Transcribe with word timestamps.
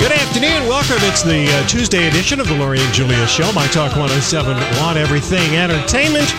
Good 0.00 0.12
afternoon. 0.12 0.66
Welcome. 0.66 0.96
It's 1.00 1.22
the 1.22 1.46
uh, 1.46 1.66
Tuesday 1.66 2.08
edition 2.08 2.40
of 2.40 2.48
the 2.48 2.56
Lori 2.56 2.80
and 2.80 2.94
Julia 2.94 3.26
Show. 3.26 3.52
My 3.52 3.66
Talk 3.66 3.90
107 3.92 4.56
Everything 4.96 5.56
Entertainment. 5.56 6.34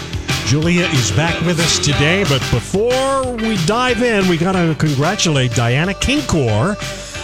Julia 0.48 0.86
is 0.88 1.12
back 1.12 1.40
with 1.46 1.60
us 1.60 1.78
today, 1.78 2.24
but 2.24 2.40
before 2.50 3.32
we 3.38 3.64
dive 3.68 4.02
in, 4.02 4.28
we 4.28 4.38
got 4.38 4.54
to 4.54 4.76
congratulate 4.80 5.54
Diana 5.54 5.94
Kinkor 5.94 6.76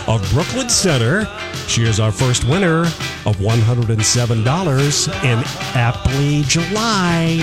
of 0.07 0.27
Brooklyn 0.31 0.69
Center. 0.69 1.27
She 1.67 1.83
is 1.83 1.99
our 1.99 2.11
first 2.11 2.45
winner 2.45 2.81
of 3.25 3.37
$107 3.37 5.07
in 5.23 5.43
Aptly 5.75 6.43
July. 6.43 7.37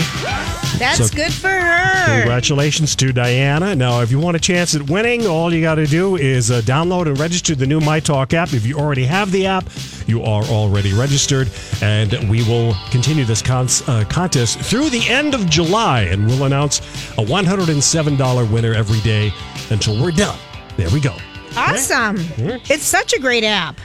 That's 0.79 1.09
So- 1.11 1.17
good 1.17 1.33
for 1.33 1.49
her. 1.51 2.17
Congratulations 2.21 2.97
to 2.97 3.13
Diana. 3.13 3.75
Now, 3.77 4.01
if 4.01 4.11
you 4.11 4.19
want 4.19 4.37
a 4.37 4.41
chance 4.41 4.75
at 4.75 4.83
winning, 4.91 5.27
all 5.27 5.53
you 5.53 5.61
got 5.63 5.77
to 5.77 5.87
do 5.87 6.17
is 6.17 6.51
uh, 6.51 6.61
download 6.63 7.07
and 7.07 7.19
register 7.19 7.55
the 7.55 7.67
new 7.67 7.81
My 7.81 8.01
Talk 8.01 8.35
app. 8.35 8.53
If 8.53 8.67
you 8.67 8.77
already 8.79 9.05
have 9.05 9.31
the 9.31 9.47
app, 9.47 9.65
you 10.07 10.23
are 10.23 10.43
already 10.45 10.93
registered. 10.93 11.49
And 11.83 12.13
we 12.29 12.43
will 12.45 12.75
continue 12.91 13.25
this 13.25 13.41
con- 13.43 13.69
uh, 13.87 14.05
contest 14.09 14.59
through 14.61 14.91
the 14.91 15.07
end 15.09 15.35
of 15.35 15.49
July, 15.49 16.03
and 16.03 16.27
we'll 16.27 16.45
announce 16.45 16.81
a 17.19 17.25
$107 17.25 18.51
winner 18.51 18.75
every 18.75 19.01
day 19.01 19.33
until 19.71 20.01
we're 20.03 20.11
done. 20.13 20.39
There 20.77 20.91
we 20.91 21.01
go. 21.01 21.15
Awesome. 21.57 22.17
It's 22.39 22.85
such 22.85 23.13
a 23.13 23.21
great 23.21 23.45
app. 23.45 23.79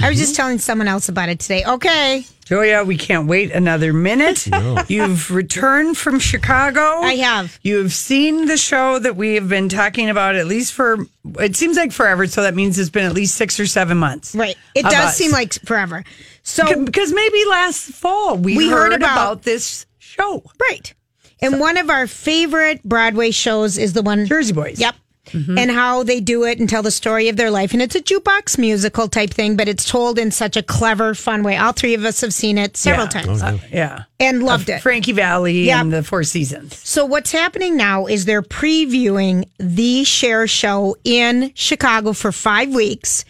I 0.00 0.08
was 0.08 0.18
just 0.18 0.32
mm-hmm. 0.32 0.36
telling 0.42 0.58
someone 0.58 0.88
else 0.88 1.08
about 1.08 1.28
it 1.28 1.40
today. 1.40 1.64
Okay. 1.64 2.24
Julia, 2.44 2.84
we 2.84 2.98
can't 2.98 3.26
wait 3.26 3.50
another 3.52 3.92
minute. 3.94 4.46
You've 4.88 5.30
returned 5.30 5.96
from 5.96 6.18
Chicago. 6.18 6.80
I 7.00 7.14
have. 7.16 7.58
You've 7.62 7.92
seen 7.92 8.46
the 8.46 8.58
show 8.58 8.98
that 8.98 9.16
we 9.16 9.34
have 9.34 9.48
been 9.48 9.68
talking 9.70 10.10
about 10.10 10.34
at 10.36 10.46
least 10.46 10.74
for, 10.74 10.98
it 11.38 11.56
seems 11.56 11.76
like 11.78 11.90
forever. 11.92 12.26
So 12.26 12.42
that 12.42 12.54
means 12.54 12.78
it's 12.78 12.90
been 12.90 13.06
at 13.06 13.14
least 13.14 13.34
six 13.36 13.58
or 13.58 13.66
seven 13.66 13.96
months. 13.96 14.34
Right. 14.34 14.56
It 14.74 14.84
Of 14.84 14.90
does 14.92 15.06
us. 15.06 15.16
seem 15.16 15.30
like 15.32 15.54
forever. 15.64 16.04
So, 16.42 16.64
Beca- 16.64 16.84
Because 16.84 17.12
maybe 17.14 17.42
last 17.48 17.90
fall 17.92 18.36
we, 18.36 18.56
We 18.58 18.68
heard, 18.68 18.92
heard 18.92 18.92
about- 18.92 19.12
about, 19.16 19.42
this 19.42 19.86
show. 19.98 20.42
right. 20.70 20.92
And 21.40 21.60
one 21.60 21.76
of 21.78 21.90
our 21.90 22.06
favorite 22.06 22.82
Broadway 22.84 23.30
shows 23.30 23.76
is 23.76 23.92
the 23.94 24.02
one 24.02 24.24
Jersey 24.26 24.52
Boys. 24.52 24.78
Yep. 24.80 24.94
And 25.32 25.70
how 25.70 26.02
they 26.02 26.20
do 26.20 26.44
it 26.44 26.58
and 26.60 26.68
tell 26.68 26.82
the 26.82 26.90
story 26.90 27.28
of 27.28 27.36
their 27.36 27.50
life. 27.50 27.72
And 27.72 27.80
it's 27.82 27.94
a 27.94 28.00
jukebox 28.00 28.58
musical 28.58 29.08
type 29.08 29.30
thing, 29.30 29.56
but 29.56 29.68
it's 29.68 29.88
told 29.88 30.18
in 30.18 30.30
such 30.30 30.56
a 30.56 30.62
clever, 30.62 31.14
fun 31.14 31.42
way. 31.42 31.56
All 31.56 31.72
three 31.72 31.94
of 31.94 32.04
us 32.04 32.20
have 32.20 32.32
seen 32.34 32.58
it 32.58 32.76
several 32.76 33.06
Yeah. 33.06 33.22
times 33.22 33.42
Uh, 33.42 33.58
yeah. 33.72 34.02
and 34.20 34.42
loved 34.42 34.68
Of 34.68 34.76
it. 34.76 34.82
Frankie 34.82 35.12
Valli 35.12 35.62
Yep. 35.64 35.80
and 35.80 35.92
the 35.92 36.02
Four 36.02 36.24
Seasons. 36.24 36.78
So 36.84 37.04
what's 37.04 37.32
happening 37.32 37.76
now 37.76 38.06
is 38.06 38.26
they're 38.26 38.42
previewing 38.42 39.44
the 39.58 40.04
Cher 40.04 40.46
Show 40.46 40.96
in 41.04 41.52
Chicago 41.54 42.12
for 42.12 42.30
five 42.30 42.68
weeks 42.74 43.24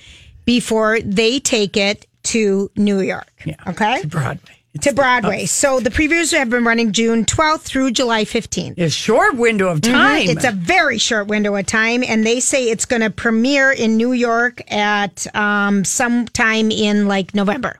before 0.44 1.00
they 1.00 1.38
take 1.41 1.77
it 1.77 2.06
to 2.25 2.71
New 2.77 3.00
York. 3.00 3.31
Yeah. 3.44 3.54
Okay. 3.66 4.00
To 4.03 4.06
Broadway. 4.09 4.56
It's 4.74 4.86
To 4.86 4.92
Broadway. 4.92 5.46
So 5.46 5.78
the 5.78 5.90
previews 5.90 6.36
have 6.36 6.50
been 6.50 6.64
running 6.64 6.90
June 6.90 7.24
12th 7.24 7.60
through 7.60 7.92
July 7.92 8.24
15th. 8.24 8.76
a 8.76 8.90
short 8.90 9.36
window 9.36 9.68
of 9.68 9.80
time. 9.80 10.28
It's 10.28 10.44
a 10.44 10.50
very 10.50 10.98
short 10.98 11.28
window 11.28 11.54
of 11.54 11.64
time, 11.66 12.02
and 12.02 12.26
they 12.26 12.40
say 12.40 12.68
it's 12.68 12.84
going 12.84 13.02
to 13.02 13.10
premiere 13.10 13.70
in 13.70 13.96
New 13.96 14.12
York 14.12 14.60
at 14.72 15.32
um, 15.36 15.84
sometime 15.84 16.72
in 16.72 17.06
like 17.06 17.34
November. 17.34 17.78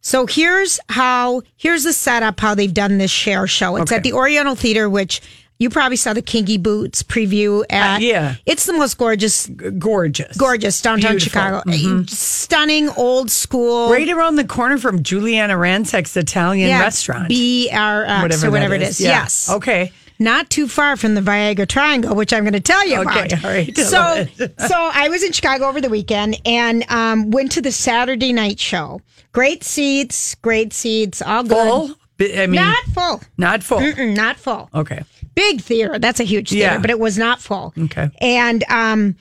So 0.00 0.26
here's 0.26 0.80
how 0.88 1.42
here's 1.56 1.84
the 1.84 1.92
setup 1.92 2.40
how 2.40 2.54
they've 2.54 2.72
done 2.74 2.98
this 2.98 3.10
Cher 3.10 3.46
show. 3.46 3.76
It's 3.76 3.92
at 3.92 4.02
the 4.02 4.12
Oriental 4.12 4.54
Theater, 4.54 4.88
which 4.88 5.20
you 5.58 5.68
probably 5.70 5.96
saw 5.96 6.12
the 6.12 6.22
Kinky 6.22 6.56
Boots 6.56 7.02
preview 7.02 7.64
at. 7.68 7.96
Uh, 7.96 7.98
yeah. 8.00 8.34
it's 8.46 8.66
the 8.66 8.72
most 8.72 8.96
gorgeous, 8.96 9.46
gorgeous. 9.78 10.36
gorgeous 10.36 10.80
downtown 10.80 11.12
Beautiful. 11.12 11.40
Chicago, 11.40 11.62
Mhm. 11.70 12.08
stunning 12.08 12.88
old 12.90 13.30
school, 13.30 13.90
Right 13.90 14.08
around 14.08 14.36
the 14.36 14.44
corner 14.44 14.78
from 14.78 15.02
Giuliana 15.02 15.58
Rancic's 15.58 16.16
Italian 16.16 16.68
Yeah, 16.68 16.80
restaurant. 16.80 17.28
BRX 17.28 18.44
or 18.44 18.50
whatever 18.50 18.74
it 18.74 18.82
is. 18.82 19.00
Yeah. 19.00 19.10
Yes. 19.22 19.48
Okay. 19.50 19.92
not 20.20 20.50
too 20.50 20.66
far 20.66 20.96
from 20.96 21.14
the 21.14 21.20
Viagra 21.20 21.64
Triangle, 21.68 22.12
which 22.16 22.32
I'm 22.32 22.42
going 22.42 22.52
to 22.52 22.58
tell 22.58 22.84
you 22.88 22.98
Okay, 23.02 23.26
about. 23.26 23.44
all 23.44 23.50
right. 23.52 23.76
So, 23.78 24.26
so 24.66 24.90
I 24.92 25.08
was 25.08 25.22
in 25.22 25.30
Chicago 25.30 25.68
over 25.68 25.80
the 25.80 25.88
weekend 25.88 26.40
and 26.44 26.84
um, 26.90 27.30
went 27.30 27.52
to 27.52 27.60
the 27.62 27.70
Saturday 27.70 28.32
night 28.32 28.58
show. 28.58 29.00
Great 29.30 29.62
seats, 29.62 30.34
great 30.42 30.72
seats, 30.72 31.22
all 31.22 31.44
good. 31.44 31.50
Full? 31.68 31.90
I 32.36 32.46
mean, 32.48 32.54
not 32.60 32.82
full. 32.92 33.20
not 33.36 33.62
full. 33.62 33.78
Mm-mm, 33.78 34.16
not 34.16 34.36
full. 34.38 34.68
Okay. 34.74 35.02
Big 35.38 35.60
theater. 35.60 35.98
That's 35.98 36.20
a 36.20 36.24
huge 36.24 36.50
theater, 36.50 36.74
Yeah. 36.74 36.78
but 36.80 36.90
it 36.90 36.98
was 36.98 37.16
not 37.16 37.40
full. 37.40 37.72
Okay. 37.78 38.10
And 38.20 38.64
um, 38.68 39.16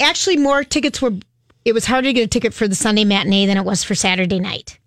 actually, 0.00 0.36
more 0.36 0.62
tickets 0.64 1.02
were. 1.02 1.12
It 1.64 1.72
was 1.74 1.84
harder 1.86 2.08
to 2.08 2.12
get 2.12 2.22
a 2.24 2.26
ticket 2.28 2.54
for 2.54 2.66
the 2.66 2.74
Sunday 2.74 3.04
matinee 3.04 3.46
than 3.46 3.56
it 3.56 3.64
was 3.64 3.84
for 3.84 3.94
Saturday 3.94 4.40
night. 4.40 4.78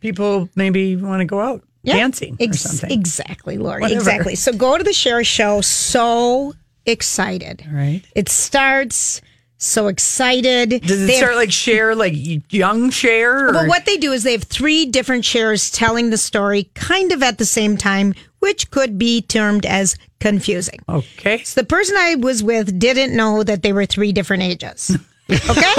People 0.00 0.48
maybe 0.54 0.94
want 0.96 1.20
to 1.20 1.24
go 1.24 1.40
out 1.40 1.62
Yeah. 1.82 1.94
dancing 1.96 2.36
or 2.40 2.52
something. 2.52 2.90
Exactly, 2.90 3.58
Lori. 3.58 3.80
Whatever. 3.82 3.98
Exactly. 4.00 4.34
So 4.36 4.52
go 4.52 4.76
to 4.78 4.84
the 4.84 4.92
Cher 4.92 5.24
show. 5.24 5.60
So 5.60 6.54
excited. 6.86 7.64
All 7.68 7.74
right. 7.76 8.02
It 8.14 8.28
starts 8.28 9.20
so 9.58 9.88
excited. 9.88 10.70
Does 10.82 11.02
it 11.02 11.06
They 11.06 11.14
have- 11.14 11.22
start 11.24 11.36
like 11.36 11.50
Cher, 11.52 11.94
like 11.94 12.14
young 12.52 12.90
Cher? 12.90 13.52
Well, 13.52 13.66
what 13.68 13.84
they 13.86 13.96
do 13.96 14.12
is 14.12 14.22
they 14.22 14.32
have 14.32 14.44
three 14.44 14.86
different 14.86 15.24
Chers 15.24 15.70
telling 15.70 16.10
the 16.10 16.16
story 16.18 16.70
kind 16.74 17.12
of 17.12 17.22
at 17.22 17.38
the 17.38 17.44
same 17.44 17.76
time, 17.76 18.14
which 18.40 18.70
could 18.70 18.98
be 18.98 19.22
termed 19.22 19.64
as 19.64 19.96
confusing. 20.18 20.80
Okay. 20.88 21.42
So 21.44 21.60
the 21.60 21.66
person 21.66 21.96
I 21.98 22.16
was 22.16 22.42
with 22.42 22.78
didn't 22.78 23.14
know 23.16 23.42
that 23.44 23.62
they 23.62 23.72
were 23.72 23.86
three 23.86 24.12
different 24.12 24.42
ages. 24.42 24.96
Okay. 25.30 25.74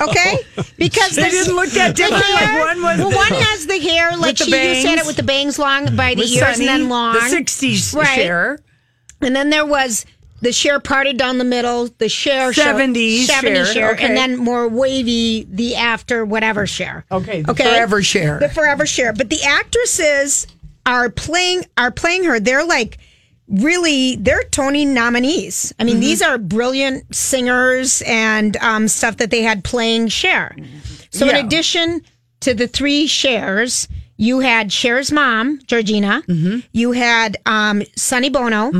okay. 0.00 0.38
Because 0.78 1.16
They 1.16 1.28
didn't 1.30 1.56
look 1.56 1.70
that 1.70 1.96
different. 1.96 2.22
hair- 2.24 2.64
Like 2.64 2.76
one 2.76 2.82
was 2.84 2.98
well, 2.98 3.10
the- 3.10 3.16
one 3.16 3.32
has 3.32 3.66
the 3.66 3.78
hair 3.80 4.16
like 4.16 4.36
the 4.36 4.44
she 4.44 4.50
you 4.50 4.82
said 4.82 4.98
it 4.98 5.06
with 5.06 5.16
the 5.16 5.22
bangs 5.24 5.58
long 5.58 5.96
by 5.96 6.14
the 6.14 6.22
ears 6.22 6.38
Sunny, 6.56 6.68
and 6.68 6.82
then 6.82 6.88
long. 6.88 7.14
The 7.14 7.20
60s 7.20 7.94
Right. 7.96 8.14
Cher. 8.14 8.58
And 9.20 9.34
then 9.34 9.50
there 9.50 9.66
was 9.66 10.06
the 10.40 10.52
Cher 10.52 10.78
parted 10.78 11.16
down 11.16 11.38
the 11.38 11.44
middle, 11.44 11.88
the 11.98 12.08
Cher 12.08 12.52
70s 12.52 12.54
show, 12.54 12.62
70 13.34 13.64
Cher, 13.64 13.64
Cher, 13.66 13.90
okay. 13.94 14.04
and 14.06 14.16
then 14.16 14.36
more 14.36 14.68
wavy, 14.68 15.46
the 15.50 15.74
after 15.76 16.24
whatever 16.24 16.66
Cher. 16.66 17.04
Okay. 17.10 17.42
The 17.42 17.54
forever 17.54 18.02
Cher. 18.02 18.38
The 18.38 18.50
forever 18.50 18.86
Cher. 18.86 19.12
But 19.14 19.30
the 19.30 19.42
actresses 19.42 20.46
are 20.86 21.10
playing 21.10 21.64
are 21.76 21.90
playing 21.90 22.24
her. 22.24 22.40
They're 22.40 22.64
like 22.64 22.98
really 23.48 24.16
they're 24.16 24.42
Tony 24.44 24.84
nominees. 24.84 25.72
I 25.78 25.82
Mm-hmm. 25.82 25.92
mean, 25.92 26.00
these 26.00 26.22
are 26.22 26.38
brilliant 26.38 27.14
singers 27.14 28.02
and 28.06 28.56
um, 28.58 28.88
stuff 28.88 29.18
that 29.18 29.30
they 29.30 29.42
had 29.42 29.62
playing 29.64 30.08
Cher. 30.08 30.56
So 31.10 31.26
Yeah. 31.26 31.38
in 31.38 31.46
addition 31.46 32.02
to 32.40 32.54
the 32.54 32.66
three 32.68 33.06
Chers, 33.06 33.88
you 34.16 34.40
had 34.40 34.70
Cher's 34.70 35.12
mom, 35.12 35.60
Georgina. 35.66 36.22
Mm-hmm. 36.26 36.60
You 36.72 36.92
had 36.92 37.36
um, 37.46 37.82
Sonny 37.96 38.30
Bono. 38.30 38.72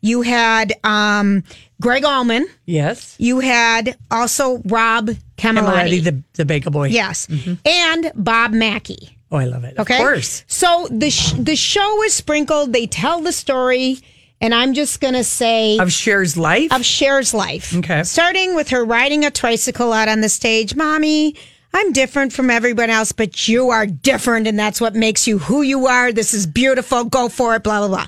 You 0.00 0.22
had 0.22 0.72
um, 0.84 1.44
Gregg 1.80 2.04
Allman. 2.04 2.46
yes. 2.64 3.14
You 3.18 3.40
had 3.40 3.96
also 4.10 4.62
Rob 4.64 5.10
Camilletti. 5.36 6.02
the, 6.02 6.22
the 6.34 6.44
Bagel 6.44 6.70
Boy. 6.72 6.88
yes, 6.88 7.28
and 7.64 8.12
Bob 8.14 8.52
Mackie. 8.52 9.17
Oh, 9.30 9.36
I 9.36 9.44
love 9.44 9.64
it. 9.64 9.78
Okay. 9.78 9.96
Of 9.96 10.00
course. 10.00 10.44
So 10.46 10.88
the 10.90 11.10
sh- 11.10 11.32
the 11.32 11.56
show 11.56 12.02
is 12.04 12.14
sprinkled. 12.14 12.72
They 12.72 12.86
tell 12.86 13.20
the 13.20 13.32
story, 13.32 13.98
and 14.40 14.54
I'm 14.54 14.72
just 14.74 15.00
gonna 15.00 15.24
say 15.24 15.76
Of 15.78 15.90
Cher's 15.92 16.36
life? 16.36 16.72
of 16.72 16.82
Cher's 16.82 17.34
life. 17.34 17.76
Okay. 17.76 18.02
Starting 18.04 18.54
with 18.54 18.70
her 18.70 18.84
riding 18.84 19.24
a 19.24 19.30
tricycle 19.30 19.92
out 19.92 20.08
on 20.08 20.22
the 20.22 20.28
stage. 20.30 20.74
Mommy, 20.74 21.34
I'm 21.74 21.92
different 21.92 22.32
from 22.32 22.48
everyone 22.48 22.88
else, 22.88 23.12
but 23.12 23.46
you 23.48 23.68
are 23.68 23.84
different, 23.86 24.46
and 24.46 24.58
that's 24.58 24.80
what 24.80 24.94
makes 24.94 25.26
you 25.26 25.38
who 25.38 25.60
you 25.60 25.86
are. 25.86 26.10
This 26.10 26.32
is 26.32 26.46
beautiful. 26.46 27.04
Go 27.04 27.28
for 27.28 27.54
it. 27.56 27.62
Blah 27.62 27.80
blah 27.80 27.88
blah. 27.88 28.06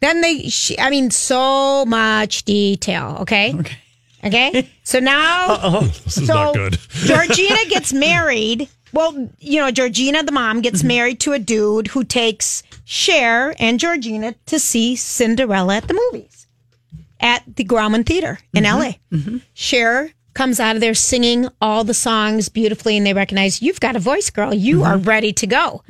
Then 0.00 0.20
they, 0.22 0.48
she, 0.48 0.78
I 0.78 0.88
mean, 0.90 1.10
so 1.10 1.84
much 1.84 2.44
detail. 2.44 3.18
Okay. 3.20 3.54
Okay. 3.54 3.76
Okay. 4.24 4.68
So 4.82 4.98
now, 4.98 5.58
oh, 5.62 5.80
This 6.04 6.18
is 6.18 6.26
so 6.26 6.34
not 6.34 6.54
good. 6.54 6.78
Georgina 6.90 7.64
gets 7.68 7.92
married. 7.92 8.68
Well, 8.92 9.30
you 9.38 9.60
know, 9.60 9.70
Georgina, 9.70 10.22
the 10.22 10.32
mom, 10.32 10.56
Mm-hmm. 10.56 10.62
gets 10.62 10.82
married 10.82 11.20
to 11.20 11.32
a 11.32 11.38
dude 11.38 11.88
who 11.88 12.04
takes 12.04 12.62
Cher 12.84 13.54
and 13.58 13.78
Georgina 13.78 14.34
to 14.46 14.58
see 14.58 14.96
Cinderella 14.96 15.76
at 15.76 15.88
the 15.88 15.94
movies 16.12 16.46
at 17.20 17.42
the 17.56 17.64
Grauman 17.64 18.04
Theater 18.06 18.38
in 18.54 18.64
Mm-hmm. 18.64 19.32
LA. 19.34 19.38
Cher 19.54 20.10
comes 20.34 20.58
out 20.60 20.76
of 20.76 20.80
there 20.80 20.94
singing 20.94 21.48
all 21.60 21.84
the 21.84 21.92
songs 21.94 22.48
beautifully, 22.48 22.96
and 22.96 23.04
they 23.06 23.12
recognize 23.14 23.60
you've 23.62 23.80
got 23.80 23.96
a 23.96 23.98
voice, 24.00 24.30
girl. 24.30 24.54
You 24.54 24.76
Mm-hmm. 24.78 24.86
are 24.92 24.98
ready 24.98 25.32
to 25.34 25.46
go. 25.46 25.82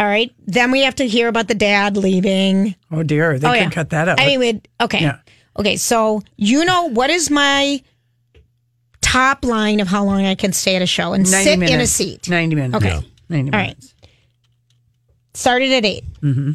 All 0.00 0.06
right. 0.08 0.32
Then 0.46 0.70
we 0.72 0.80
have 0.80 0.96
to 0.96 1.06
hear 1.06 1.28
about 1.28 1.46
the 1.48 1.54
dad 1.54 1.96
leaving. 1.96 2.74
oh, 2.90 3.02
dear. 3.04 3.38
They 3.38 3.46
oh, 3.46 3.52
could 3.52 3.58
yeah. 3.60 3.70
cut 3.70 3.90
that 3.90 4.08
out. 4.08 4.20
I 4.20 4.36
mean, 4.36 4.60
okay. 4.80 5.00
Yeah. 5.02 5.18
Okay. 5.56 5.76
So, 5.76 6.20
you 6.36 6.64
know, 6.64 6.86
what 6.90 7.10
is 7.10 7.30
my 7.30 7.80
top 9.04 9.44
line 9.44 9.80
of 9.80 9.86
how 9.88 10.04
long 10.04 10.24
I 10.26 10.34
can 10.34 10.52
stay 10.52 10.76
at 10.76 10.82
a 10.82 10.86
show 10.86 11.12
and 11.12 11.28
sit 11.28 11.58
minutes. 11.58 11.72
in 11.72 11.80
a 11.80 11.86
seat? 11.86 12.28
90 12.28 12.56
minutes. 12.56 12.74
Okay. 12.76 12.94
Yeah. 12.94 13.00
90 13.28 13.52
All 13.52 13.58
right. 13.58 13.66
minutes. 13.68 13.94
Started 15.34 15.72
at 15.72 15.84
8 15.84 16.04
Mm-hmm. 16.22 16.50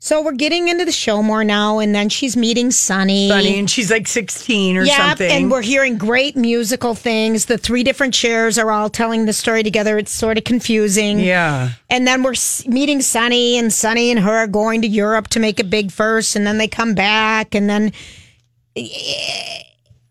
So 0.00 0.22
we're 0.22 0.32
getting 0.32 0.68
into 0.68 0.84
the 0.84 0.92
show 0.92 1.24
more 1.24 1.42
now, 1.42 1.80
and 1.80 1.92
then 1.92 2.08
she's 2.08 2.36
meeting 2.36 2.70
Sonny. 2.70 3.28
Sonny, 3.28 3.58
And 3.58 3.68
she's 3.68 3.90
like 3.90 4.06
16 4.06 4.76
or 4.76 4.84
yeah, 4.84 5.08
something. 5.08 5.28
and 5.28 5.50
we're 5.50 5.60
hearing 5.60 5.98
great 5.98 6.36
musical 6.36 6.94
things. 6.94 7.46
The 7.46 7.58
three 7.58 7.82
different 7.82 8.14
chairs 8.14 8.58
are 8.58 8.70
all 8.70 8.88
telling 8.90 9.26
the 9.26 9.32
story 9.32 9.64
together. 9.64 9.98
It's 9.98 10.12
sort 10.12 10.38
of 10.38 10.44
confusing. 10.44 11.18
yeah. 11.18 11.70
And 11.90 12.06
then 12.06 12.22
we're 12.22 12.34
meeting 12.66 13.00
Sonny, 13.02 13.58
and 13.58 13.72
Sonny 13.72 14.12
and 14.12 14.20
her 14.20 14.36
are 14.36 14.46
going 14.46 14.82
to 14.82 14.88
Europe 14.88 15.26
to 15.28 15.40
make 15.40 15.58
a 15.58 15.64
big 15.64 15.90
first, 15.90 16.36
and 16.36 16.46
then 16.46 16.58
they 16.58 16.68
come 16.68 16.94
back, 16.94 17.56
and 17.56 17.68
then 17.68 17.90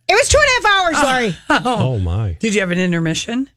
it 0.08 0.14
was 0.14 0.30
two 0.30 0.38
and 0.38 0.66
a 0.66 0.68
half 0.68 0.86
hours, 0.86 0.96
oh. 0.98 1.12
Lori. 1.12 1.36
Oh. 1.50 1.86
oh 1.96 2.00
my. 2.00 2.38
Did 2.40 2.54
you 2.54 2.62
have 2.62 2.72
an 2.72 2.80
intermission? 2.80 3.50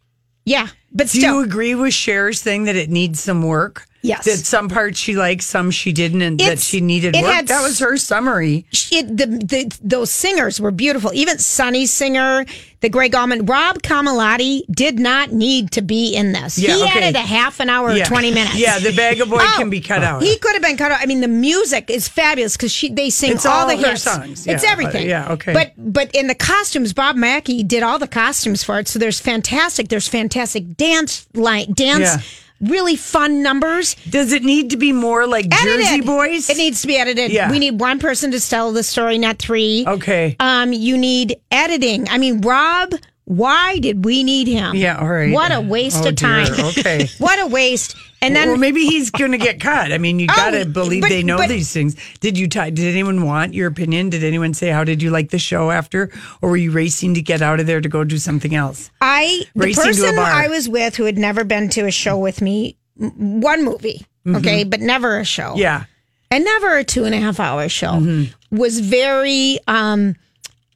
yeah, 0.45 0.69
but 0.93 1.09
Do 1.09 1.19
still, 1.19 1.35
you 1.37 1.45
agree 1.45 1.75
with 1.75 1.93
Cher's 1.95 2.43
thing 2.43 2.65
that 2.65 2.77
it 2.77 2.91
needs 2.91 3.21
some 3.21 3.43
work? 3.43 3.87
Yes. 4.03 4.25
That 4.25 4.39
some 4.39 4.71
parts 4.71 4.99
she 4.99 5.15
liked, 5.15 5.43
some 5.43 5.71
she 5.71 5.93
didn't, 5.93 6.23
and 6.23 6.41
that 6.41 6.59
she 6.59 6.81
needed 6.81 7.15
work. 7.15 7.25
had 7.25 7.49
That 7.49 7.63
was 7.63 7.79
her 7.81 7.99
summary. 7.99 8.65
it, 8.91 9.15
the, 9.15 9.27
the 9.27 9.79
those 9.83 10.11
singers 10.11 10.59
were 10.59 10.71
beautiful. 10.71 11.13
Even 11.13 11.37
Sonny's 11.39 11.93
singer, 11.93 12.47
the 12.81 12.89
Gregg 12.89 13.15
Allman, 13.15 13.45
Rob 13.45 13.83
Camilletti 13.83 14.63
did 14.71 14.99
not 14.99 15.33
need 15.33 15.73
to 15.73 15.83
be 15.83 16.15
in 16.15 16.33
this. 16.33 16.59
Yeah, 16.59 16.77
he 16.77 16.83
okay. 16.85 16.99
added 17.09 17.17
a 17.17 17.21
half 17.21 17.61
an 17.61 17.69
hour, 17.69 17.91
or 17.91 17.99
twenty 18.05 18.31
minutes. 18.33 18.57
Yeah, 18.59 18.79
the 18.79 18.93
Bagel 18.93 19.27
Boy 19.27 19.37
Oh, 19.39 19.55
can 19.59 19.69
be 19.69 19.83
cut 19.83 20.03
oh, 20.03 20.07
out. 20.07 20.23
He 20.23 20.39
could 20.39 20.55
have 20.55 20.63
been 20.63 20.79
cut 20.79 20.93
out. 20.93 21.01
I 21.03 21.05
mean, 21.07 21.21
the 21.21 21.29
music 21.29 21.91
is 21.91 22.09
fabulous 22.09 22.57
because 22.57 22.73
she 22.73 22.89
they 22.89 23.11
sing 23.11 23.33
It's 23.33 23.45
all, 23.45 23.63
all 23.63 23.69
the 23.69 23.77
hits. 23.77 24.03
songs. 24.05 24.47
It's 24.47 24.65
Yeah, 24.65 24.71
everything. 24.71 25.09
yeah, 25.11 25.33
okay. 25.33 25.53
But 25.53 25.73
but 25.77 26.15
in 26.15 26.27
the 26.27 26.35
costumes, 26.35 26.95
Bob 26.95 27.17
Mackie 27.17 27.63
did 27.65 27.83
all 27.83 27.99
the 27.99 28.09
costumes 28.09 28.65
for 28.65 28.79
it. 28.79 28.89
So 28.89 28.99
there's 28.99 29.21
fantastic. 29.21 29.89
There's 29.89 30.09
fantastic 30.09 30.79
dance 30.79 31.27
like 31.35 31.69
dance. 31.75 32.47
Really 32.61 32.97
fun 32.97 33.43
numbers. 33.43 33.95
Does 34.09 34.33
it 34.33 34.43
need 34.43 34.71
to 34.71 34.77
be 34.77 34.93
more 34.93 35.27
like 35.27 35.49
Jersey 35.49 36.03
Boys? 36.03 36.51
It 36.51 36.59
needs 36.59 36.83
to 36.83 36.87
be 36.87 36.97
edited. 36.97 37.33
Yeah. 37.33 37.51
We 37.51 37.59
need 37.59 37.81
one 37.81 37.99
person 37.99 38.31
to 38.33 38.41
tell 38.41 38.73
the 38.73 38.83
story, 38.83 39.17
not 39.17 39.39
three. 39.39 39.85
Okay. 39.87 40.37
Um, 40.41 40.73
you 40.73 40.99
need 40.99 41.37
editing. 41.51 42.09
I 42.09 42.19
mean, 42.19 42.43
Rob, 42.43 42.93
why 43.25 43.79
did 43.79 44.05
we 44.05 44.23
need 44.25 44.47
him? 44.49 44.75
Yeah, 44.75 44.99
all 44.99 45.09
right. 45.09 45.33
What 45.33 45.53
a 45.53 45.61
waste 45.61 46.05
Oh, 46.05 46.09
of 46.11 46.17
time. 46.17 46.53
dear. 46.53 46.65
Okay. 46.67 47.09
what 47.19 47.39
a 47.41 47.47
waste. 47.47 47.97
And 48.23 48.37
then 48.37 48.49
well, 48.49 48.57
maybe 48.59 48.85
he's 48.85 49.11
going 49.11 49.33
to 49.33 49.39
get 49.39 49.61
cut. 49.61 49.93
I 49.93 49.99
mean, 49.99 50.19
you 50.19 50.27
Oh, 50.31 50.37
got 50.37 50.51
to 50.51 50.67
believe 50.67 51.01
but- 51.03 51.09
they 51.09 51.23
know 51.23 51.39
but- 51.39 51.49
these 51.49 51.73
things. 51.73 51.97
Did 52.21 52.37
you? 52.37 52.49
T- 52.49 52.71
did 52.71 52.81
anyone 52.87 53.25
want 53.25 53.55
your 53.55 53.67
opinion? 53.67 54.11
Did 54.11 54.23
anyone 54.25 54.53
say 54.53 54.69
how 54.69 54.85
did 54.85 55.03
you 55.03 55.11
like 55.11 55.31
the 55.31 55.39
show 55.39 55.71
after, 55.71 56.11
or 56.43 56.51
were 56.51 56.57
you 56.59 56.71
racing 56.71 57.15
to 57.15 57.23
get 57.23 57.41
out 57.41 57.61
of 57.61 57.67
there 57.67 57.81
to 57.81 57.89
go 57.89 58.05
do 58.05 58.19
something 58.19 58.55
else? 58.55 58.91
I 59.01 59.45
the 59.55 59.65
Racing 59.65 59.85
to 59.95 60.03
a 60.03 60.07
person. 60.09 60.19
I 60.19 60.49
was 60.49 60.69
with 60.69 60.97
who 60.97 61.05
had 61.05 61.17
never 61.17 61.45
been 61.45 61.71
to 61.71 61.87
a 61.87 61.91
show 61.91 62.19
with 62.19 62.43
me, 62.43 62.77
one 62.97 63.65
movie, 63.65 64.05
okay, 64.29 64.65
but 64.65 64.81
never 64.81 65.19
a 65.19 65.25
show. 65.25 65.53
Mm-hmm. 65.53 65.59
Yeah. 65.61 65.85
and 66.31 66.45
never 66.45 66.77
a 66.77 66.85
two 66.85 67.05
and 67.05 67.15
a 67.15 67.19
half 67.19 67.41
hour 67.41 67.69
show 67.71 67.93
Mm-hmm. 67.93 68.57
was 68.57 68.81
very 68.81 69.59
um 69.67 70.15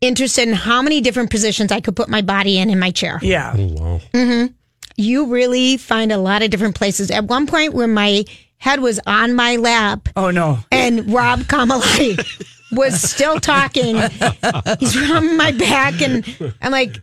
interested 0.01 0.49
in 0.49 0.55
how 0.55 0.81
many 0.83 1.01
different 1.03 1.31
positions 1.31 1.71
I 1.73 1.81
could 1.81 1.95
put 1.97 2.09
my 2.09 2.23
body 2.23 2.59
in 2.59 2.71
in 2.71 2.79
my 2.79 2.91
chair. 2.91 3.19
Yeah. 3.23 3.55
Wow. 3.57 4.01
You 4.97 5.27
really 5.27 5.77
find 5.77 6.13
a 6.13 6.19
lot 6.19 6.43
of 6.43 6.51
different 6.51 6.75
places. 6.77 7.11
At 7.11 7.25
one 7.25 7.47
point, 7.47 7.75
where 7.75 7.87
my 7.89 8.25
head 8.59 8.81
was 8.81 9.01
on 9.07 9.35
my 9.35 9.57
lap, 9.57 10.09
Oh 10.17 10.31
no. 10.31 10.59
and 10.71 11.13
Rob 11.13 11.41
Camilletti 11.41 12.17
was 12.73 13.01
still 13.03 13.41
talking. 13.41 13.97
He's 14.79 15.11
on 15.11 15.37
my 15.37 15.53
back, 15.53 16.01
and 16.01 16.25
I'm 16.63 16.71
like, 16.73 16.97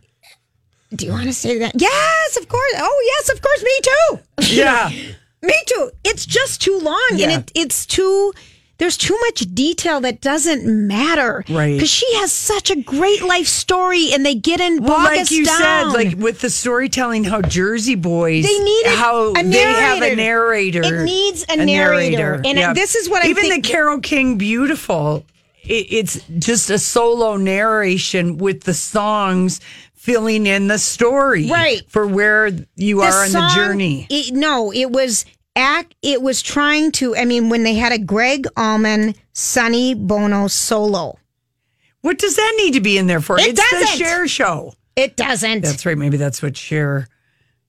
"Do 0.94 1.06
you 1.06 1.12
want 1.12 1.24
to 1.26 1.32
say 1.34 1.58
that?" 1.58 1.72
Yes, 1.80 2.36
of 2.38 2.48
course. 2.48 2.72
Oh, 2.78 3.12
yes, 3.18 3.28
of 3.30 3.42
course. 3.42 3.62
Me 3.62 3.80
too. 3.82 4.54
Yeah. 4.56 4.88
Me 5.44 5.54
too. 5.66 5.90
It's 6.04 6.24
just 6.24 6.62
too 6.62 6.78
long, 6.78 7.08
Yeah. 7.14 7.30
and 7.30 7.42
it, 7.42 7.52
it's 7.54 7.84
too. 7.84 8.32
There's 8.82 8.96
too 8.96 9.16
much 9.26 9.42
detail 9.54 10.00
that 10.00 10.20
doesn't 10.20 10.64
matter, 10.66 11.44
Right. 11.48 11.74
Because 11.74 11.88
she 11.88 12.12
has 12.16 12.32
such 12.32 12.68
a 12.68 12.74
great 12.74 13.22
life 13.22 13.46
story, 13.46 14.12
and 14.12 14.26
they 14.26 14.34
get 14.34 14.60
in 14.60 14.82
Well, 14.82 14.98
like 14.98 15.30
you 15.30 15.44
down. 15.44 15.56
said, 15.60 15.82
like 15.96 16.18
with 16.18 16.40
the 16.40 16.50
storytelling, 16.50 17.22
how 17.22 17.42
Jersey 17.42 17.94
Boys, 17.94 18.44
They 18.44 18.58
needed 18.58 18.90
how 18.94 19.34
a 19.36 19.42
they 19.44 19.58
have 19.60 19.98
a 19.98 20.16
narrator. 20.16 20.80
narrator. 20.80 20.82
It 21.02 21.04
needs 21.04 21.44
a 21.48 21.64
narrator. 21.64 22.42
And 22.44 22.76
this 22.76 22.96
is 22.96 23.08
what 23.08 23.20
I 23.22 23.26
think. 23.32 23.38
even 23.46 23.62
the 23.62 23.68
Carole 23.68 24.00
King 24.00 24.36
Beautiful. 24.36 25.24
It, 25.62 25.86
it's 25.90 26.20
just 26.40 26.68
a 26.68 26.78
solo 26.80 27.36
narration 27.36 28.36
with 28.36 28.64
the 28.64 28.74
songs 28.74 29.60
filling 29.94 30.44
in 30.48 30.66
the 30.66 30.78
story, 30.80 31.48
Right. 31.48 31.82
for 31.88 32.04
where 32.04 32.50
you 32.74 33.02
are 33.02 33.24
on 33.24 33.30
the 33.30 33.52
journey. 33.54 34.08
It, 34.10 34.34
no, 34.34 34.72
it 34.72 34.90
was 34.90 35.24
act. 35.56 35.94
It 36.02 36.22
was 36.22 36.42
trying 36.42 36.92
to. 36.92 37.16
I 37.16 37.24
mean, 37.24 37.48
when 37.48 37.62
they 37.64 37.74
had 37.74 37.92
a 37.92 37.98
Gregg 37.98 38.46
Allman, 38.56 39.14
Sonny 39.32 39.94
Bono 39.94 40.46
solo, 40.48 41.18
What 42.00 42.18
does 42.18 42.36
that 42.36 42.54
need 42.58 42.74
to 42.74 42.80
be 42.80 42.98
in 42.98 43.06
there 43.06 43.20
for? 43.20 43.38
It 43.38 43.48
it's 43.48 43.70
the 43.70 43.76
doesn't. 43.80 43.98
Cher 43.98 44.28
show. 44.28 44.74
it 44.96 45.16
doesn't. 45.16 45.62
That's 45.62 45.86
right. 45.86 45.96
Maybe 45.98 46.16
that's 46.16 46.42
what 46.42 46.56
Cher 46.56 47.08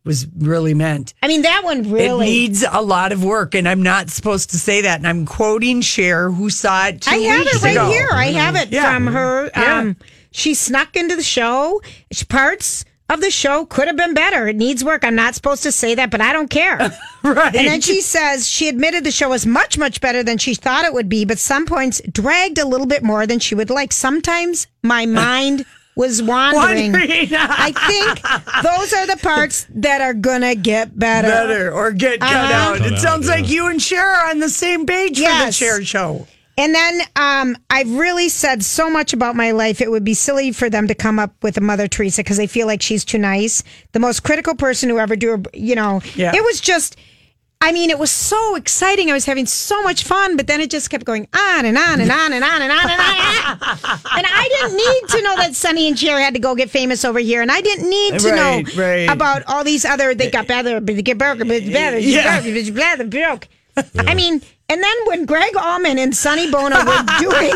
was 0.05 0.27
really 0.37 0.73
meant. 0.73 1.13
I 1.23 1.27
mean, 1.29 1.43
that 1.43 1.63
one 1.63 1.85
It 1.85 1.91
really. 1.91 2.25
needs 2.25 2.65
a 2.69 2.81
lot 2.81 3.11
of 3.13 3.23
work, 3.23 3.55
and 3.55 3.69
I'm 3.69 3.81
not 3.83 4.09
supposed 4.09 4.49
to 4.49 4.57
say 4.57 4.81
that. 4.81 4.97
And 4.97 5.07
I'm 5.07 5.25
quoting 5.25 5.79
Cher, 5.81 6.29
who 6.29 6.49
saw 6.49 6.87
it. 6.87 7.07
I 7.07 7.15
have 7.15 7.45
it 7.47 7.61
right 7.63 7.71
ago. 7.71 7.87
here. 7.89 8.09
I 8.11 8.25
have 8.33 8.55
it 8.57 8.69
Yeah. 8.69 8.93
from 8.93 9.07
her. 9.07 9.49
Yeah. 9.55 9.77
Um, 9.79 9.95
she 10.31 10.55
snuck 10.55 10.95
into 10.97 11.15
the 11.15 11.23
show. 11.23 11.81
She- 12.11 12.25
Parts 12.25 12.83
of 13.09 13.21
the 13.21 13.29
show 13.29 13.65
could 13.65 13.87
have 13.87 13.97
been 13.97 14.13
better. 14.13 14.47
It 14.47 14.55
needs 14.55 14.83
work. 14.83 15.03
I'm 15.03 15.15
not 15.15 15.35
supposed 15.35 15.63
to 15.63 15.71
say 15.71 15.93
that, 15.95 16.09
but 16.09 16.21
I 16.21 16.33
don't 16.33 16.49
care. 16.49 16.77
right. 17.23 17.55
And 17.55 17.67
then 17.67 17.81
she 17.81 18.01
says 18.01 18.47
she 18.47 18.67
admitted 18.69 19.03
the 19.03 19.11
show 19.11 19.29
was 19.29 19.45
much, 19.45 19.77
much 19.77 20.01
better 20.01 20.23
than 20.23 20.37
she 20.37 20.55
thought 20.55 20.85
it 20.85 20.93
would 20.93 21.09
be, 21.09 21.25
but 21.25 21.37
some 21.37 21.65
points 21.65 22.01
dragged 22.11 22.57
a 22.57 22.65
little 22.67 22.87
bit 22.87 23.03
more 23.03 23.27
than 23.27 23.39
she 23.39 23.55
would 23.55 23.69
like. 23.69 23.91
Sometimes 23.91 24.67
my 24.81 25.05
mind 25.05 25.65
was 25.95 26.23
wandering. 26.23 26.91
Wondering. 26.93 27.29
I 27.37 27.71
think 27.87 28.63
those 28.63 28.93
are 28.93 29.05
the 29.05 29.17
parts 29.21 29.67
that 29.75 30.01
are 30.01 30.15
gonna 30.15 30.55
get 30.55 30.97
better. 30.97 31.27
better 31.27 31.71
or 31.71 31.91
get 31.91 32.19
cut 32.19 32.31
Uh-huh. 32.33 32.53
out. 32.53 32.77
Cut 32.79 32.87
it 32.87 32.93
out, 32.93 32.99
sounds 32.99 33.27
like 33.27 33.47
you 33.47 33.67
and 33.67 33.79
Cher 33.79 34.03
are 34.03 34.29
on 34.31 34.39
the 34.39 34.49
same 34.49 34.87
page 34.87 35.17
for 35.17 35.23
the 35.23 35.29
Yes. 35.29 35.55
Cher 35.55 35.83
show. 35.83 36.25
And 36.57 36.73
then 36.75 37.01
um, 37.15 37.57
I've 37.69 37.89
really 37.95 38.29
said 38.29 38.63
so 38.63 38.89
much 38.89 39.11
about 39.13 39.35
my 39.35 39.51
life. 39.51 39.81
It 39.81 39.89
would 39.89 40.03
be 40.03 40.13
silly 40.13 40.51
for 40.51 40.69
them 40.69 40.87
to 40.87 40.95
come 40.95 41.17
up 41.17 41.33
with 41.41 41.57
a 41.57 41.61
Mother 41.61 41.87
Teresa 41.87 42.21
because 42.21 42.37
they 42.37 42.47
feel 42.47 42.67
like 42.67 42.81
she's 42.81 43.03
too 43.03 43.17
nice. 43.17 43.63
The 43.93 43.99
most 43.99 44.21
critical 44.23 44.55
person 44.55 44.89
who 44.89 44.99
ever 44.99 45.15
do, 45.15 45.41
you 45.53 45.75
know, 45.75 46.01
Yeah. 46.15 46.31
it 46.35 46.43
was 46.43 46.61
just. 46.61 46.95
I 47.65 47.71
mean, 47.71 47.89
it 47.89 47.97
was 47.97 48.11
so 48.11 48.55
exciting. 48.57 49.09
I 49.09 49.13
was 49.13 49.23
having 49.25 49.45
so 49.45 49.81
much 49.83 50.03
fun, 50.03 50.35
but 50.35 50.47
then 50.47 50.59
it 50.59 50.69
just 50.69 50.89
kept 50.89 51.05
going 51.05 51.29
on 51.33 51.63
and 51.65 51.77
on 51.77 52.01
and 52.01 52.11
on 52.11 52.33
and 52.33 52.43
on 52.43 52.61
and 52.61 52.71
on 52.73 52.89
and 52.89 52.91
on. 52.91 52.99
And, 52.99 53.61
on. 53.63 53.99
and 54.17 54.27
I 54.29 54.49
didn't 54.59 54.75
need 54.75 55.09
to 55.17 55.21
know 55.23 55.35
that 55.37 55.55
Sonny 55.55 55.87
and 55.87 55.97
Cher 55.97 56.19
had 56.19 56.33
to 56.33 56.41
go 56.41 56.55
get 56.55 56.69
famous 56.69 57.05
over 57.05 57.19
here, 57.19 57.41
and 57.41 57.49
I 57.49 57.61
didn't 57.61 57.89
need 57.89 58.19
to 58.19 58.31
Right, 58.31 58.35
know 58.35 58.83
right. 58.83 59.09
about 59.09 59.43
all 59.47 59.63
these 59.63 59.85
other. 59.85 60.13
They 60.13 60.29
got 60.29 60.45
better, 60.45 60.81
but 60.81 60.93
they 60.97 61.01
get 61.01 61.17
broke, 61.17 61.37
but 61.39 61.47
better, 61.47 61.97
Yeah. 61.99 62.41
better, 62.41 62.71
better, 62.73 63.03
broke. 63.05 63.47
I 63.97 64.13
mean, 64.13 64.41
And 64.73 64.81
then 64.81 64.95
when 65.05 65.25
Gregg 65.27 65.55
Allman 65.55 65.99
and 65.99 66.15
Sonny 66.15 66.49
Bono 66.49 66.77
were 66.83 67.03
doing, 67.19 67.53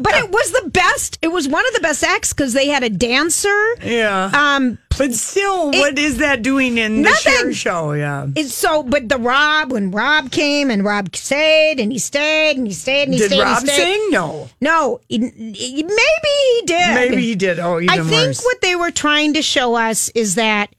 but 0.00 0.14
it 0.16 0.30
was 0.30 0.50
the 0.50 0.70
best. 0.72 1.18
It 1.22 1.28
was 1.28 1.46
one 1.46 1.64
of 1.68 1.74
the 1.74 1.80
best 1.80 2.02
acts 2.02 2.32
because 2.32 2.52
they 2.52 2.66
had 2.66 2.82
a 2.82 2.90
dancer. 2.90 3.56
Yeah. 3.84 4.30
Um, 4.34 4.78
But 4.98 5.14
still, 5.14 5.70
what 5.70 5.96
is 5.96 6.18
that 6.18 6.42
doing 6.42 6.78
in 6.78 7.02
the. 7.02 7.52
Show? 7.52 7.92
Yeah. 7.92 8.26
it's 8.34 8.52
so, 8.52 8.82
but 8.82 9.08
the 9.08 9.18
Rob 9.18 9.70
when 9.70 9.92
Rob 9.92 10.32
came 10.32 10.68
and 10.70 10.84
Rob 10.84 11.14
stayed 11.14 11.78
and 11.78 11.92
he 11.92 11.98
stayed 12.00 12.56
and 12.56 12.66
he 12.66 12.72
stayed 12.72 13.04
and 13.04 13.12
he 13.14 13.20
Did 13.20 13.30
stayed. 13.30 13.40
Rob 13.42 13.58
and 13.60 13.68
he 13.68 13.74
stayed. 13.74 13.94
sing? 14.00 14.10
No. 14.10 14.48
No, 14.60 15.00
he- 15.08 15.18
he- 15.18 15.82
maybe 15.84 16.34
he 16.50 16.62
did. 16.66 16.94
Maybe 16.94 17.22
he 17.22 17.34
did. 17.36 17.60
Oh, 17.60 17.78
even 17.80 17.90
I 17.90 18.02
think 18.02 18.26
worse. 18.28 18.42
what 18.42 18.60
they 18.60 18.74
were 18.74 18.90
trying 18.90 19.34
to 19.34 19.42
show 19.42 19.76
us 19.76 20.08
is 20.16 20.34
that 20.34 20.70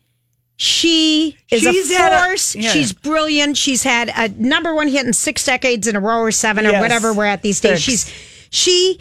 she 0.62 1.38
is 1.50 1.62
She's 1.62 1.90
a 1.90 1.98
had 1.98 2.12
a- 2.12 2.26
force. 2.28 2.54
yeah. 2.54 2.72
She's 2.72 2.92
brilliant. 2.92 3.56
She's 3.56 3.82
had 3.84 4.12
a 4.14 4.28
number 4.28 4.76
one 4.76 4.90
hit 4.90 5.06
in 5.06 5.14
six 5.14 5.46
decades 5.46 5.88
in 5.88 5.96
a 5.96 6.02
row 6.02 6.20
or 6.20 6.32
seven 6.32 6.68
or 6.68 6.74
whatever 6.82 7.14
we're 7.14 7.24
at 7.26 7.42
these 7.44 7.62
days. 7.62 7.82
Six. 7.82 8.06
She's 8.10 8.50
she 8.52 9.00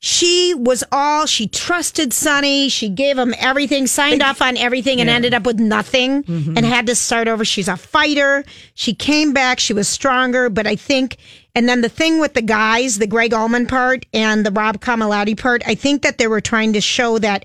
she 0.00 0.52
was 0.52 0.82
all 0.90 1.26
she 1.26 1.46
trusted 1.46 2.12
Sonny. 2.12 2.68
She 2.68 2.88
gave 2.88 3.16
him 3.16 3.34
everything, 3.38 3.86
signed 3.86 4.20
off 4.20 4.42
on 4.42 4.56
everything, 4.56 5.00
and 5.00 5.08
ended 5.08 5.32
up 5.32 5.46
with 5.46 5.60
nothing 5.60 6.24
Mm-hmm. 6.24 6.56
and 6.56 6.66
had 6.66 6.86
to 6.88 6.96
start 6.96 7.28
over. 7.28 7.44
She's 7.44 7.68
a 7.68 7.76
fighter. 7.76 8.44
She 8.74 8.92
came 8.92 9.32
back. 9.32 9.60
She 9.60 9.72
was 9.72 9.86
stronger, 9.88 10.50
but 10.50 10.66
I 10.66 10.74
think. 10.74 11.18
And 11.54 11.68
then 11.68 11.82
the 11.82 11.88
thing 11.88 12.18
with 12.18 12.34
the 12.34 12.42
guys, 12.42 12.98
the 12.98 13.06
Gregg 13.06 13.32
Allman 13.32 13.66
part 13.66 14.04
and 14.12 14.44
the 14.44 14.50
Rob 14.50 14.78
Camilletti 14.80 15.38
part, 15.38 15.62
I 15.66 15.76
think 15.76 16.02
that 16.02 16.18
they 16.18 16.26
were 16.26 16.40
trying 16.40 16.72
to 16.72 16.80
show 16.80 17.18
that 17.20 17.44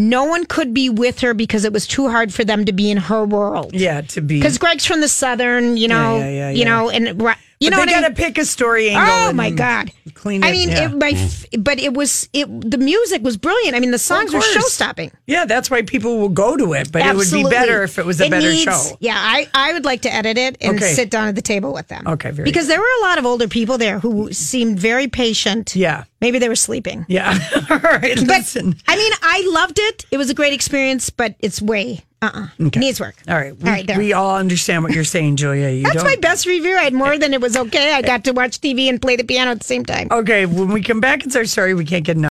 no 0.00 0.24
one 0.24 0.46
could 0.46 0.72
be 0.72 0.88
with 0.88 1.20
her 1.20 1.34
because 1.34 1.66
it 1.66 1.74
was 1.74 1.86
too 1.86 2.08
hard 2.08 2.32
for 2.32 2.42
them 2.42 2.64
to 2.64 2.72
be 2.72 2.90
in 2.90 2.96
her 2.96 3.24
world. 3.24 3.74
Yeah, 3.74 4.00
to 4.00 4.22
be. 4.22 4.38
Because 4.38 4.56
Greg's 4.56 4.86
from 4.86 5.02
the 5.02 5.08
southern, 5.08 5.76
you 5.76 5.88
know, 5.88 6.16
yeah, 6.16 6.30
yeah, 6.30 6.50
you 6.50 6.60
yeah. 6.60 6.64
know, 6.64 6.88
and 6.88 7.20
you 7.60 7.70
but 7.70 7.76
know 7.76 7.84
they 7.84 7.92
got 7.92 8.08
to 8.08 8.14
pick 8.14 8.38
a 8.38 8.44
story 8.44 8.88
angle. 8.90 9.02
Oh 9.06 9.28
and 9.28 9.36
my 9.36 9.50
god! 9.50 9.92
Clean 10.14 10.42
It, 10.42 10.46
I 10.46 10.50
mean, 10.52 10.70
yeah. 10.70 10.90
it, 10.90 10.96
my, 10.96 11.58
but 11.58 11.78
it 11.78 11.92
was 11.94 12.28
it. 12.32 12.46
The 12.70 12.78
music 12.78 13.22
was 13.22 13.36
brilliant. 13.36 13.76
I 13.76 13.80
mean, 13.80 13.90
the 13.90 13.98
songs 13.98 14.32
were 14.32 14.40
show 14.40 14.60
stopping. 14.60 15.10
Yeah, 15.26 15.44
that's 15.44 15.70
why 15.70 15.82
people 15.82 16.18
will 16.18 16.30
go 16.30 16.56
to 16.56 16.72
it. 16.72 16.90
But 16.90 17.02
it 17.06 17.14
would 17.14 17.30
be 17.30 17.44
better 17.44 17.82
if 17.82 17.98
it 17.98 18.06
was 18.06 18.20
a 18.20 18.28
better 18.30 18.54
show. 18.54 18.96
Yeah, 19.00 19.16
I, 19.16 19.46
I 19.54 19.72
would 19.74 19.84
like 19.84 20.02
to 20.02 20.12
edit 20.12 20.38
it 20.38 20.56
and 20.60 20.76
Okay. 20.76 20.92
sit 20.94 21.10
down 21.10 21.28
at 21.28 21.34
the 21.34 21.42
table 21.42 21.72
with 21.72 21.88
them. 21.88 22.06
Okay, 22.06 22.30
very 22.30 22.44
because 22.44 22.66
there 22.66 22.80
were 22.80 22.94
a 23.00 23.02
lot 23.02 23.18
of 23.18 23.26
older 23.26 23.46
people 23.48 23.76
there 23.78 23.98
who 24.00 24.32
seemed 24.32 24.78
very 24.80 25.06
patient. 25.08 25.76
Yeah. 25.76 26.04
maybe 26.20 26.38
they 26.38 26.48
were 26.48 26.56
sleeping. 26.56 27.04
Yeah. 27.08 27.38
All 27.70 27.78
right. 27.78 28.16
But 28.16 28.26
Listen. 28.26 28.74
I 28.88 28.96
mean, 28.96 29.12
I 29.22 29.44
loved 29.52 29.78
it. 29.78 30.04
It 30.10 30.16
was 30.18 30.30
a 30.30 30.34
great 30.34 30.52
experience, 30.52 31.10
but 31.10 31.34
it's 31.40 31.60
way 31.62 32.00
uh 32.22 32.30
uh 32.34 32.66
okay. 32.66 32.80
needs 32.80 33.00
work. 33.00 33.16
All 33.28 33.34
right. 33.34 33.56
We, 33.56 33.68
all 33.68 33.74
right. 33.74 33.86
There. 33.86 33.98
we 33.98 34.12
all 34.12 34.36
understand 34.36 34.82
what 34.82 34.92
you're 34.92 35.04
saying, 35.04 35.36
Julia. 35.36 35.70
You 35.70 35.84
That's 35.84 35.96
don't. 35.96 36.04
my 36.04 36.16
best 36.16 36.46
review. 36.46 36.76
I 36.76 36.82
had 36.82 36.94
more 36.94 37.18
than 37.18 37.32
it 37.32 37.40
was 37.40 37.56
okay. 37.56 37.94
I 37.94 38.02
got 38.02 38.24
to 38.24 38.32
watch 38.32 38.60
TV 38.60 38.88
and 38.88 39.00
play 39.00 39.16
the 39.16 39.24
piano 39.24 39.52
at 39.52 39.60
the 39.60 39.66
same 39.66 39.84
time. 39.84 40.08
Okay, 40.10 40.46
when 40.46 40.68
we 40.68 40.82
come 40.82 41.00
back, 41.00 41.24
it's 41.24 41.36
our 41.36 41.44
story. 41.44 41.74
We 41.74 41.84
can't 41.84 42.04
get 42.04 42.16
enough. 42.16 42.29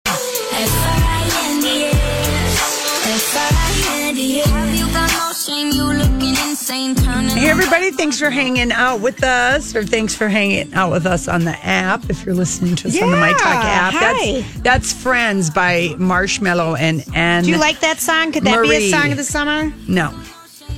Hey, 7.46 7.52
everybody, 7.52 7.92
thanks 7.92 8.18
for 8.18 8.32
hanging 8.32 8.72
out 8.72 9.02
with 9.02 9.24
us, 9.24 9.76
or 9.76 9.84
thanks 9.84 10.16
for 10.16 10.28
hanging 10.28 10.74
out 10.74 10.90
with 10.92 11.06
us 11.06 11.28
on 11.28 11.44
the 11.44 11.56
app. 11.64 12.10
If 12.10 12.26
you're 12.26 12.34
listening 12.34 12.76
to 12.78 12.88
us 12.88 13.00
on 13.00 13.12
the 13.12 13.18
My 13.18 13.34
Talk 13.34 13.44
app, 13.44 13.94
hi. 13.94 14.42
that's 14.42 14.60
that's 14.62 14.94
Friends 14.94 15.52
by 15.52 15.90
Marshmello 15.90 16.76
and 16.80 17.06
Anne. 17.14 17.44
Do 17.44 17.52
you 17.52 17.60
like 17.60 17.82
that 17.82 18.00
song? 18.00 18.32
Could 18.32 18.46
that 18.46 18.60
be 18.64 18.68
Marie. 18.68 18.88
a 18.88 18.90
song 18.92 19.12
of 19.12 19.18
the 19.18 19.24
summer? 19.24 19.72
No, 19.88 20.10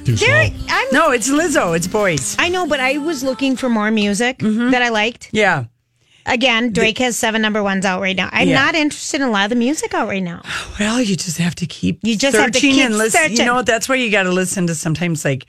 Too 0.04 0.16
There, 0.16 0.48
slow. 0.48 0.66
I'm, 0.68 0.88
no, 0.92 1.12
it's 1.12 1.30
Lizzo. 1.30 1.74
It's 1.74 1.88
boys. 1.88 2.36
I 2.38 2.50
know, 2.50 2.68
but 2.68 2.82
I 2.82 2.98
was 2.98 3.24
looking 3.24 3.56
for 3.56 3.70
more 3.70 3.90
music 3.90 4.40
Mm-hmm. 4.40 4.72
that 4.72 4.82
I 4.82 4.90
liked. 4.90 5.30
Yeah. 5.32 5.66
Again, 6.26 6.74
Drake 6.74 6.98
has 6.98 7.18
seven 7.18 7.42
number 7.42 7.64
ones 7.64 7.86
out 7.86 8.02
right 8.02 8.16
now. 8.18 8.28
I'm 8.34 8.50
Yeah. 8.50 8.66
not 8.66 8.76
interested 8.76 9.22
in 9.22 9.28
a 9.30 9.32
lot 9.32 9.46
of 9.46 9.50
the 9.52 9.56
music 9.56 9.94
out 9.94 10.10
right 10.10 10.22
now. 10.22 10.42
Well, 10.82 11.02
you 11.02 11.16
just 11.16 11.38
have 11.38 11.56
to 11.56 11.66
keep 11.66 12.02
You 12.04 12.18
just 12.18 12.36
have 12.36 12.52
to 12.52 12.60
searching 12.60 12.74
keep 12.74 12.86
and 12.86 12.98
listen. 12.98 13.22
You 13.24 13.30
searching. 13.38 13.46
know, 13.46 13.62
that's 13.62 13.88
why 13.88 13.96
you 13.96 14.12
got 14.12 14.24
to 14.24 14.32
listen 14.34 14.68
to 14.68 14.76
sometimes 14.76 15.24
like 15.24 15.46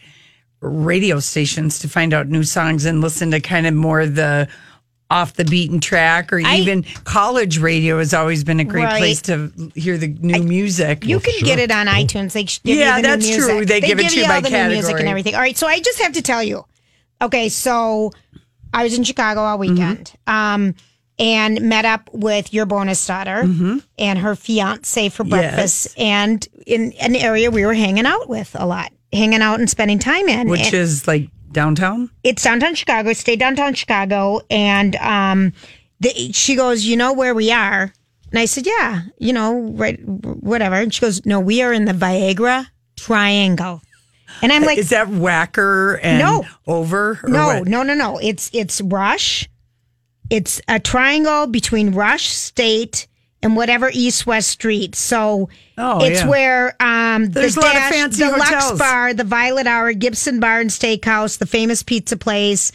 radio 0.60 1.20
stations 1.20 1.78
to 1.80 1.88
find 1.88 2.12
out 2.12 2.28
new 2.28 2.42
songs 2.44 2.84
and 2.84 3.00
listen 3.00 3.30
to 3.30 3.40
kind 3.40 3.66
of 3.66 3.74
more 3.74 4.06
the 4.06 4.48
off 5.10 5.34
the 5.34 5.44
beaten 5.44 5.80
track 5.80 6.30
or 6.32 6.40
I- 6.44 6.56
even 6.56 6.82
college 7.04 7.58
radio 7.58 7.98
has 7.98 8.12
always 8.12 8.44
been 8.44 8.60
a 8.60 8.64
great 8.64 8.84
Right. 8.84 8.98
place 8.98 9.22
to 9.22 9.50
hear 9.74 9.96
the 9.96 10.08
new 10.20 10.42
music. 10.42 11.06
You 11.06 11.18
can 11.18 11.32
get 11.44 11.58
it 11.58 11.70
on 11.70 11.86
iTunes. 11.86 12.32
They 12.32 12.42
give 12.44 12.60
Yeah, 12.64 12.96
you 12.96 13.02
the 13.02 13.08
new 13.08 13.16
that's 13.16 13.36
true. 13.36 13.54
music. 13.54 13.68
They 13.68 13.80
give 13.80 13.98
it 14.00 14.10
to 14.10 14.16
you 14.18 14.22
all 14.24 14.28
by 14.28 14.40
the 14.40 14.50
new 14.50 14.68
music 14.74 14.98
and 14.98 15.08
everything. 15.08 15.34
All 15.34 15.40
right, 15.40 15.56
so 15.56 15.66
I 15.66 15.80
just 15.80 15.98
have 16.02 16.12
to 16.12 16.20
tell 16.22 16.42
you. 16.42 16.64
Okay, 17.22 17.48
so 17.48 18.12
I 18.74 18.82
was 18.84 18.92
in 18.98 19.02
Chicago 19.02 19.40
all 19.40 19.56
weekend. 19.58 20.12
Mm-hmm. 20.28 20.30
Um, 20.64 20.74
and 21.20 21.62
met 21.62 21.84
up 21.84 22.10
with 22.12 22.52
your 22.52 22.64
bonus 22.66 23.04
daughter 23.04 23.40
and 23.98 24.18
her 24.20 24.36
fiance 24.36 25.08
for 25.08 25.24
breakfast, 25.24 25.88
and 25.98 26.46
in 26.66 26.92
an 27.00 27.16
area 27.16 27.50
we 27.50 27.66
were 27.66 27.74
hanging 27.74 28.06
out 28.06 28.28
with 28.28 28.54
a 28.54 28.64
lot, 28.66 28.92
hanging 29.12 29.40
out 29.42 29.58
and 29.60 29.68
spending 29.70 29.98
time 29.98 30.28
in. 30.28 30.48
which 30.48 30.60
And- 30.66 30.74
is 30.74 31.06
like 31.08 31.28
downtown. 31.52 32.10
it's 32.24 32.42
downtown 32.42 32.74
Chicago. 32.74 33.12
Stay 33.12 33.36
downtown 33.36 33.74
Chicago, 33.74 34.40
and 34.50 34.96
um, 34.96 35.52
the, 36.00 36.10
she 36.32 36.54
goes, 36.54 36.84
"You 36.84 36.96
know 36.96 37.12
where 37.12 37.34
we 37.34 37.50
are?" 37.52 37.92
And 38.30 38.38
I 38.38 38.44
said, 38.44 38.66
"Yeah, 38.66 39.02
you 39.18 39.32
know, 39.32 39.58
right, 39.74 39.98
whatever." 40.04 40.76
And 40.76 40.92
she 40.92 41.00
goes, 41.00 41.24
"No, 41.24 41.40
we 41.40 41.62
are 41.62 41.72
in 41.72 41.84
the 41.86 41.92
Viagra 41.94 42.66
Triangle." 42.96 43.80
And 44.42 44.52
I'm 44.52 44.62
like, 44.62 44.76
is 44.78 44.90
that 44.90 45.08
Wacker 45.08 45.98
and 46.02 46.18
No. 46.18 46.44
over? 46.66 47.18
"No, 47.26 47.46
what? 47.46 47.66
no, 47.66 47.82
no, 47.82 47.94
no. 47.94 48.18
It's 48.18 48.50
it's 48.52 48.80
Rush. 48.82 49.48
It's 50.30 50.60
a 50.68 50.78
triangle 50.78 51.46
between 51.46 51.92
Rush 51.94 52.28
State." 52.28 53.06
And 53.42 53.54
whatever 53.54 53.88
East 53.92 54.26
West 54.26 54.48
Street, 54.50 54.96
so 54.96 55.48
Oh, 55.76 56.04
it's 56.04 56.22
yeah. 56.22 56.28
where 56.28 56.76
um, 56.82 57.26
There's 57.26 57.54
the 57.54 57.60
a 57.60 57.62
lot 57.62 57.76
of 57.76 57.82
Dash, 57.82 57.92
fancy 57.92 58.24
the 58.24 58.30
Lux. 58.30 58.72
Bar, 58.78 59.14
the 59.14 59.22
Violet 59.22 59.66
Hour, 59.68 59.92
Gibson 59.92 60.40
Bar 60.40 60.60
and 60.60 60.70
Steakhouse, 60.70 61.38
the 61.38 61.46
famous 61.46 61.84
pizza 61.84 62.16
place. 62.16 62.72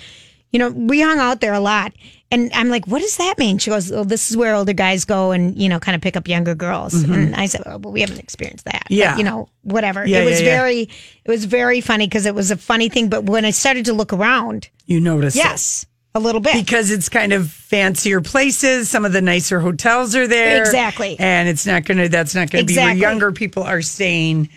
You 0.51 0.59
know, 0.59 0.69
we 0.69 1.01
hung 1.01 1.19
out 1.19 1.41
there 1.41 1.53
a 1.53 1.59
lot. 1.59 1.91
And 2.31 2.51
I'm 2.53 2.69
like, 2.69 2.87
what 2.87 3.01
does 3.01 3.17
that 3.17 3.37
mean? 3.37 3.57
She 3.59 3.69
goes, 3.69 3.91
well, 3.91 4.05
this 4.05 4.31
is 4.31 4.37
where 4.37 4.55
older 4.55 4.73
guys 4.73 5.05
go 5.05 5.31
and, 5.31 5.55
you 5.55 5.67
know, 5.69 5.79
kind 5.79 5.95
of 5.95 6.01
pick 6.01 6.15
up 6.15 6.27
younger 6.27 6.55
girls. 6.55 6.93
And 6.95 7.35
I 7.35 7.45
said, 7.45 7.61
oh, 7.67 7.77
well, 7.77 7.91
we 7.93 8.01
haven't 8.01 8.19
experienced 8.19 8.65
that. 8.65 8.83
But, 8.89 8.91
Mm-hmm. 8.95 8.99
Yeah. 8.99 9.17
you 9.17 9.23
know, 9.23 9.49
whatever. 9.63 10.03
Yeah, 10.07 10.21
it 10.21 10.25
was 10.25 10.41
yeah, 10.41 10.57
very, 10.57 10.79
it 10.81 11.29
was 11.29 11.45
very 11.45 11.79
funny 11.81 12.07
because 12.07 12.25
it 12.25 12.33
was 12.33 12.49
a 12.51 12.57
funny 12.57 12.87
thing. 12.89 13.09
But 13.09 13.25
when 13.25 13.45
I 13.45 13.51
started 13.51 13.85
to 13.85 13.93
look 13.93 14.13
around, 14.13 14.69
You 14.85 14.99
notice 15.01 15.35
it. 15.35 15.85
A 16.15 16.19
little 16.19 16.41
bit. 16.41 16.53
because 16.53 16.91
it's 16.91 17.09
kind 17.09 17.33
of 17.33 17.49
fancier 17.51 18.21
places. 18.21 18.89
Some 18.89 19.05
of 19.05 19.13
the 19.13 19.21
nicer 19.21 19.59
hotels 19.59 20.15
are 20.15 20.27
there. 20.27 20.61
Exactly. 20.61 21.15
And 21.19 21.49
it's 21.49 21.65
not 21.65 21.85
going 21.85 21.97
to, 21.97 22.09
that's 22.09 22.35
not 22.35 22.51
going 22.51 22.65
to 22.65 22.73
be 22.73 22.79
where 22.79 22.93
younger 22.93 23.31
people 23.31 23.63
are 23.63 23.81
staying. 23.81 24.49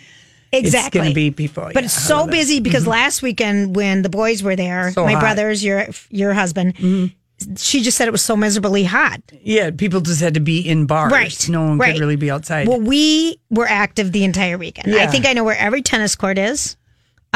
Exactly. 0.51 0.87
It's 0.87 0.93
going 0.93 1.09
to 1.09 1.15
be 1.15 1.31
people. 1.31 1.63
But 1.63 1.75
yeah, 1.75 1.81
it's 1.85 1.93
so 1.93 2.25
busy 2.27 2.59
because 2.59 2.87
last 2.87 3.21
weekend 3.21 3.75
when 3.75 4.01
the 4.01 4.09
boys 4.09 4.43
were 4.43 4.55
there, 4.55 4.91
So 4.91 5.03
my 5.03 5.11
hot. 5.11 5.17
Mm-hmm. 5.17 5.25
brothers, 5.25 5.63
your 5.63 5.87
your 6.09 6.33
husband, 6.33 7.13
she 7.57 7.83
just 7.83 7.97
said 7.97 8.07
it 8.07 8.11
was 8.11 8.21
so 8.21 8.37
miserably 8.37 8.85
hot. 8.85 9.21
Yeah, 9.41 9.71
people 9.71 9.99
just 9.99 10.21
had 10.21 10.35
to 10.35 10.39
be 10.39 10.61
in 10.61 10.85
bars. 10.85 11.11
Right. 11.11 11.49
No 11.49 11.63
one 11.63 11.77
right. 11.77 11.91
could 11.93 11.99
really 11.99 12.15
be 12.15 12.31
outside. 12.31 12.67
Well, 12.67 12.79
we 12.79 13.39
were 13.49 13.67
active 13.67 14.11
the 14.13 14.23
entire 14.23 14.57
weekend. 14.57 14.95
I 14.95 15.07
think 15.07 15.25
I 15.25 15.33
know 15.33 15.43
where 15.43 15.57
every 15.57 15.81
tennis 15.81 16.15
court 16.15 16.37
is, 16.37 16.77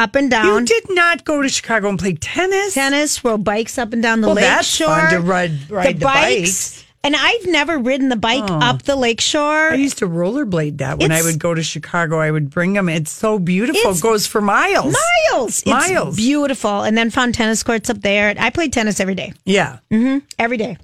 up 0.01 0.15
and 0.15 0.29
down. 0.31 0.45
you 0.45 0.65
did 0.65 0.85
not 0.89 1.23
go 1.25 1.41
to 1.41 1.49
Chicago 1.49 1.89
and 1.89 1.99
play 1.99 2.13
tennis. 2.13 2.73
tennis, 2.73 3.23
rode 3.23 3.43
bikes 3.43 3.77
up 3.77 3.93
and 3.93 4.01
down 4.01 4.21
the 4.21 4.27
Well, 4.27 4.35
lake 4.35 4.45
that's 4.45 4.67
shore. 4.67 4.87
fun 4.87 5.11
to 5.11 5.19
ride- 5.21 5.69
ride 5.69 5.99
the 5.99 6.05
bikes. 6.05 6.83
And 7.03 7.15
I've 7.15 7.47
never 7.47 7.79
ridden 7.79 8.09
the 8.09 8.15
bike 8.15 8.43
up 8.47 8.83
the 8.83 8.95
lake 8.95 9.21
shore. 9.21 9.71
I 9.71 9.73
used 9.73 9.97
to 9.99 10.07
rollerblade 10.07 10.77
that 10.77 10.99
when 10.99 11.11
I 11.11 11.23
would 11.23 11.39
go 11.39 11.55
to 11.55 11.63
Chicago. 11.63 12.19
I 12.19 12.29
would 12.29 12.51
bring 12.51 12.73
them. 12.73 12.89
It's 12.89 13.11
so 13.11 13.39
beautiful. 13.39 13.89
It's 13.89 13.99
it 13.99 14.03
goes 14.03 14.27
for 14.27 14.39
miles. 14.39 14.95
miles. 15.31 15.65
Miles. 15.65 16.09
It's 16.09 16.17
beautiful. 16.17 16.83
And 16.83 16.95
then 16.95 17.09
found 17.09 17.33
tennis 17.33 17.63
courts 17.63 17.89
up 17.89 18.01
there. 18.01 18.35
I 18.37 18.51
played 18.51 18.71
tennis 18.71 18.99
every 18.99 19.15
day. 19.15 19.33
Yeah. 19.45 19.79
Mm-hmm. 19.89 20.19
Every 20.37 20.57
day. 20.57 20.77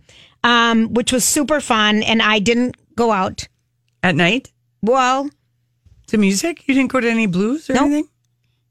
Um, 0.44 0.92
which 0.96 1.12
was 1.12 1.24
super 1.24 1.62
fun. 1.62 2.02
And 2.02 2.20
I 2.24 2.40
didn't 2.40 2.78
go 2.96 3.12
out. 3.12 3.48
At 4.02 4.16
night 4.16 4.52
Well, 4.82 5.30
to 6.08 6.18
music. 6.18 6.68
You 6.68 6.74
didn't 6.74 6.92
go 6.92 7.00
to 7.00 7.10
any 7.10 7.28
blues 7.28 7.70
or 7.70 7.74
Nope. 7.74 7.84
anything. 7.86 8.10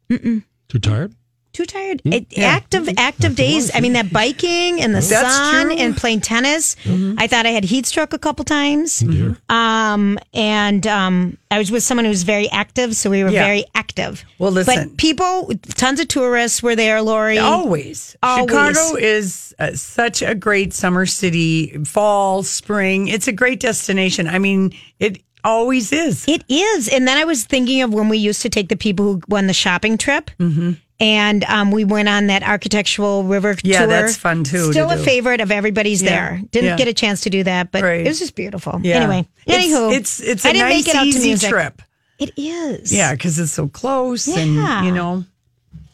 Too 0.08 0.78
tired? 0.80 1.14
too 1.52 1.64
tired. 1.64 2.02
It, 2.04 2.36
Active, 2.38 2.86
active 2.98 3.34
days. 3.34 3.74
I 3.74 3.80
mean, 3.80 3.94
that 3.94 4.12
biking 4.12 4.78
and 4.82 4.94
the 4.94 5.00
That's 5.00 5.08
sun 5.08 5.68
true. 5.68 5.76
and 5.76 5.96
playing 5.96 6.20
tennis. 6.20 6.76
I 7.16 7.26
thought 7.26 7.46
I 7.46 7.48
had 7.48 7.64
heat 7.64 7.86
stroke 7.86 8.12
a 8.12 8.18
couple 8.18 8.44
times. 8.44 8.98
Dear. 9.00 9.38
Um, 9.48 10.18
and 10.34 10.86
um, 10.86 11.38
I 11.50 11.56
was 11.56 11.70
with 11.70 11.82
someone 11.82 12.04
who 12.04 12.10
was 12.10 12.24
very 12.24 12.50
active, 12.50 12.94
so 12.94 13.08
we 13.08 13.24
were 13.24 13.30
Yeah. 13.30 13.42
very 13.46 13.64
active. 13.74 14.22
Well, 14.38 14.52
listen. 14.52 14.90
but 14.90 14.98
people, 14.98 15.50
tons 15.76 15.98
of 15.98 16.08
tourists 16.08 16.62
were 16.62 16.76
there. 16.76 17.00
Lori, 17.00 17.38
Always. 17.38 18.18
Always. 18.22 18.50
Chicago 18.50 18.96
is 18.98 19.54
uh, 19.58 19.72
such 19.72 20.20
a 20.20 20.34
great 20.34 20.74
summer 20.74 21.06
city. 21.06 21.82
Fall, 21.84 22.42
spring. 22.42 23.08
It's 23.08 23.28
a 23.28 23.32
great 23.32 23.60
destination. 23.60 24.28
I 24.28 24.38
mean, 24.38 24.74
it 24.98 25.22
always 25.46 25.92
is. 25.92 26.24
It 26.28 26.42
is. 26.48 26.88
And 26.88 27.06
then 27.08 27.16
I 27.16 27.24
was 27.24 27.44
thinking 27.44 27.82
of 27.82 27.94
when 27.94 28.08
we 28.08 28.18
used 28.18 28.42
to 28.42 28.48
take 28.50 28.68
the 28.68 28.76
people 28.76 29.04
who 29.04 29.22
won 29.28 29.46
the 29.46 29.54
shopping 29.54 29.96
trip. 29.96 30.30
Mm-hmm. 30.38 30.72
And 30.98 31.44
um, 31.44 31.70
we 31.72 31.84
went 31.84 32.08
on 32.08 32.28
that 32.28 32.42
architectural 32.42 33.22
river 33.24 33.54
tour. 33.54 33.70
Yeah, 33.70 33.78
tour. 33.80 33.86
that's 33.88 34.16
fun, 34.16 34.44
too, 34.44 34.68
to 34.68 34.72
Still 34.72 34.90
a 34.90 34.96
do. 34.96 35.04
favorite 35.04 35.40
of 35.42 35.50
everybody's 35.50 36.02
Yeah. 36.02 36.10
there. 36.10 36.40
Didn't 36.50 36.70
Yeah. 36.70 36.76
get 36.76 36.88
a 36.88 36.94
chance 36.94 37.20
to 37.22 37.30
do 37.30 37.42
that, 37.44 37.70
but 37.70 37.82
Right. 37.82 38.00
it 38.00 38.08
was 38.08 38.18
just 38.18 38.34
beautiful. 38.34 38.80
Yeah. 38.82 38.96
Anyway, 39.02 39.26
It's- 39.46 39.64
anywho, 39.66 39.94
it's 39.94 40.20
it's 40.20 40.44
a 40.44 40.48
I 40.48 40.52
didn't 40.52 40.68
nice, 40.68 40.86
make 40.86 40.88
it 40.88 40.96
out 40.96 41.02
to 41.02 41.08
easy 41.08 41.28
music. 41.28 41.50
trip. 41.50 41.82
It 42.18 42.30
is. 42.38 42.92
Yeah, 42.94 43.12
because 43.12 43.38
it's 43.38 43.52
so 43.52 43.68
close, 43.68 44.26
Yeah. 44.26 44.38
and 44.78 44.86
you 44.86 44.92
know, 44.92 45.24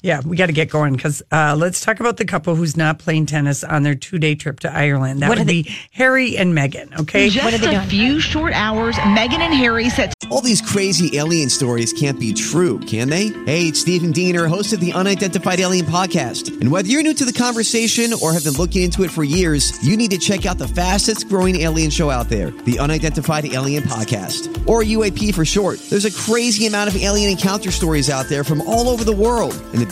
yeah, 0.03 0.21
we 0.25 0.37
got 0.37 0.47
to 0.47 0.53
get 0.53 0.69
going. 0.71 0.95
Because 0.95 1.23
uh, 1.33 1.55
let's 1.59 1.81
talk 1.81 2.01
about 2.01 2.17
the 2.17 2.25
couple 2.25 2.55
who's 2.55 2.77
not 2.77 2.99
playing 2.99 3.27
tennis 3.27 3.65
on 3.65 3.83
their 3.83 3.95
two-day 3.95 4.35
trip 4.35 4.61
to 4.61 4.73
Ireland. 4.73 5.21
That 5.23 5.29
What 5.29 5.39
would 5.39 5.47
are 5.47 5.51
be 5.51 5.75
Harry 5.93 6.37
and 6.37 6.53
Meghan. 6.57 6.99
Okay, 7.01 7.29
What 7.29 7.55
are 7.55 7.59
Just 7.59 7.63
they 7.63 7.69
a 7.69 7.79
doing? 7.79 7.89
few 7.89 8.21
short 8.21 8.53
hours, 8.53 8.97
Meghan 8.97 9.39
and 9.41 9.55
Harry 9.55 9.89
set 9.91 10.13
All 10.31 10.41
these 10.41 10.61
crazy 10.61 11.17
alien 11.17 11.49
stories 11.49 11.93
can't 11.93 12.19
be 12.19 12.33
true, 12.33 12.79
can 12.81 13.09
they? 13.09 13.29
Hey, 13.47 13.69
it's 13.69 13.81
Stephen 13.81 14.13
Diener, 14.13 14.47
host 14.47 14.73
of 14.73 14.81
the 14.81 14.93
Unidentified 14.93 15.61
Alien 15.61 15.87
Podcast. 15.87 16.61
And 16.61 16.71
whether 16.71 16.89
you're 16.89 17.03
new 17.03 17.15
to 17.15 17.25
the 17.25 17.33
conversation 17.33 18.13
or 18.23 18.33
have 18.33 18.45
been 18.45 18.55
looking 18.55 18.83
into 18.83 19.05
it 19.05 19.11
for 19.11 19.25
years, 19.25 19.73
you 19.87 19.97
need 19.97 20.11
to 20.11 20.19
check 20.19 20.47
out 20.47 20.59
the 20.59 20.69
fastest 20.69 21.29
growing 21.29 21.57
alien 21.61 21.91
show 21.91 22.11
out 22.11 22.29
there, 22.29 22.51
the 22.51 22.79
Unidentified 22.79 23.45
Alien 23.47 23.83
Podcast, 23.85 24.67
or 24.67 24.83
UAP 24.83 25.35
for 25.35 25.45
short. 25.45 25.79
There's 25.91 26.05
a 26.05 26.13
crazy 26.13 26.67
amount 26.67 26.89
of 26.91 26.97
alien 26.97 27.31
encounter 27.31 27.71
stories 27.71 28.11
out 28.11 28.27
there 28.27 28.43
from 28.45 28.61
all 28.63 28.89
over 28.89 29.05
the 29.05 29.15
world. 29.15 29.55
And 29.73 29.79
the 29.81 29.92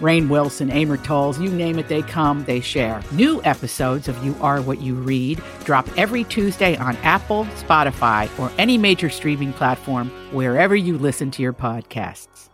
Rainn 0.00 0.28
Wilson, 0.28 0.70
Amor 0.70 0.96
Towles, 0.96 1.38
you 1.38 1.50
name 1.50 1.78
it, 1.78 1.88
they 1.88 2.02
come, 2.02 2.44
they 2.44 2.60
share. 2.60 3.02
New 3.12 3.42
episodes 3.44 4.08
of 4.08 4.24
You 4.24 4.34
Are 4.40 4.60
What 4.62 4.80
You 4.80 4.94
Read 4.94 5.42
drop 5.64 5.86
every 5.98 6.24
Tuesday 6.24 6.76
on 6.76 6.96
Apple, 6.98 7.44
Spotify, 7.56 8.28
or 8.38 8.50
any 8.58 8.78
major 8.78 9.10
streaming 9.10 9.52
platform 9.52 10.10
wherever 10.32 10.74
you 10.74 10.98
listen 10.98 11.30
to 11.32 11.42
your 11.42 11.52
podcasts. 11.52 12.48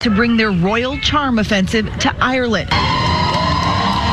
to 0.00 0.10
bring 0.10 0.36
their 0.36 0.52
royal 0.52 0.96
charm 0.98 1.38
offensive 1.40 1.86
to 1.98 2.14
Ireland 2.20 2.70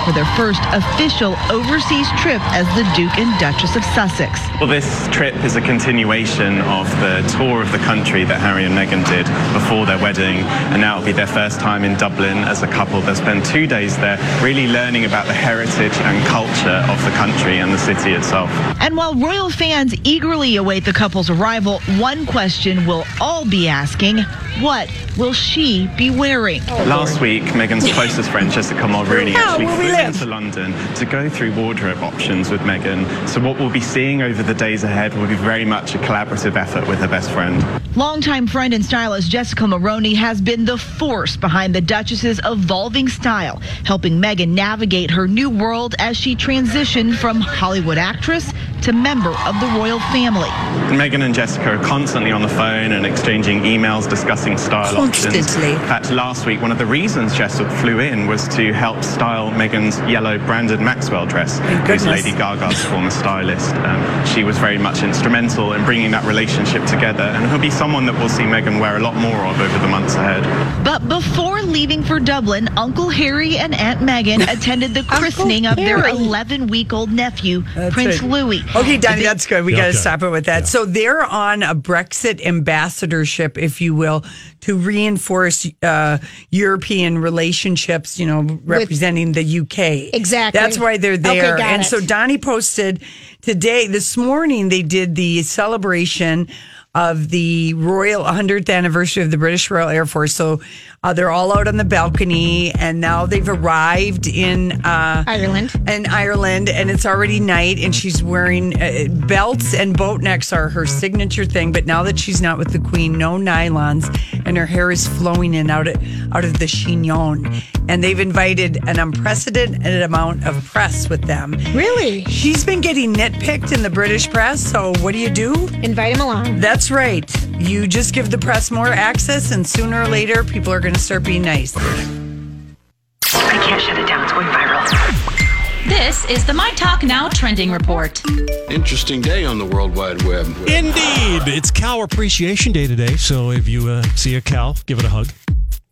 for 0.05 0.11
their 0.11 0.25
first 0.37 0.61
official 0.71 1.35
overseas 1.51 2.07
trip 2.21 2.39
as 2.53 2.67
the 2.77 2.85
Duke 2.95 3.17
and 3.17 3.37
Duchess 3.39 3.75
of 3.75 3.83
Sussex. 3.83 4.39
Well, 4.61 4.69
this 4.69 5.07
trip 5.07 5.35
is 5.43 5.55
a 5.55 5.61
continuation 5.61 6.61
of 6.61 6.87
the 7.01 7.25
tour 7.35 7.61
of 7.63 7.71
the 7.71 7.79
country 7.79 8.23
that 8.23 8.39
Harry 8.39 8.65
and 8.65 8.77
Meghan 8.77 9.03
did 9.09 9.25
before 9.51 9.87
their 9.87 9.97
wedding, 9.97 10.37
and 10.71 10.79
now 10.79 10.97
it'll 10.97 11.07
be 11.07 11.11
their 11.11 11.27
first 11.27 11.59
time 11.59 11.83
in 11.83 11.97
Dublin 11.97 12.37
as 12.37 12.61
a 12.61 12.67
couple. 12.67 13.01
They'll 13.01 13.15
spend 13.15 13.43
two 13.45 13.65
days 13.65 13.97
there 13.97 14.17
really 14.43 14.67
learning 14.67 15.05
about 15.05 15.25
the 15.25 15.33
heritage 15.33 15.97
and 15.97 16.25
culture 16.27 16.85
of 16.87 17.03
the 17.03 17.11
country 17.17 17.57
and 17.57 17.73
the 17.73 17.79
city 17.79 18.11
itself. 18.11 18.51
And 18.79 18.95
while 18.95 19.15
royal 19.15 19.49
fans 19.49 19.95
eagerly 20.03 20.55
await 20.57 20.85
the 20.85 20.93
couple's 20.93 21.31
arrival, 21.31 21.79
one 21.97 22.27
question 22.27 22.85
we'll 22.85 23.05
all 23.19 23.45
be 23.45 23.67
asking 23.67 24.19
what 24.61 24.89
will 25.17 25.33
she 25.33 25.87
be 25.97 26.09
wearing? 26.09 26.65
Last 26.87 27.19
week, 27.19 27.43
Meghan's 27.43 27.91
closest 27.91 28.29
friend, 28.29 28.49
Jessica 28.49 28.83
Mulroney, 28.83 29.33
Yeah, 29.33 29.39
actually 29.39 29.65
where 29.65 29.77
we 29.77 29.83
flew 29.83 29.94
live. 29.95 30.07
into 30.07 30.25
London 30.25 30.73
to 30.95 31.05
go 31.05 31.29
through 31.29 31.53
wardrobe 31.55 31.97
options 32.03 32.49
with 32.49 32.61
Meghan. 32.61 33.05
So 33.27 33.41
what 33.41 33.59
we'll 33.59 33.69
be 33.69 33.81
seeing 33.81 34.21
over 34.21 34.43
the 34.43 34.53
days 34.53 34.83
ahead 34.83 35.13
will 35.13 35.27
be 35.27 35.35
very 35.35 35.65
much 35.65 35.95
a 35.95 35.97
collaborative 35.99 36.55
effort 36.55 36.87
with 36.87 36.99
her 36.99 37.07
best 37.07 37.31
friend. 37.31 37.63
Longtime 37.95 38.47
friend 38.47 38.73
and 38.73 38.83
stylist 38.83 39.29
Jessica 39.29 39.63
Mulroney 39.63 40.15
has 40.15 40.41
been 40.41 40.65
the 40.65 40.77
force 40.77 41.37
behind 41.37 41.73
the 41.73 41.81
Duchess's 41.81 42.41
evolving 42.43 43.07
style, 43.07 43.61
helping 43.85 44.21
Meghan 44.21 44.49
navigate 44.49 45.11
her 45.11 45.27
new 45.27 45.49
world 45.49 45.95
as 45.97 46.17
she 46.17 46.35
transitioned 46.35 47.15
from 47.15 47.39
Hollywood 47.39 47.97
actress 47.97 48.51
to 48.81 48.93
member 48.93 49.31
of 49.47 49.59
the 49.59 49.67
royal 49.67 49.99
family. 50.11 50.49
Meghan 50.95 51.23
and 51.23 51.33
Jessica 51.33 51.75
are 51.75 51.83
constantly 51.83 52.31
on 52.31 52.41
the 52.41 52.49
phone 52.49 52.91
and 52.91 53.05
exchanging 53.05 53.61
emails 53.61 54.07
discussing 54.09 54.57
style 54.57 54.97
options. 54.97 55.35
Constantly. 55.35 55.71
In 55.71 55.79
fact, 55.79 56.11
last 56.11 56.45
week, 56.45 56.61
one 56.61 56.71
of 56.71 56.77
the 56.77 56.85
reasons 56.85 57.35
Jessica 57.35 57.69
flew 57.77 57.99
in 57.99 58.27
was 58.27 58.47
to 58.49 58.73
help 58.73 59.03
style 59.03 59.49
Meghan's 59.85 60.11
yellow 60.11 60.37
Brandon 60.39 60.83
Maxwell 60.83 61.25
dress, 61.25 61.59
who's 61.59 61.79
goodness. 61.79 62.05
Lady 62.05 62.31
Gaga's 62.31 62.83
former 62.85 63.11
stylist. 63.11 63.73
Um, 63.75 64.25
she 64.25 64.43
was 64.43 64.57
very 64.57 64.77
much 64.77 65.03
instrumental 65.03 65.73
in 65.73 65.83
bringing 65.85 66.11
that 66.11 66.23
relationship 66.25 66.85
together, 66.85 67.23
and 67.23 67.49
he'll 67.49 67.59
be 67.59 67.69
someone 67.69 68.05
that 68.05 68.13
we'll 68.15 68.29
see 68.29 68.43
Meghan 68.43 68.79
wear 68.79 68.97
a 68.97 68.99
lot 68.99 69.15
more 69.15 69.45
of 69.45 69.59
over 69.59 69.79
the 69.79 69.87
months 69.87 70.15
ahead. 70.15 70.43
But 70.83 71.07
before 71.07 71.61
leaving 71.61 72.03
for 72.03 72.19
Dublin, 72.19 72.67
Uncle 72.77 73.09
Harry 73.09 73.57
and 73.57 73.73
Aunt 73.75 73.99
Meghan 73.99 74.41
attended 74.51 74.93
the 74.93 75.03
christening 75.03 75.65
of 75.65 75.75
their 75.75 76.07
11 76.07 76.67
week 76.67 76.93
old 76.93 77.11
nephew, 77.11 77.63
Prince 77.91 78.21
right. 78.21 78.31
Louis. 78.31 78.61
Okay, 78.75 78.97
Donnie, 78.97 79.23
that's 79.23 79.45
good. 79.45 79.65
We 79.65 79.71
got 79.73 79.83
to 79.83 79.87
Okay. 79.89 79.97
stop 79.97 80.23
it 80.23 80.29
with 80.29 80.45
that. 80.45 80.67
So 80.67 80.85
they're 80.85 81.23
on 81.23 81.63
a 81.63 81.75
Brexit 81.75 82.43
ambassadorship, 82.45 83.57
if 83.57 83.81
you 83.81 83.93
will, 83.93 84.23
to 84.61 84.77
reinforce 84.77 85.67
uh, 85.83 86.17
European 86.49 87.17
relationships. 87.19 88.19
You 88.19 88.25
know, 88.25 88.59
representing 88.63 89.33
the 89.33 89.59
UK. 89.59 89.74
Exactly. 90.13 90.59
That's 90.59 90.79
why 90.79 90.97
they're 90.97 91.13
Okay, 91.13 91.39
there. 91.39 91.57
got 91.57 91.67
and 91.67 91.81
it. 91.81 91.85
so 91.85 91.99
Donnie 92.01 92.37
posted 92.37 93.01
today, 93.41 93.87
this 93.87 94.17
morning, 94.17 94.69
they 94.69 94.81
did 94.81 95.15
the 95.15 95.41
celebration 95.43 96.47
of 96.95 97.29
the 97.29 97.73
royal 97.73 98.23
100th 98.23 98.73
anniversary 98.73 99.21
of 99.21 99.29
the 99.29 99.37
British 99.37 99.69
Royal 99.69 99.89
Air 99.89 100.05
Force. 100.05 100.33
So 100.33 100.61
uh, 101.03 101.13
they're 101.13 101.29
all 101.29 101.55
out 101.55 101.67
on 101.67 101.77
the 101.77 101.83
balcony, 101.83 102.71
and 102.71 102.99
now 102.99 103.27
they've 103.27 103.47
arrived 103.47 104.25
in 104.25 104.71
uh, 104.83 105.23
Ireland. 105.27 105.71
in 105.87 106.07
Ireland, 106.07 106.67
and 106.67 106.89
it's 106.89 107.05
already 107.05 107.39
night, 107.39 107.77
and 107.77 107.93
she's 107.93 108.23
wearing 108.23 108.81
uh, 108.81 109.07
belts 109.27 109.75
and 109.75 109.95
boat 109.95 110.21
necks 110.21 110.51
are 110.51 110.69
her 110.69 110.87
signature 110.87 111.45
thing. 111.45 111.71
But 111.71 111.85
now 111.85 112.01
that 112.03 112.17
she's 112.17 112.41
not 112.41 112.57
with 112.57 112.71
the 112.71 112.79
Queen, 112.79 113.19
no 113.19 113.35
nylons, 113.37 114.09
and 114.45 114.57
her 114.57 114.65
hair 114.65 114.89
is 114.89 115.05
flowing 115.05 115.53
in 115.53 115.69
out 115.69 115.87
of, 115.87 115.95
out 116.33 116.43
of 116.43 116.57
the 116.57 116.65
chignon. 116.65 117.61
And 117.87 118.03
they've 118.03 118.19
invited 118.19 118.79
an 118.87 118.97
unprecedented 118.97 120.01
amount 120.01 120.47
of 120.47 120.63
press 120.65 121.07
with 121.07 121.21
them. 121.25 121.51
Really? 121.75 122.23
She's 122.25 122.65
been 122.65 122.81
getting 122.81 123.13
nitpicked 123.13 123.71
in 123.71 123.83
the 123.83 123.91
British 123.91 124.27
press. 124.31 124.59
So 124.59 124.93
what 125.01 125.11
do 125.11 125.19
you 125.19 125.29
do? 125.29 125.67
Invite 125.83 126.15
him 126.15 126.21
along. 126.21 126.61
That's 126.61 126.84
right. 126.91 127.29
You 127.59 127.87
just 127.87 128.13
give 128.13 128.31
the 128.31 128.37
press 128.37 128.71
more 128.71 128.87
access, 128.87 129.51
and 129.51 129.65
sooner 129.65 130.03
or 130.03 130.07
later, 130.07 130.43
people 130.43 130.71
are 130.73 130.79
going 130.79 130.93
to 130.93 130.99
start 130.99 131.23
being 131.23 131.41
nice. 131.41 131.75
I 131.77 133.57
can't 133.63 133.81
shut 133.81 133.97
it 133.97 134.07
down. 134.07 134.23
It's 134.23 134.33
going 134.33 134.47
viral. 134.47 135.45
This 135.87 136.25
is 136.31 136.43
the 136.45 136.53
My 136.53 136.71
Talk 136.71 137.03
Now 137.03 137.29
trending 137.29 137.71
report. 137.71 138.23
Interesting 138.71 139.21
day 139.21 139.45
on 139.45 139.59
the 139.59 139.65
World 139.65 139.95
Wide 139.95 140.21
Web. 140.23 140.47
Indeed. 140.67 141.43
It's 141.45 141.69
Cow 141.69 142.01
Appreciation 142.01 142.71
Day 142.71 142.87
today. 142.87 143.15
So 143.17 143.51
if 143.51 143.67
you 143.67 143.87
uh, 143.89 144.01
see 144.15 144.35
a 144.35 144.41
cow, 144.41 144.73
give 144.87 144.97
it 144.97 145.05
a 145.05 145.09
hug. 145.09 145.27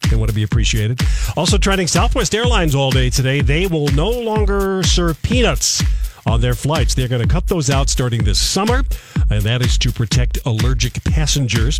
They 0.09 0.15
want 0.15 0.29
to 0.29 0.35
be 0.35 0.43
appreciated. 0.43 0.99
Also, 1.37 1.57
trending 1.57 1.87
Southwest 1.87 2.33
Airlines 2.33 2.73
all 2.73 2.89
day 2.89 3.09
today. 3.09 3.41
They 3.41 3.67
will 3.67 3.87
no 3.89 4.09
longer 4.09 4.81
serve 4.83 5.21
peanuts 5.21 5.83
on 6.25 6.41
their 6.41 6.53
flights. 6.53 6.93
They're 6.93 7.07
going 7.07 7.21
to 7.21 7.27
cut 7.27 7.47
those 7.47 7.69
out 7.69 7.89
starting 7.89 8.23
this 8.23 8.39
summer, 8.39 8.83
and 9.29 9.41
that 9.43 9.61
is 9.61 9.77
to 9.79 9.91
protect 9.91 10.39
allergic 10.45 11.03
passengers. 11.03 11.79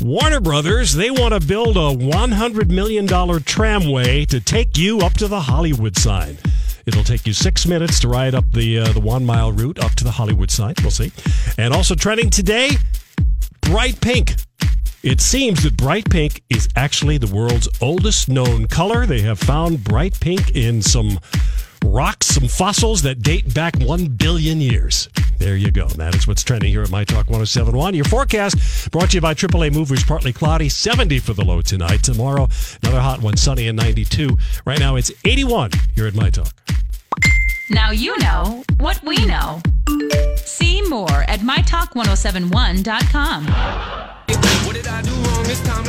Warner 0.00 0.40
Brothers, 0.40 0.94
they 0.94 1.10
want 1.10 1.34
to 1.34 1.46
build 1.46 1.76
a 1.76 1.96
$100 1.96 2.70
million 2.70 3.06
tramway 3.42 4.24
to 4.26 4.40
take 4.40 4.76
you 4.76 5.00
up 5.00 5.14
to 5.14 5.28
the 5.28 5.40
Hollywood 5.40 5.96
sign. 5.96 6.38
It'll 6.86 7.04
take 7.04 7.26
you 7.26 7.32
six 7.32 7.66
minutes 7.66 8.00
to 8.00 8.08
ride 8.08 8.34
up 8.34 8.50
the 8.50 8.80
uh, 8.80 8.92
the 8.92 9.00
one 9.00 9.24
mile 9.24 9.52
route 9.52 9.78
up 9.78 9.92
to 9.92 10.04
the 10.04 10.10
Hollywood 10.10 10.50
sign. 10.50 10.74
We'll 10.82 10.90
see. 10.90 11.12
And 11.56 11.72
also 11.72 11.94
trending 11.94 12.28
today, 12.28 12.70
bright 13.60 14.00
pink. 14.00 14.34
It 15.04 15.20
seems 15.20 15.64
that 15.64 15.76
bright 15.76 16.08
pink 16.08 16.42
is 16.48 16.68
actually 16.76 17.18
the 17.18 17.32
world's 17.32 17.68
oldest 17.80 18.28
known 18.28 18.66
color. 18.66 19.04
They 19.04 19.20
have 19.22 19.38
found 19.38 19.82
bright 19.82 20.18
pink 20.20 20.52
in 20.56 20.80
some 20.80 21.18
rocks, 21.92 22.26
some 22.26 22.48
fossils 22.48 23.02
that 23.02 23.22
date 23.22 23.54
back 23.54 23.78
1 23.78 24.06
billion 24.08 24.60
years. 24.60 25.08
There 25.38 25.56
you 25.56 25.70
go. 25.70 25.86
That 25.88 26.14
is 26.14 26.26
what's 26.26 26.42
trending 26.42 26.70
here 26.70 26.82
at 26.82 26.90
My 26.90 27.04
Talk 27.04 27.28
1071. 27.28 27.94
Your 27.94 28.04
forecast 28.06 28.90
brought 28.90 29.10
to 29.10 29.18
you 29.18 29.20
by 29.20 29.34
AAA 29.34 29.72
Movers, 29.72 30.02
partly 30.02 30.32
cloudy, 30.32 30.68
70 30.68 31.18
for 31.18 31.34
the 31.34 31.44
low 31.44 31.60
tonight. 31.60 32.02
Tomorrow, 32.02 32.48
another 32.82 33.00
hot 33.00 33.20
one, 33.20 33.36
sunny 33.36 33.68
and 33.68 33.78
92. 33.78 34.36
Right 34.64 34.78
now, 34.78 34.96
it's 34.96 35.12
81 35.24 35.72
here 35.94 36.06
at 36.06 36.14
My 36.14 36.30
Talk. 36.30 36.52
Now 37.70 37.90
you 37.90 38.18
know 38.18 38.64
what 38.78 39.02
we 39.02 39.16
know. 39.26 39.60
See 40.36 40.82
more 40.88 41.24
at 41.28 41.40
mytalk1071.com. 41.40 43.46
What 44.66 44.74
did 44.74 44.86
I 44.86 45.02
do 45.02 45.10
wrong 45.10 45.42
this 45.44 45.60
time? 45.62 45.82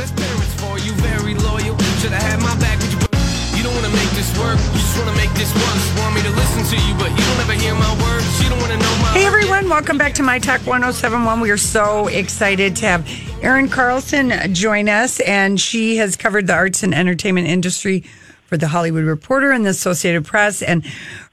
Let's 3.94 4.32
clear 4.32 4.54
it 4.54 4.58
for 4.58 4.72
just 4.72 4.98
wanna 4.98 5.16
make 5.16 5.32
this 5.34 5.54
work. 5.54 6.02
Want 6.02 6.16
me 6.16 6.22
to 6.22 6.30
listen 6.30 6.64
to 6.64 6.84
you, 6.84 6.94
but 6.94 7.10
you 7.10 7.16
don't 7.16 7.40
ever 7.42 7.52
hear 7.52 7.74
my 7.74 8.02
words. 8.02 8.42
You 8.42 8.48
don't 8.48 8.60
wanna 8.60 8.76
know 8.76 8.96
my 9.00 9.12
Hey 9.12 9.24
everyone, 9.24 9.68
welcome 9.68 9.96
back 9.96 10.14
to 10.14 10.24
My 10.24 10.40
Talk 10.40 10.66
1071. 10.66 11.40
We 11.40 11.50
are 11.52 11.56
so 11.56 12.08
excited 12.08 12.74
to 12.76 12.86
have 12.86 13.08
Erin 13.40 13.68
Carlson 13.68 14.52
join 14.52 14.88
us, 14.88 15.20
and 15.20 15.60
she 15.60 15.98
has 15.98 16.16
covered 16.16 16.48
the 16.48 16.54
arts 16.54 16.82
and 16.82 16.92
entertainment 16.92 17.46
industry 17.46 18.00
for 18.46 18.56
the 18.56 18.66
Hollywood 18.66 19.04
Reporter 19.04 19.52
and 19.52 19.64
the 19.64 19.70
Associated 19.70 20.24
Press, 20.24 20.60
and 20.60 20.84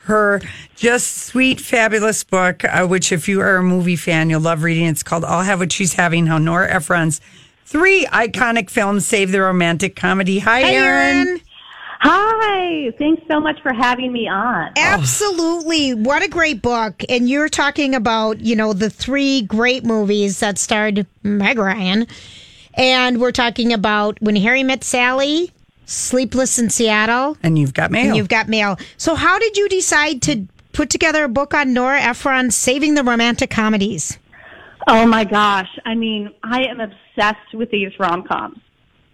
her 0.04 0.39
just 0.76 1.17
sweet, 1.17 1.60
fabulous 1.60 2.24
book, 2.24 2.63
uh, 2.63 2.86
which 2.86 3.12
if 3.12 3.28
you 3.28 3.41
are 3.41 3.58
a 3.58 3.63
movie 3.63 3.95
fan, 3.95 4.30
you'll 4.30 4.39
love 4.39 4.62
reading. 4.62 4.86
It's 4.86 5.02
called 5.02 5.26
I'll 5.26 5.41
Have 5.41 5.60
What 5.60 5.71
She's 5.71 5.93
Having, 5.93 6.28
How 6.28 6.38
Nora 6.38 6.71
Ephron's 6.71 7.21
three 7.65 8.06
iconic 8.08 8.69
films 8.69 9.08
saved 9.08 9.32
the 9.32 9.41
romantic 9.41 9.95
comedy. 9.95 10.38
Hi, 10.39 10.62
Hi, 10.62 10.74
Erin. 10.74 11.41
Erin. 12.03 12.11
Hi, 12.13 12.91
thanks 12.97 13.21
so 13.29 13.39
much 13.39 13.61
for 13.61 13.73
having 13.73 14.11
me 14.11 14.27
on. 14.27 14.69
Oh. 14.77 14.81
Absolutely. 14.81 15.93
What 15.93 16.23
a 16.23 16.27
great 16.27 16.61
book. 16.61 17.03
And 17.09 17.29
you're 17.29 17.49
talking 17.49 17.93
about, 17.95 18.39
you 18.41 18.55
know, 18.55 18.73
the 18.73 18.89
three 18.89 19.41
great 19.43 19.83
movies 19.83 20.39
that 20.39 20.57
starred 20.57 21.05
Meg 21.23 21.57
Ryan. 21.57 22.07
And 22.75 23.19
we're 23.19 23.31
talking 23.31 23.73
about 23.73 24.17
When 24.21 24.35
Harry 24.37 24.63
Met 24.63 24.83
Sally, 24.83 25.51
Sleepless 25.85 26.57
in 26.57 26.69
Seattle, 26.69 27.37
And 27.43 27.59
you've 27.59 27.73
got 27.73 27.91
mail. 27.91 28.07
and 28.07 28.15
You've 28.15 28.29
Got 28.29 28.47
Mail. 28.47 28.77
So, 28.97 29.15
how 29.15 29.37
did 29.39 29.57
you 29.57 29.67
decide 29.67 30.21
to 30.23 30.47
put 30.71 30.89
together 30.89 31.25
a 31.25 31.29
book 31.29 31.53
on 31.53 31.73
Nora 31.73 31.99
Ephron 32.01 32.49
saving 32.51 32.93
the 32.95 33.03
romantic 33.03 33.49
comedies? 33.49 34.17
Oh 34.87 35.05
my 35.05 35.25
gosh. 35.25 35.67
I 35.85 35.95
mean, 35.95 36.31
I 36.43 36.63
am 36.63 36.79
obsessed 36.79 37.53
with 37.53 37.69
these 37.71 37.91
rom 37.99 38.23
coms. 38.23 38.57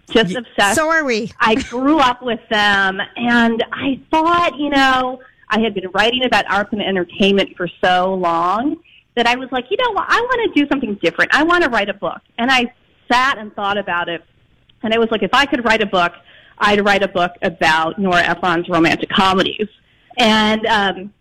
Just 0.09 0.35
obsessed. 0.35 0.75
So 0.75 0.89
are 0.89 1.03
we. 1.03 1.31
I 1.39 1.55
grew 1.55 1.99
up 1.99 2.21
with 2.21 2.39
them 2.49 2.99
and 3.15 3.63
I 3.73 3.99
thought, 4.09 4.57
you 4.57 4.69
know, 4.69 5.21
I 5.49 5.59
had 5.59 5.73
been 5.73 5.89
writing 5.93 6.23
about 6.25 6.45
arts 6.49 6.69
and 6.71 6.81
entertainment 6.81 7.55
for 7.57 7.67
so 7.83 8.13
long 8.13 8.77
that 9.15 9.27
I 9.27 9.35
was 9.35 9.51
like, 9.51 9.65
you 9.69 9.77
know 9.77 9.91
what, 9.91 10.05
I 10.07 10.19
want 10.19 10.53
to 10.53 10.61
do 10.61 10.67
something 10.69 10.95
different. 11.01 11.33
I 11.33 11.43
want 11.43 11.63
to 11.63 11.69
write 11.69 11.89
a 11.89 11.93
book. 11.93 12.21
And 12.37 12.51
I 12.51 12.73
sat 13.11 13.37
and 13.37 13.53
thought 13.53 13.77
about 13.77 14.09
it. 14.09 14.23
And 14.83 14.93
I 14.93 14.97
was 14.97 15.09
like, 15.11 15.23
if 15.23 15.33
I 15.33 15.45
could 15.45 15.65
write 15.65 15.81
a 15.81 15.85
book, 15.85 16.13
I'd 16.59 16.83
write 16.85 17.03
a 17.03 17.07
book 17.07 17.31
about 17.41 17.99
Nora 17.99 18.21
Ephron's 18.23 18.69
romantic 18.69 19.09
comedies. 19.09 19.67
And 20.17 20.65
um, 20.67 21.13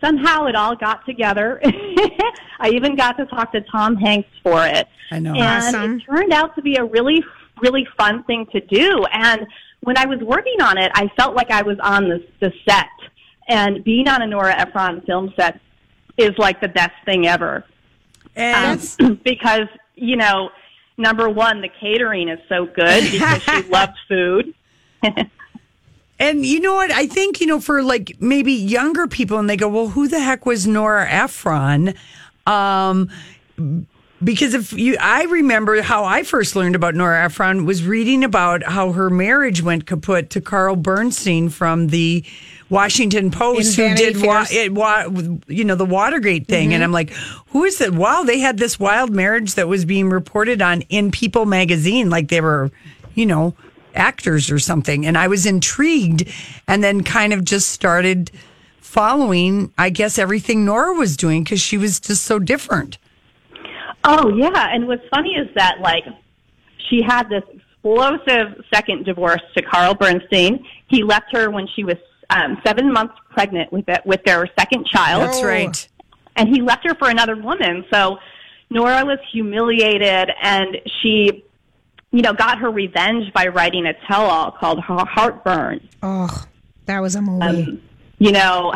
somehow 0.00 0.46
it 0.46 0.54
all 0.54 0.76
got 0.76 1.04
together. 1.06 1.60
I 1.64 2.70
even 2.72 2.96
got 2.96 3.16
to 3.18 3.26
talk 3.26 3.52
to 3.52 3.60
Tom 3.62 3.96
Hanks 3.96 4.28
for 4.42 4.66
it. 4.66 4.86
I 5.10 5.18
know. 5.18 5.34
And 5.34 5.76
Awesome. 5.76 5.98
it 5.98 6.04
turned 6.04 6.32
out 6.32 6.54
to 6.56 6.62
be 6.62 6.76
a 6.76 6.84
really, 6.84 7.24
really 7.62 7.86
fun 7.96 8.24
thing 8.24 8.46
to 8.52 8.60
do. 8.60 9.04
And 9.12 9.46
when 9.80 9.96
I 9.96 10.06
was 10.06 10.20
working 10.20 10.60
on 10.60 10.76
it, 10.78 10.92
I 10.94 11.08
felt 11.16 11.34
like 11.34 11.50
I 11.50 11.62
was 11.62 11.78
on 11.80 12.08
the, 12.08 12.24
the 12.40 12.52
set. 12.68 12.88
And 13.48 13.82
being 13.82 14.08
on 14.08 14.22
a 14.22 14.26
Nora 14.26 14.54
Ephron 14.54 15.00
film 15.02 15.32
set 15.36 15.60
is 16.16 16.36
like 16.38 16.60
the 16.60 16.68
best 16.68 16.94
thing 17.04 17.26
ever. 17.26 17.64
And 18.36 18.80
Um, 19.00 19.20
because, 19.24 19.68
you 19.94 20.16
know, 20.16 20.50
number 20.96 21.28
one, 21.28 21.60
the 21.60 21.68
catering 21.80 22.28
is 22.28 22.38
so 22.48 22.66
good 22.66 23.10
because 23.10 23.42
she 23.42 23.62
loved 23.70 23.98
food. 24.08 24.54
And 26.22 26.46
you 26.46 26.60
know 26.60 26.74
what? 26.74 26.92
I 26.92 27.08
think, 27.08 27.40
you 27.40 27.48
know, 27.48 27.60
for 27.60 27.82
like 27.82 28.16
maybe 28.20 28.52
younger 28.52 29.08
people, 29.08 29.40
and 29.40 29.50
they 29.50 29.56
go, 29.56 29.68
well, 29.68 29.88
who 29.88 30.06
the 30.06 30.20
heck 30.20 30.46
was 30.46 30.68
Nora 30.68 31.10
Ephron? 31.10 31.94
Um, 32.46 33.08
because 34.22 34.54
if 34.54 34.72
you, 34.72 34.96
I 35.00 35.24
remember 35.24 35.82
how 35.82 36.04
I 36.04 36.22
first 36.22 36.54
learned 36.56 36.74
about 36.74 36.94
Nora 36.94 37.24
Ephron 37.24 37.64
was 37.64 37.84
reading 37.84 38.24
about 38.24 38.62
how 38.62 38.92
her 38.92 39.10
marriage 39.10 39.62
went 39.62 39.86
kaput 39.86 40.30
to 40.30 40.40
Carl 40.40 40.76
Bernstein 40.76 41.48
from 41.48 41.88
the 41.88 42.24
Washington 42.70 43.30
Post, 43.30 43.76
who 43.76 43.94
did, 43.94 44.16
wa- 44.26 44.46
it, 44.50 44.72
wa- 44.72 45.08
you 45.46 45.64
know, 45.64 45.74
the 45.74 45.84
Watergate 45.84 46.46
thing. 46.46 46.72
And 46.74 46.82
I'm 46.84 46.92
like, 46.92 47.10
who 47.48 47.64
is 47.64 47.80
it? 47.80 47.92
Wow, 47.94 48.22
they 48.22 48.38
had 48.38 48.58
this 48.58 48.80
wild 48.80 49.10
marriage 49.10 49.54
that 49.56 49.68
was 49.68 49.84
being 49.84 50.08
reported 50.08 50.62
on 50.62 50.82
in 50.82 51.10
People 51.10 51.44
magazine, 51.44 52.08
like 52.08 52.28
they 52.28 52.40
were, 52.40 52.70
you 53.14 53.26
know, 53.26 53.54
actors 53.94 54.50
or 54.50 54.58
something. 54.58 55.04
And 55.04 55.18
I 55.18 55.28
was 55.28 55.44
intrigued 55.44 56.26
and 56.66 56.82
then 56.82 57.02
kind 57.04 57.32
of 57.34 57.44
just 57.44 57.68
started 57.70 58.30
following, 58.80 59.72
I 59.76 59.90
guess, 59.90 60.18
everything 60.18 60.64
Nora 60.64 60.94
was 60.94 61.16
doing 61.16 61.44
because 61.44 61.60
she 61.60 61.76
was 61.76 62.00
just 62.00 62.24
so 62.24 62.38
different. 62.38 62.98
Oh 64.04 64.28
yeah, 64.36 64.74
and 64.74 64.86
what's 64.88 65.06
funny 65.08 65.30
is 65.34 65.48
that 65.54 65.80
like 65.80 66.04
she 66.88 67.02
had 67.02 67.28
this 67.28 67.44
explosive 67.54 68.64
second 68.72 69.04
divorce 69.04 69.42
to 69.56 69.62
Carl 69.62 69.94
Bernstein. 69.94 70.64
He 70.88 71.02
left 71.02 71.26
her 71.32 71.50
when 71.50 71.66
she 71.74 71.84
was 71.84 71.96
um, 72.30 72.60
seven 72.64 72.92
months 72.92 73.14
pregnant 73.30 73.72
with 73.72 73.88
it, 73.88 74.04
with 74.04 74.22
their 74.24 74.48
second 74.58 74.86
child. 74.86 75.22
That's 75.22 75.42
right. 75.42 75.88
And 76.36 76.48
he 76.48 76.62
left 76.62 76.86
her 76.86 76.94
for 76.94 77.08
another 77.10 77.36
woman. 77.36 77.84
So 77.92 78.18
Nora 78.70 79.04
was 79.04 79.18
humiliated, 79.30 80.30
and 80.42 80.78
she, 81.00 81.44
you 82.10 82.22
know, 82.22 82.32
got 82.32 82.58
her 82.58 82.70
revenge 82.70 83.32
by 83.34 83.48
writing 83.48 83.84
a 83.86 83.92
tell-all 84.06 84.52
called 84.52 84.80
Heart- 84.80 85.08
Heartburn. 85.08 85.88
Oh, 86.02 86.44
that 86.86 87.00
was 87.00 87.14
a 87.16 87.22
movie. 87.22 87.44
Um, 87.44 87.82
you 88.18 88.32
know, 88.32 88.72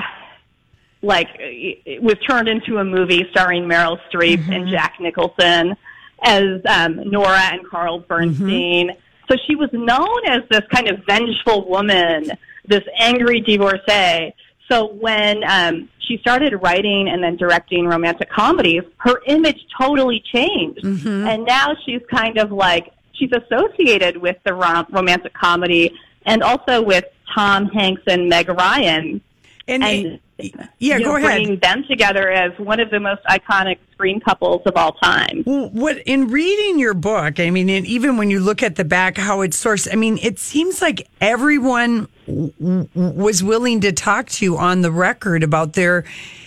like 1.07 1.29
it 1.39 2.03
was 2.03 2.17
turned 2.29 2.49
into 2.49 2.79
a 2.79 2.85
movie 2.85 3.27
starring 3.31 3.65
Meryl 3.65 3.99
Streep 4.13 4.47
and 4.55 4.69
Jack 4.69 4.95
Nicholson 5.01 5.77
as 6.23 6.61
um, 6.69 7.09
Nora 7.11 7.49
and 7.53 7.67
Carl 7.69 8.01
Bernstein. 8.01 8.91
So 9.31 9.37
she 9.47 9.55
was 9.57 9.71
known 9.73 10.19
as 10.29 10.43
this 10.51 10.63
kind 10.73 10.89
of 10.89 11.01
vengeful 11.07 11.69
woman, 11.69 12.31
this 12.67 12.83
angry 12.99 13.41
divorcee. 13.41 14.33
So 14.71 14.87
when 14.95 15.43
um, 15.45 15.89
she 16.01 16.19
started 16.19 16.55
writing 16.63 17.09
and 17.09 17.23
then 17.23 17.37
directing 17.37 17.87
romantic 17.87 18.31
comedies, 18.31 18.83
her 18.99 19.21
image 19.27 19.59
totally 19.81 20.23
changed, 20.33 20.85
and 21.29 21.45
now 21.45 21.75
she's 21.85 22.03
kind 22.11 22.39
of 22.39 22.51
like 22.53 22.93
she's 23.13 23.31
associated 23.33 24.17
with 24.17 24.37
the 24.45 24.55
rom- 24.55 24.87
romantic 24.91 25.35
comedy 25.35 25.93
and 26.25 26.43
also 26.43 26.83
with 26.83 27.05
Tom 27.35 27.67
Hanks 27.67 28.03
and 28.07 28.29
Meg 28.29 28.49
Ryan. 28.49 29.21
And, 29.69 30.21
yeah, 30.39 30.67
yeah, 30.79 31.01
go 31.01 31.17
ahead. 31.17 31.43
Bringing 31.43 31.59
them 31.59 31.85
together 31.89 32.31
as 32.31 32.57
one 32.59 32.79
of 32.79 32.91
the 32.91 33.01
most 33.01 33.23
iconic 33.25 33.79
screen 33.93 34.21
couples 34.21 34.63
of 34.65 34.77
all 34.77 34.93
time. 34.93 35.43
Well, 35.45 35.71
what 35.71 35.99
in 36.07 36.29
reading 36.29 36.79
your 36.79 36.95
book, 36.95 37.41
I 37.41 37.51
mean, 37.51 37.69
and 37.69 37.85
even 37.85 38.17
when 38.17 38.31
you 38.31 38.39
look 38.39 38.63
at 38.63 38.77
the 38.77 38.85
back, 38.85 39.17
how 39.17 39.41
it's 39.41 39.63
sourced, 39.63 39.89
I 39.91 39.97
mean, 39.97 40.19
it 40.23 40.39
seems 40.39 40.81
like 40.81 41.09
everyone 41.21 42.07
w- 42.27 42.53
w- 42.61 42.89
was 42.95 43.43
willing 43.43 43.81
to 43.81 43.93
talk 43.93 44.29
to 44.29 44.45
you 44.45 44.57
on 44.57 44.83
the 44.83 44.93
record 44.93 45.43
about 45.43 45.73
their 45.73 46.05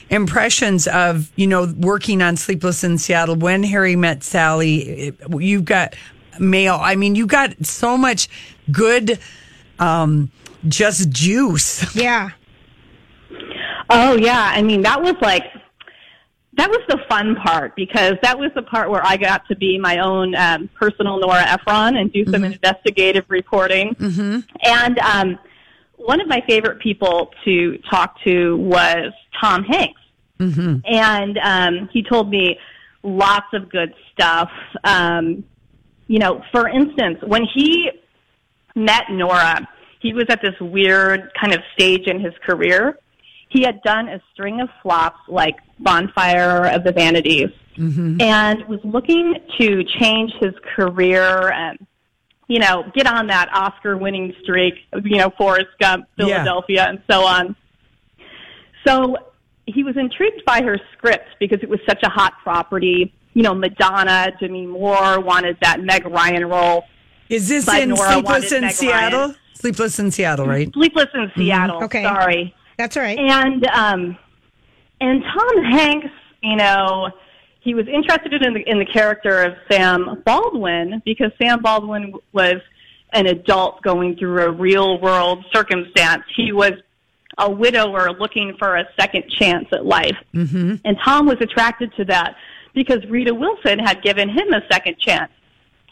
impressions 0.10 0.88
of, 0.88 1.32
you 1.36 1.48
know, 1.48 1.74
working 1.78 2.22
on 2.22 2.38
Sleepless 2.38 2.84
in 2.84 2.98
Seattle 2.98 3.36
when 3.36 3.64
Harry 3.64 3.96
met 3.96 4.24
Sally. 4.24 5.14
You've 5.30 5.66
got 5.66 5.96
mail. 6.40 6.80
I 6.82 6.96
mean, 6.96 7.16
you 7.16 7.28
got 7.28 7.66
so 7.66 7.98
much 7.98 8.30
good, 8.72 9.20
um, 9.80 10.32
just 10.68 11.10
juice. 11.10 11.96
Yeah. 11.96 12.30
Oh 13.90 14.16
yeah, 14.16 14.52
I 14.54 14.62
mean 14.62 14.82
that 14.84 15.02
was 15.02 15.16
like 15.22 15.44
that 16.54 16.70
was 16.70 16.82
the 16.90 17.00
fun 17.08 17.36
part 17.36 17.76
because 17.76 18.16
that 18.22 18.38
was 18.38 18.52
the 18.54 18.62
part 18.62 18.90
where 18.90 19.06
I 19.06 19.18
got 19.18 19.48
to 19.48 19.56
be 19.56 19.78
my 19.80 20.00
own 20.00 20.36
um, 20.36 20.70
personal 20.76 21.20
Nora 21.20 21.44
Ephron 21.48 21.96
and 21.96 22.12
do 22.12 22.26
some 22.26 22.44
investigative 22.44 23.26
reporting. 23.30 23.96
Mm-hmm. 23.96 24.40
And 24.64 25.00
um, 25.00 25.40
one 25.96 26.20
of 26.20 26.28
my 26.28 26.44
favorite 26.48 26.80
people 26.80 27.32
to 27.46 27.78
talk 27.90 28.16
to 28.26 28.58
was 28.58 29.14
Tom 29.42 29.64
Hanks. 29.64 30.02
Mm-hmm. 30.40 30.78
and 30.86 31.38
um, 31.40 31.90
he 31.92 32.02
told 32.02 32.30
me 32.30 32.58
lots 33.04 33.48
of 33.54 33.70
good 33.70 33.94
stuff. 34.14 34.50
Um, 34.86 35.44
you 36.08 36.18
know, 36.18 36.42
for 36.52 36.70
instance, 36.70 37.20
when 37.26 37.46
he 37.54 37.92
met 38.74 39.04
Nora, 39.10 39.68
he 40.00 40.14
was 40.14 40.26
at 40.30 40.42
this 40.42 40.56
weird 40.62 41.30
kind 41.40 41.54
of 41.54 41.62
stage 41.74 42.08
in 42.08 42.22
his 42.22 42.34
career. 42.46 42.98
He 43.50 43.64
had 43.64 43.82
done 43.82 44.08
a 44.08 44.22
string 44.32 44.62
of 44.62 44.70
flops 44.82 45.20
like 45.28 45.56
Bonfire 45.80 46.68
of 46.68 46.84
the 46.84 46.92
Vanities 46.92 47.50
mm-hmm. 47.76 48.22
and 48.22 48.64
was 48.68 48.80
looking 48.84 49.36
to 49.60 49.84
change 50.00 50.32
his 50.40 50.54
career 50.76 51.52
and, 51.52 51.80
you 52.48 52.60
know, 52.60 52.84
get 52.94 53.08
on 53.08 53.28
that 53.28 53.50
Oscar 53.52 53.98
winning 53.98 54.34
streak, 54.44 54.76
you 55.04 55.18
know, 55.18 55.32
Forrest 55.38 55.70
Gump, 55.80 56.06
Yeah. 56.18 56.26
Philadelphia, 56.26 56.86
and 56.90 57.02
so 57.10 57.26
on. 57.26 57.56
So 58.86 59.18
he 59.66 59.84
was 59.84 59.98
intrigued 59.98 60.46
by 60.46 60.62
her 60.62 60.80
script 60.94 61.28
because 61.40 61.60
it 61.64 61.70
was 61.70 61.80
such 61.88 62.02
a 62.04 62.10
hot 62.10 62.34
property. 62.44 63.14
You 63.34 63.44
know, 63.44 63.54
Madonna, 63.54 64.32
Demi 64.40 64.66
Moore 64.66 65.20
wanted 65.20 65.58
that 65.62 65.82
Meg 65.82 66.06
Ryan 66.06 66.46
role. 66.46 66.86
Is 67.30 67.48
this 67.48 67.66
But 67.66 67.84
in 67.84 67.90
Nora 67.90 68.14
Sleepless 68.14 68.52
in 68.52 68.62
Meg 68.62 68.74
Seattle? 68.74 69.20
Ryan. 69.20 69.36
Sleepless 69.54 70.00
in 70.00 70.12
Seattle, 70.12 70.48
right? 70.48 70.72
Sleepless 70.74 71.08
in 71.14 71.22
mm-hmm. 71.22 71.40
Seattle. 71.40 71.84
Okay. 71.84 72.04
Sorry. 72.04 72.56
That's 72.80 72.96
right. 72.96 73.20
And 73.20 73.68
um, 73.68 74.18
and 75.02 75.22
Tom 75.22 75.64
Hanks, 75.66 76.08
you 76.42 76.56
know, 76.56 77.10
he 77.60 77.74
was 77.74 77.86
interested 77.90 78.42
in 78.42 78.54
the 78.54 78.62
in 78.66 78.80
the 78.80 78.86
character 78.86 79.44
of 79.44 79.56
Sam 79.70 80.24
Baldwin 80.26 81.02
because 81.04 81.32
Sam 81.42 81.62
Baldwin 81.62 82.14
was 82.32 82.56
an 83.12 83.28
adult 83.28 83.82
going 83.82 84.16
through 84.16 84.44
a 84.44 84.50
real 84.50 84.98
world 85.02 85.44
circumstance. 85.54 86.24
He 86.38 86.54
was 86.54 86.72
a 87.38 87.52
widower 87.52 88.14
looking 88.14 88.56
for 88.58 88.78
a 88.78 88.86
second 88.98 89.30
chance 89.30 89.68
at 89.74 89.86
life. 89.86 90.16
Mm-hmm. 90.34 90.76
And 90.86 90.98
Tom 91.04 91.26
was 91.26 91.38
attracted 91.42 91.94
to 91.98 92.06
that 92.06 92.38
because 92.74 93.06
Rita 93.10 93.34
Wilson 93.34 93.80
had 93.80 94.02
given 94.02 94.30
him 94.30 94.54
a 94.54 94.62
second 94.72 94.98
chance, 95.00 95.34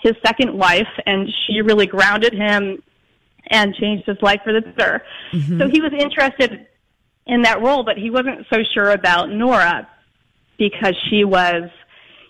his 0.01 0.13
second 0.25 0.57
wife, 0.57 0.87
and 1.05 1.27
she 1.45 1.59
really 1.59 1.85
grounded 1.85 2.33
him 2.33 2.81
and 3.47 3.75
changed 3.75 4.05
his 4.05 4.21
life 4.21 4.39
for 4.45 4.53
the 4.53 4.61
better. 4.61 5.03
Mm-hmm. 5.33 5.59
So 5.59 5.67
he 5.67 5.81
was 5.81 5.91
interested 5.91 6.67
in 7.27 7.41
that 7.43 7.61
role, 7.61 7.83
but 7.83 7.97
he 7.97 8.09
wasn't 8.09 8.45
so 8.51 8.63
sure 8.73 8.91
about 8.91 9.29
Nora 9.29 9.87
because 10.57 10.95
she 11.09 11.23
was, 11.23 11.69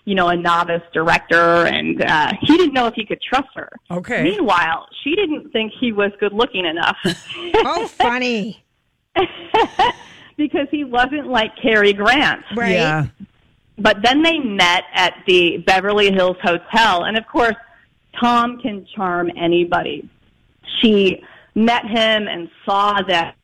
you 0.04 0.14
know, 0.14 0.28
a 0.28 0.36
novice 0.36 0.82
director 0.92 1.66
and 1.66 2.02
uh, 2.02 2.32
he 2.40 2.56
didn't 2.56 2.74
know 2.74 2.86
if 2.86 2.94
he 2.94 3.04
could 3.04 3.20
trust 3.22 3.48
her. 3.54 3.70
Okay. 3.90 4.22
Meanwhile, 4.22 4.86
she 5.02 5.14
didn't 5.14 5.50
think 5.50 5.72
he 5.80 5.92
was 5.92 6.10
good 6.20 6.32
looking 6.32 6.64
enough. 6.64 6.96
oh, 7.54 7.86
funny. 7.86 8.64
because 10.36 10.68
he 10.70 10.84
wasn't 10.84 11.26
like 11.26 11.52
Cary 11.60 11.92
Grant. 11.92 12.44
Right. 12.54 12.72
Yeah. 12.72 13.06
But 13.78 14.02
then 14.02 14.22
they 14.22 14.38
met 14.38 14.84
at 14.92 15.14
the 15.26 15.58
Beverly 15.58 16.10
Hills 16.12 16.36
Hotel, 16.42 17.04
and 17.04 17.16
of 17.16 17.26
course, 17.28 17.54
Tom 18.20 18.60
can 18.60 18.86
charm 18.96 19.30
anybody. 19.36 20.08
She 20.80 21.22
met 21.54 21.84
him 21.84 22.28
and 22.28 22.48
saw 22.64 23.02
that, 23.08 23.36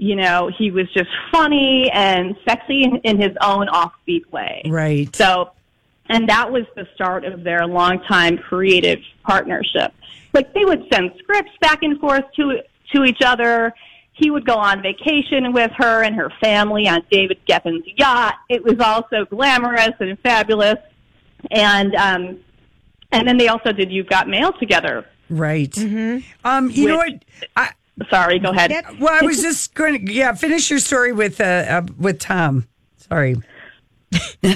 you 0.00 0.16
know, 0.16 0.50
he 0.56 0.70
was 0.70 0.90
just 0.94 1.10
funny 1.30 1.90
and 1.92 2.34
sexy 2.48 2.84
in, 2.84 2.96
in 3.04 3.20
his 3.20 3.36
own 3.42 3.66
offbeat 3.66 4.24
way. 4.32 4.62
Right. 4.66 5.14
So, 5.14 5.50
and 6.08 6.26
that 6.30 6.50
was 6.50 6.64
the 6.74 6.88
start 6.94 7.26
of 7.26 7.44
their 7.44 7.66
longtime 7.66 8.38
creative 8.38 9.00
partnership. 9.24 9.92
Like 10.32 10.54
they 10.54 10.64
would 10.64 10.86
send 10.90 11.12
scripts 11.18 11.52
back 11.60 11.82
and 11.82 12.00
forth 12.00 12.24
to 12.36 12.62
to 12.94 13.04
each 13.04 13.20
other. 13.22 13.74
He 14.12 14.30
would 14.30 14.46
go 14.46 14.54
on 14.54 14.80
vacation 14.80 15.52
with 15.52 15.70
her 15.76 16.02
and 16.02 16.16
her 16.16 16.30
family 16.40 16.88
on 16.88 17.02
David 17.10 17.38
Geffen's 17.46 17.86
yacht. 17.98 18.36
It 18.48 18.64
was 18.64 18.80
all 18.80 19.06
so 19.10 19.26
glamorous 19.26 19.92
and 20.00 20.18
fabulous. 20.20 20.78
And 21.50 21.94
um, 21.94 22.38
and 23.12 23.28
then 23.28 23.36
they 23.36 23.48
also 23.48 23.72
did 23.72 23.92
You've 23.92 24.08
Got 24.08 24.28
Mail 24.28 24.54
together. 24.54 25.04
Right. 25.28 25.70
Mm-hmm. 25.70 26.26
Um, 26.42 26.70
you 26.70 26.88
know 26.88 26.96
what? 26.96 27.22
I, 27.54 27.70
Sorry, 28.08 28.38
go 28.38 28.50
ahead. 28.50 28.72
well, 28.98 29.18
I 29.20 29.24
was 29.24 29.42
just 29.42 29.74
going 29.74 30.06
to, 30.06 30.12
yeah, 30.12 30.32
finish 30.34 30.70
your 30.70 30.78
story 30.78 31.12
with, 31.12 31.40
uh, 31.40 31.44
uh 31.44 31.82
with 31.98 32.18
Tom. 32.18 32.66
Sorry. 32.96 33.36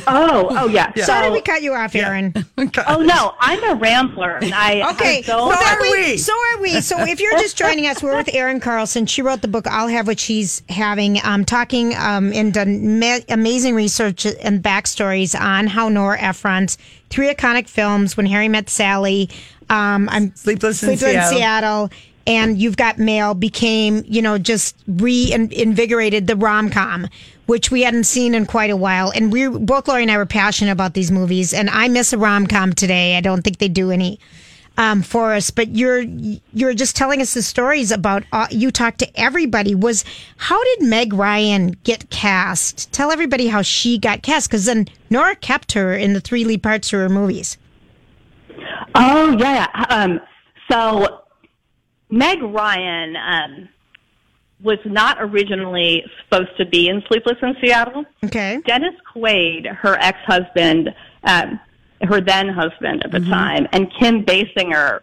Oh, 0.07 0.49
oh 0.51 0.67
yeah. 0.67 0.93
Sorry 0.95 1.27
So- 1.29 1.33
we 1.33 1.41
cut 1.41 1.63
you 1.63 1.75
off, 1.75 1.95
Erin. 1.95 2.33
oh 2.59 3.01
no, 3.03 3.35
I'm 3.39 3.63
a 3.63 3.75
rambler, 3.77 4.39
and 4.39 4.53
I 4.53 4.91
Okay, 4.95 5.19
I 5.19 5.21
don't- 5.21 5.49
well, 5.49 5.51
that 5.51 5.79
way- 5.81 6.17
so 6.17 6.33
are 6.33 6.61
we. 6.61 6.81
So 6.81 6.99
if 7.03 7.21
you're 7.21 7.39
just 7.39 7.57
joining 7.57 7.87
us, 7.87 8.03
we're 8.03 8.17
with 8.17 8.35
Erin 8.35 8.59
Carlson. 8.59 9.07
She 9.07 9.23
wrote 9.23 9.43
the 9.43 9.49
book 9.49 9.69
"I'll 9.69 9.87
Have 9.87 10.09
What 10.09 10.19
She's 10.19 10.63
Having," 10.69 11.21
um, 11.23 11.45
talking 11.45 11.95
um, 11.95 12.33
and 12.33 12.53
done 12.53 12.99
ma- 12.99 13.21
amazing 13.29 13.77
research 13.77 14.27
and 14.27 14.61
backstories 14.63 15.39
on 15.39 15.69
how 15.69 15.89
Nora 15.89 16.19
Ephron's 16.21 16.77
three 17.11 17.33
iconic 17.33 17.69
films, 17.69 18.17
"When 18.17 18.27
Harry 18.27 18.49
Met 18.49 18.69
Sally," 18.69 19.31
um, 19.71 20.09
I'm 20.11 20.35
Sleepless 20.35 20.83
in 20.83 20.97
Sleepless 20.97 21.13
Seattle. 21.31 21.39
Seattle, 21.39 21.91
and 22.27 22.59
"You've 22.61 22.77
Got 22.77 22.99
Mail" 22.99 23.35
became, 23.35 24.05
you 24.07 24.23
know, 24.23 24.39
just 24.39 24.77
reinvigorated 24.87 26.27
the 26.27 26.37
rom 26.37 26.71
com. 26.71 27.09
Which 27.47 27.71
we 27.71 27.83
hadn't 27.83 28.05
seen 28.05 28.35
in 28.35 28.47
quite 28.47 28.71
a 28.71 28.77
while, 28.77 29.13
and 29.15 29.31
we 29.31 29.49
both 29.49 29.87
Lori 29.87 30.03
and 30.03 30.11
I 30.11 30.17
were 30.17 30.25
passionate 30.25 30.73
about 30.73 30.95
these 30.95 31.11
movies. 31.11 31.53
And 31.53 31.69
I 31.69 31.89
miss 31.89 32.15
a 32.15 32.19
rom 32.19 32.47
com 32.47 32.73
today. 32.73 33.19
I 33.19 33.21
don't 33.21 33.43
think 33.43 33.59
they 33.59 33.69
do 33.69 33.91
any 33.91 34.19
um, 34.77 35.03
for 35.03 35.35
us. 35.35 35.51
But 35.51 35.77
you're 35.77 36.01
you're 36.01 36.75
just 36.75 36.97
telling 36.97 37.21
us 37.21 37.35
the 37.35 37.43
stories 37.43 37.91
about 37.91 38.25
uh, 38.33 38.47
you 38.51 38.71
talked 38.71 38.99
to 39.01 39.21
everybody. 39.21 39.75
Was 39.75 40.05
how 40.37 40.63
did 40.65 40.89
Meg 40.89 41.13
Ryan 41.13 41.77
get 41.85 42.11
cast? 42.11 42.91
Tell 42.93 43.11
everybody 43.11 43.49
how 43.49 43.63
she 43.63 43.99
got 43.99 44.23
cast 44.23 44.49
because 44.49 44.65
then 44.65 44.87
Nora 45.11 45.37
kept 45.37 45.73
her 45.73 45.95
in 45.95 46.13
the 46.13 46.21
three 46.21 46.45
lead 46.45 46.63
parts 46.63 46.89
to 46.91 46.97
her 46.97 47.09
movies. 47.09 47.59
Oh 48.95 49.37
yeah. 49.39 49.67
Um, 49.91 50.21
so 50.71 51.24
Meg 52.11 52.43
Ryan 52.43 53.17
um, 53.17 53.69
was 54.63 54.79
not 54.85 55.17
originally 55.21 56.05
supposed 56.23 56.57
to 56.59 56.65
be 56.67 56.89
in 56.89 57.03
Sleepless 57.09 57.39
in 57.43 57.57
Seattle. 57.61 58.05
Okay. 58.25 58.61
Dennis 58.67 58.95
Quaid, 59.15 59.67
her 59.67 59.95
ex-husband, 59.97 60.95
um, 61.25 61.61
her 62.03 62.21
then 62.21 62.49
husband 62.49 63.03
at 63.05 63.11
the 63.11 63.21
time, 63.21 63.67
and 63.73 63.93
Kim 63.99 64.25
Basinger 64.25 65.01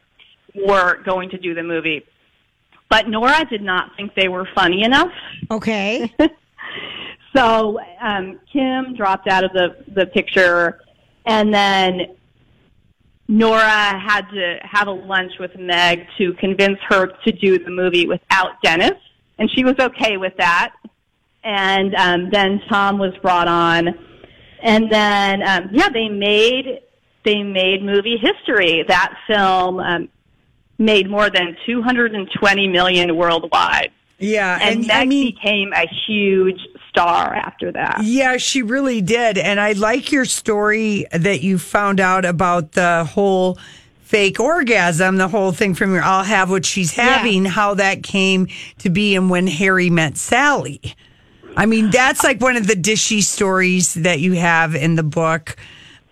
were 0.56 1.02
going 1.04 1.30
to 1.30 1.38
do 1.38 1.54
the 1.54 1.64
movie. 1.64 2.06
But 2.90 3.08
Nora 3.08 3.46
did 3.46 3.62
not 3.62 3.96
think 3.96 4.14
they 4.16 4.28
were 4.28 4.48
funny 4.54 4.84
enough. 4.84 5.12
Okay. 5.50 6.14
So 7.36 7.80
um, 8.02 8.40
Kim 8.52 8.94
dropped 8.96 9.28
out 9.28 9.44
of 9.44 9.54
the 9.54 9.76
the 9.94 10.06
picture, 10.06 10.82
and 11.26 11.54
then 11.54 12.16
Nora 13.32 13.98
had 13.98 14.30
to 14.32 14.60
have 14.62 14.90
a 14.90 14.92
lunch 14.92 15.32
with 15.40 15.58
Meg 15.58 16.06
to 16.18 16.34
convince 16.34 16.78
her 16.90 17.08
to 17.08 17.32
do 17.32 17.58
the 17.58 17.70
movie 17.70 18.06
without 18.06 18.62
Dennis, 18.62 19.00
and 19.40 19.50
she 19.50 19.64
was 19.64 19.76
okay 19.80 20.18
with 20.18 20.36
that. 20.36 20.74
And 21.42 21.96
um, 21.96 22.30
then 22.30 22.62
Tom 22.68 23.00
was 23.00 23.14
brought 23.22 23.48
on, 23.48 23.98
and 24.62 24.92
then 24.92 25.44
um, 25.44 25.70
yeah, 25.72 25.88
they 25.88 26.10
made 26.10 26.82
they 27.24 27.42
made 27.42 27.82
movie 27.84 28.18
history. 28.18 28.84
That 28.90 29.16
film 29.28 29.80
um, 29.80 30.10
made 30.78 31.10
more 31.10 31.30
than 31.30 31.56
220 31.66 32.68
million 32.68 33.16
worldwide. 33.16 33.92
Yeah, 34.20 34.60
and, 34.62 34.80
and, 34.80 34.88
Meg 34.88 34.98
I 34.98 35.06
mean- 35.06 35.34
became 35.34 35.72
a 35.72 35.88
huge 36.06 36.60
star 36.92 37.34
after 37.34 37.72
that. 37.72 38.02
Yeah, 38.04 38.38
she 38.38 38.62
really 38.62 39.02
did. 39.02 39.38
And 39.38 39.60
I 39.60 39.72
like 39.74 40.12
your 40.12 40.26
story 40.26 41.06
that 41.12 41.42
you 41.42 41.58
found 41.58 42.00
out 42.00 42.26
about 42.26 42.74
the 42.74 43.06
whole 43.06 43.58
fake 44.02 44.42
orgasm, 44.42 45.16
the 45.16 45.30
whole 45.30 45.54
thing 45.54 45.74
from 45.74 45.94
your 45.94 46.04
I'll 46.04 46.26
have 46.26 46.50
what 46.50 46.66
she's 46.66 46.92
having, 46.92 47.46
how 47.46 47.76
that 47.76 48.04
came 48.04 48.48
to 48.80 48.90
be 48.90 49.16
and 49.16 49.30
when 49.30 49.48
Harry 49.48 49.90
met 49.90 50.18
Sally. 50.18 50.82
I 51.56 51.66
mean, 51.66 51.92
that's 51.92 52.24
like 52.24 52.42
one 52.42 52.58
of 52.58 52.68
the 52.68 52.76
dishy 52.76 53.22
stories 53.22 53.94
that 53.94 54.20
you 54.20 54.34
have 54.34 54.76
in 54.76 54.96
the 54.96 55.04
book, 55.04 55.56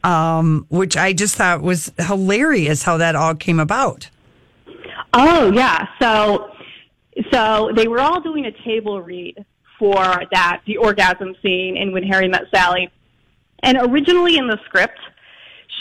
um, 0.03 0.65
which 0.69 0.95
I 0.95 1.11
just 1.11 1.35
thought 1.35 1.61
was 1.61 1.91
hilarious 1.97 2.83
how 2.83 2.97
that 2.97 3.15
all 3.15 3.35
came 3.35 3.59
about. 3.59 4.09
Oh 5.13 5.51
yeah. 5.51 5.87
So 6.01 6.51
so 7.33 7.71
they 7.75 7.87
were 7.87 7.99
all 7.99 8.21
doing 8.21 8.45
a 8.45 8.51
table 8.63 9.01
read 9.01 9.45
for 9.79 10.23
that 10.31 10.61
the 10.67 10.77
orgasm 10.77 11.35
scene 11.41 11.77
in 11.77 11.91
When 11.91 12.03
Harry 12.03 12.27
Met 12.27 12.43
Sally. 12.53 12.91
And 13.63 13.77
originally 13.81 14.37
in 14.37 14.47
the 14.47 14.59
script, 14.65 14.99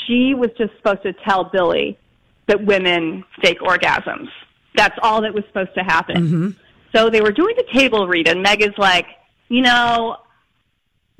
she 0.07 0.35
was 0.35 0.51
just 0.57 0.75
supposed 0.77 1.03
to 1.03 1.13
tell 1.13 1.45
Billy 1.45 1.99
that 2.47 2.65
women 2.65 3.25
fake 3.43 3.61
orgasms. 3.61 4.29
That's 4.77 4.99
all 5.03 5.21
that 5.23 5.35
was 5.35 5.45
supposed 5.49 5.75
to 5.75 5.83
happen. 5.83 6.17
Mm-hmm. 6.17 6.51
So 6.95 7.11
they 7.11 7.21
were 7.21 7.33
doing 7.33 7.55
the 7.57 7.67
table 7.75 8.09
read 8.09 8.29
and 8.29 8.43
Meg 8.43 8.63
is 8.63 8.77
like, 8.79 9.07
you 9.49 9.61
know, 9.61 10.17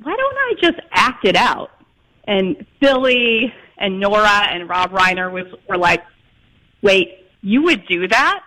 why 0.01 0.15
don't 0.15 0.37
I 0.37 0.53
just 0.61 0.79
act 0.91 1.25
it 1.25 1.35
out? 1.35 1.71
And 2.23 2.65
Billy 2.79 3.53
and 3.77 3.99
Nora 3.99 4.47
and 4.49 4.67
Rob 4.69 4.91
Reiner 4.91 5.31
was 5.31 5.45
were 5.67 5.77
like, 5.77 6.03
wait, 6.81 7.27
you 7.41 7.63
would 7.63 7.85
do 7.87 8.07
that? 8.07 8.43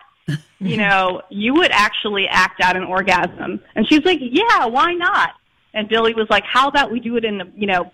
You 0.59 0.77
know, 0.77 1.23
you 1.31 1.55
would 1.55 1.71
actually 1.73 2.29
act 2.29 2.61
out 2.61 2.77
an 2.77 2.85
orgasm. 2.85 3.61
And 3.75 3.87
she's 3.89 4.05
like, 4.05 4.21
yeah, 4.21 4.67
why 4.67 4.95
not? 4.95 5.31
And 5.75 5.89
Billy 5.89 6.15
was 6.15 6.29
like, 6.31 6.45
how 6.45 6.69
about 6.69 6.91
we 6.91 7.01
do 7.01 7.17
it 7.17 7.25
in 7.25 7.39
the, 7.39 7.51
you 7.57 7.67
know, 7.67 7.93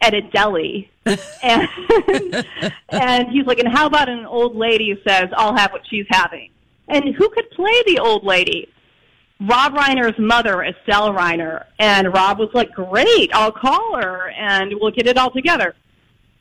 at 0.00 0.14
a 0.14 0.20
deli? 0.20 0.90
and, 1.42 1.68
and 2.88 3.28
he's 3.28 3.46
like, 3.46 3.58
and 3.58 3.68
how 3.68 3.86
about 3.86 4.08
an 4.08 4.26
old 4.26 4.56
lady 4.56 5.00
says, 5.06 5.28
I'll 5.36 5.56
have 5.56 5.72
what 5.72 5.82
she's 5.88 6.06
having? 6.10 6.50
And 6.88 7.14
who 7.14 7.28
could 7.30 7.50
play 7.50 7.82
the 7.86 7.98
old 8.00 8.24
lady? 8.24 8.68
Rob 9.40 9.74
Reiner's 9.74 10.18
mother, 10.18 10.62
Estelle 10.62 11.12
Reiner. 11.12 11.64
And 11.78 12.12
Rob 12.12 12.38
was 12.38 12.50
like, 12.52 12.72
great, 12.72 13.30
I'll 13.32 13.52
call 13.52 13.96
her 13.96 14.30
and 14.30 14.74
we'll 14.80 14.92
get 14.92 15.06
it 15.06 15.16
all 15.16 15.30
together. 15.30 15.74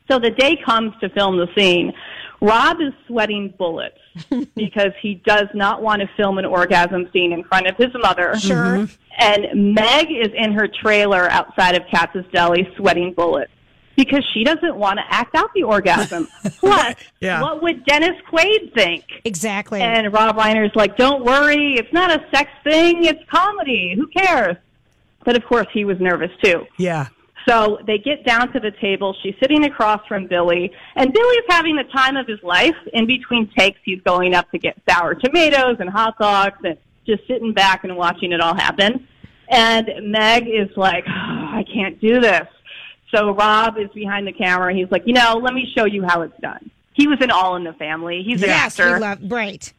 So 0.09 0.19
the 0.19 0.31
day 0.31 0.57
comes 0.63 0.93
to 0.99 1.09
film 1.09 1.37
the 1.37 1.47
scene. 1.55 1.93
Rob 2.41 2.81
is 2.81 2.93
sweating 3.07 3.53
bullets 3.57 3.97
because 4.55 4.91
he 5.01 5.15
does 5.25 5.47
not 5.53 5.81
want 5.81 6.01
to 6.01 6.09
film 6.17 6.37
an 6.37 6.45
orgasm 6.45 7.09
scene 7.13 7.31
in 7.31 7.43
front 7.43 7.67
of 7.67 7.75
his 7.77 7.93
mother. 7.95 8.37
Sure. 8.37 8.55
Mm-hmm. 8.77 8.93
And 9.19 9.73
Meg 9.75 10.07
is 10.11 10.29
in 10.35 10.53
her 10.53 10.67
trailer 10.67 11.29
outside 11.29 11.75
of 11.75 11.83
Katz's 11.91 12.25
Deli 12.31 12.67
sweating 12.75 13.13
bullets 13.13 13.51
because 13.95 14.23
she 14.33 14.43
doesn't 14.43 14.75
want 14.75 14.97
to 14.99 15.03
act 15.09 15.35
out 15.35 15.49
the 15.53 15.63
orgasm. 15.63 16.27
Plus, 16.59 16.95
Yeah. 17.19 17.41
what 17.41 17.61
would 17.61 17.85
Dennis 17.85 18.15
Quaid 18.31 18.73
think? 18.73 19.03
Exactly. 19.25 19.81
And 19.81 20.11
Rob 20.13 20.37
Reiner's 20.37 20.75
like, 20.75 20.97
don't 20.97 21.23
worry, 21.23 21.75
it's 21.75 21.91
not 21.93 22.09
a 22.09 22.25
sex 22.33 22.49
thing, 22.63 23.03
it's 23.05 23.21
comedy. 23.29 23.93
Who 23.95 24.07
cares? 24.07 24.55
But 25.23 25.35
of 25.35 25.45
course, 25.45 25.67
he 25.73 25.85
was 25.85 25.99
nervous 25.99 26.31
too. 26.43 26.65
Yeah. 26.77 27.07
So 27.47 27.79
they 27.87 27.97
get 27.97 28.25
down 28.25 28.51
to 28.53 28.59
the 28.59 28.71
table. 28.71 29.15
She's 29.23 29.35
sitting 29.39 29.65
across 29.65 30.05
from 30.07 30.27
Billy, 30.27 30.71
and 30.95 31.11
Billy's 31.11 31.43
having 31.49 31.75
the 31.75 31.83
time 31.85 32.15
of 32.15 32.27
his 32.27 32.41
life. 32.43 32.75
In 32.93 33.07
between 33.07 33.49
takes, 33.57 33.79
he's 33.83 34.01
going 34.01 34.35
up 34.35 34.49
to 34.51 34.59
get 34.59 34.77
sour 34.89 35.15
tomatoes 35.15 35.77
and 35.79 35.89
hot 35.89 36.17
dogs, 36.19 36.57
and 36.63 36.77
just 37.05 37.27
sitting 37.27 37.53
back 37.53 37.83
and 37.83 37.95
watching 37.97 38.31
it 38.31 38.41
all 38.41 38.55
happen. 38.55 39.07
And 39.49 39.89
Meg 40.03 40.47
is 40.47 40.69
like, 40.77 41.03
oh, 41.07 41.11
I 41.11 41.65
can't 41.73 41.99
do 41.99 42.21
this. 42.21 42.47
So 43.13 43.33
Rob 43.33 43.77
is 43.77 43.89
behind 43.89 44.25
the 44.25 44.31
camera. 44.31 44.73
He's 44.73 44.89
like, 44.89 45.03
you 45.05 45.13
know, 45.13 45.39
let 45.41 45.53
me 45.53 45.67
show 45.75 45.85
you 45.85 46.03
how 46.03 46.21
it's 46.21 46.39
done. 46.39 46.71
He 46.93 47.07
was 47.07 47.19
in 47.21 47.31
All 47.31 47.55
in 47.55 47.63
the 47.63 47.73
Family. 47.73 48.23
He's 48.23 48.41
an 48.41 48.49
yes, 48.49 48.79
actor. 48.79 48.93
we 48.93 48.99
love 48.99 49.19
right. 49.23 49.73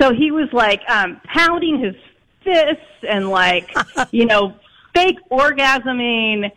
So 0.00 0.12
he 0.12 0.30
was 0.30 0.48
like 0.52 0.80
um, 0.88 1.20
pounding 1.24 1.78
his 1.78 1.94
fists 2.42 3.04
and 3.06 3.28
like, 3.28 3.70
you 4.10 4.26
know, 4.26 4.54
fake 4.94 5.18
orgasming 5.30 6.50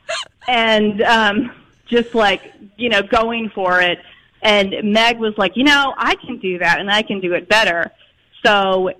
and 0.47 1.01
um, 1.01 1.51
just 1.87 2.13
like, 2.15 2.41
you 2.77 2.89
know, 2.89 3.01
going 3.01 3.49
for 3.49 3.81
it. 3.81 3.99
And 4.41 4.75
Meg 4.83 5.17
was 5.19 5.33
like, 5.37 5.53
you 5.55 5.63
know, 5.63 5.93
I 5.97 6.15
can 6.15 6.37
do 6.39 6.59
that 6.59 6.79
and 6.79 6.89
I 6.91 7.01
can 7.01 7.19
do 7.19 7.33
it 7.33 7.49
better. 7.49 7.91
So 8.45 8.91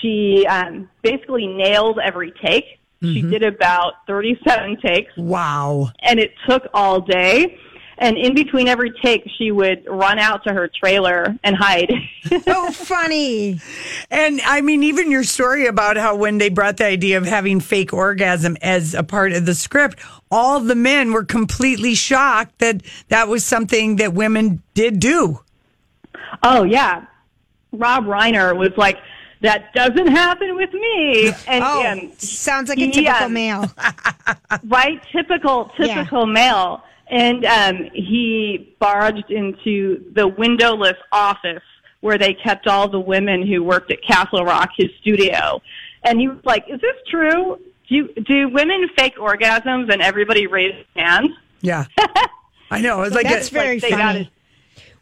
she 0.00 0.46
um, 0.46 0.88
basically 1.02 1.46
nailed 1.46 1.98
every 1.98 2.32
take. 2.44 2.64
She 3.02 3.22
did 3.22 3.44
about 3.44 3.92
37 4.08 4.78
takes 4.80 5.16
Wow. 5.16 5.90
and 6.00 6.18
it 6.18 6.32
took 6.48 6.66
all 6.74 7.00
day. 7.00 7.56
And 7.98 8.18
in 8.18 8.34
between 8.34 8.68
every 8.68 8.92
take, 9.02 9.26
she 9.38 9.50
would 9.50 9.86
run 9.86 10.18
out 10.18 10.44
to 10.44 10.52
her 10.52 10.68
trailer 10.68 11.34
and 11.42 11.56
hide. 11.56 11.90
Oh, 12.48 12.72
funny. 12.72 13.60
And 14.10 14.40
I 14.44 14.60
mean, 14.60 14.82
even 14.82 15.12
your 15.12 15.22
story 15.22 15.66
about 15.66 15.96
how 15.96 16.16
when 16.16 16.38
they 16.38 16.48
brought 16.48 16.76
the 16.78 16.84
idea 16.86 17.18
of 17.18 17.24
having 17.24 17.60
fake 17.60 17.92
orgasm 17.92 18.56
as 18.60 18.94
a 18.94 19.04
part 19.04 19.32
of 19.32 19.46
the 19.46 19.54
script, 19.54 20.00
all 20.28 20.58
the 20.58 20.74
men 20.74 21.12
were 21.12 21.24
completely 21.24 21.94
shocked 21.94 22.58
that 22.58 22.82
that 23.10 23.28
was 23.28 23.44
something 23.44 23.96
that 23.96 24.12
women 24.12 24.60
did 24.74 24.98
do. 24.98 25.40
oh 26.42 26.64
yeah, 26.64 27.06
Rob 27.72 28.04
Reiner 28.06 28.56
was 28.56 28.72
like, 28.76 28.98
"That 29.42 29.72
doesn't 29.72 30.08
happen 30.08 30.56
with 30.56 30.72
me." 30.72 31.28
And, 31.46 31.62
Oh, 31.64 31.82
and 31.82 32.12
sounds 32.20 32.68
like 32.68 32.78
a 32.80 32.90
typical 32.90 33.26
um, 33.26 33.32
male. 33.32 33.70
right, 34.64 35.00
typical, 35.12 35.70
Yeah. 35.78 35.94
typical 35.94 36.26
male. 36.26 36.82
And 37.08 37.44
um, 37.44 37.90
he 37.94 38.74
barged 38.80 39.30
into 39.30 40.12
the 40.12 40.26
windowless 40.26 40.96
office 41.12 41.62
where 42.00 42.18
they 42.18 42.34
kept 42.34 42.66
all 42.66 42.88
the 42.88 43.00
women 43.00 43.46
who 43.46 43.62
worked 43.62 43.90
at 43.92 44.02
Castle 44.02 44.44
Rock, 44.44 44.70
his 44.76 44.90
studio. 45.00 45.62
And 46.02 46.20
he 46.20 46.28
was 46.28 46.38
like, 46.44 46.64
"Is 46.68 46.80
this 46.80 46.96
true? 47.08 47.60
Do 47.88 47.94
you, 47.94 48.08
do 48.26 48.48
women 48.48 48.88
fake 48.96 49.16
orgasms?" 49.16 49.92
And 49.92 50.02
everybody 50.02 50.46
raised 50.46 50.84
hands. 50.96 51.30
Yeah. 51.60 51.86
I 52.70 52.80
know. 52.80 53.02
It's 53.02 53.14
like 53.14 53.28
That's 53.28 53.48
a- 53.48 53.52
very 53.52 53.78
they 53.78 53.90
got 53.90 54.14
funny. 54.14 54.30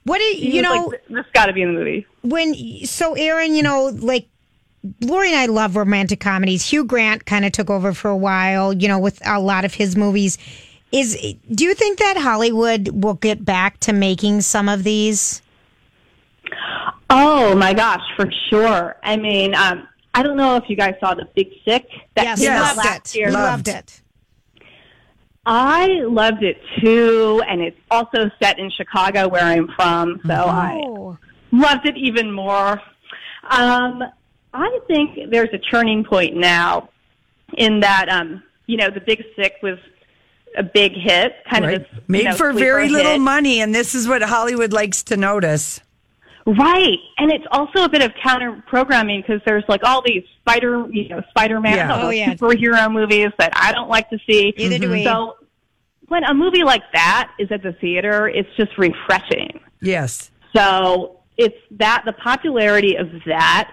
What 0.05 0.19
do 0.19 0.25
you 0.25 0.61
know? 0.61 0.87
like, 0.87 1.07
this 1.09 1.25
got 1.33 1.47
to 1.47 1.55
be 1.55 1.63
in 1.63 1.73
the 1.73 1.79
movie. 1.81 2.07
when 2.21 2.55
so 2.85 3.15
Erin, 3.15 3.55
you 3.55 3.63
know, 3.63 3.87
like 3.87 4.29
Lori 5.01 5.29
and 5.29 5.37
I 5.37 5.47
love 5.47 5.77
romantic 5.77 6.21
comedies. 6.21 6.67
Hugh 6.67 6.85
Grant 6.85 7.25
kind 7.25 7.45
of 7.47 7.53
took 7.53 7.71
over 7.71 7.95
for 7.95 8.11
a 8.11 8.17
while, 8.17 8.75
you 8.75 8.87
know, 8.87 8.99
with 8.99 9.27
a 9.27 9.41
lot 9.41 9.65
of 9.65 9.73
his 9.75 9.97
movies. 9.97 10.37
Is 10.95 11.21
do 11.53 11.65
you 11.65 11.75
think 11.75 11.99
that 11.99 12.17
Hollywood 12.19 12.89
will 13.03 13.15
get 13.15 13.45
back 13.45 13.81
to 13.81 13.93
making 13.93 14.43
some 14.43 14.69
of 14.69 14.85
these? 14.85 15.43
Oh 17.11 17.57
my 17.57 17.75
gosh, 17.75 18.01
for 18.17 18.31
sure. 18.49 18.97
I 19.03 19.17
mean, 19.17 19.57
um, 19.57 19.89
I 20.15 20.23
don't 20.23 20.37
know 20.37 20.55
if 20.55 20.65
you 20.69 20.77
guys 20.77 20.95
saw 21.01 21.15
The 21.15 21.29
Big 21.35 21.49
Sick. 21.67 21.89
That 22.15 22.25
Yes, 22.25 22.39
came 22.39 22.53
out 22.53 22.77
loved 22.77 22.77
last 22.79 23.15
it. 23.15 23.19
year. 23.19 23.31
Loved 23.33 23.67
it. 23.67 24.01
I 25.47 25.87
loved 26.05 26.45
it 26.45 26.59
too, 26.81 27.43
and 27.49 27.61
it's 27.61 27.77
also 27.91 28.31
set 28.41 28.61
in 28.61 28.71
Chicago, 28.71 29.29
where 29.29 29.43
I'm 29.43 29.69
from. 29.77 30.21
So 30.27 30.33
I 30.33 30.81
Oh, 30.85 31.19
loved 31.51 31.87
it 31.89 31.97
even 31.97 32.31
more. 32.33 32.81
Um, 33.51 34.03
I 34.55 34.79
think 34.87 35.31
there's 35.31 35.51
a 35.53 35.59
turning 35.59 36.05
point 36.05 36.37
now 36.37 36.89
in 37.59 37.81
that, 37.81 38.09
um, 38.09 38.43
you 38.67 38.77
know, 38.77 38.89
The 38.91 39.01
Big 39.01 39.23
Sick 39.37 39.57
was 39.61 39.79
a 40.57 40.63
big 40.63 40.93
hit, 40.93 41.37
kind 41.51 41.65
right. 41.65 41.75
of 41.75 41.83
this, 41.83 42.01
made 42.09 42.25
know, 42.25 42.35
for 42.35 42.53
sleeper 42.53 42.59
very 42.59 42.89
little 42.89 43.13
hit. 43.13 43.21
money, 43.21 43.61
and 43.61 43.75
this 43.75 43.95
is 43.95 44.09
what 44.09 44.23
Hollywood 44.23 44.73
likes 44.73 45.03
to 45.05 45.17
notice. 45.17 45.81
Right, 46.47 46.99
and 47.19 47.33
it's 47.33 47.47
also 47.51 47.85
a 47.85 47.89
bit 47.89 48.03
of 48.03 48.13
counter 48.23 48.63
programming 48.67 49.23
because 49.23 49.41
there's 49.47 49.65
like 49.69 49.83
all 49.83 50.03
these 50.05 50.25
Spider, 50.41 50.87
you 50.91 51.09
know, 51.09 51.23
Spider-Man, 51.31 51.75
Yeah. 51.75 51.95
all 51.95 52.07
Oh, 52.07 52.11
yeah. 52.11 52.35
superhero 52.35 52.93
movies 52.93 53.29
that 53.39 53.53
I 53.57 53.73
don't 53.73 53.89
like 53.89 54.11
to 54.11 54.19
see. 54.29 54.53
Neither 54.59 54.79
do 54.79 54.85
mm-hmm. 54.85 54.93
we. 54.93 55.05
So 55.05 55.37
when 56.09 56.23
a 56.25 56.35
movie 56.35 56.65
like 56.65 56.83
that 56.93 57.31
is 57.39 57.51
at 57.51 57.63
the 57.63 57.73
theater, 57.73 58.29
it's 58.29 58.49
just 58.59 58.77
refreshing. 58.77 59.59
Yes. 59.81 60.31
So 60.55 61.21
it's 61.39 61.57
that 61.73 62.03
the 62.05 62.13
popularity 62.13 62.97
of 62.97 63.09
that 63.25 63.73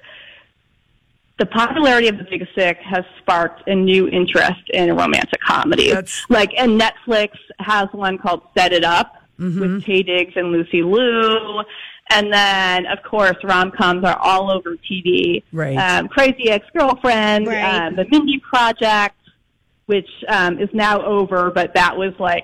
The 1.41 1.47
popularity 1.47 2.07
of 2.07 2.19
The 2.19 2.23
Big 2.25 2.47
Sick 2.53 2.77
has 2.83 3.03
sparked 3.17 3.67
a 3.67 3.73
new 3.73 4.07
interest 4.09 4.61
in 4.75 4.95
romantic 4.95 5.41
comedies. 5.41 5.91
That's- 5.91 6.23
like, 6.29 6.51
and 6.55 6.79
Netflix 6.79 7.29
has 7.57 7.87
one 7.93 8.19
called 8.19 8.43
Set 8.55 8.71
It 8.73 8.83
Up 8.83 9.15
with 9.39 9.83
Taye 9.83 10.05
Diggs 10.05 10.33
and 10.35 10.51
Lucy 10.51 10.83
Liu. 10.83 11.63
And 12.11 12.31
then, 12.31 12.85
of 12.85 13.01
course, 13.01 13.37
rom 13.43 13.71
coms 13.71 14.03
are 14.03 14.19
all 14.19 14.51
over 14.51 14.75
TV. 14.75 15.41
Right. 15.51 15.75
Um, 15.77 16.09
Crazy 16.09 16.51
Ex 16.51 16.63
Girlfriend, 16.77 17.47
Right. 17.47 17.63
um, 17.87 17.95
The 17.95 18.05
Mindy 18.11 18.37
Project, 18.47 19.15
which 19.87 20.09
um, 20.27 20.59
is 20.59 20.69
now 20.73 21.01
over, 21.03 21.49
but 21.49 21.73
that 21.73 21.97
was 21.97 22.13
like 22.19 22.43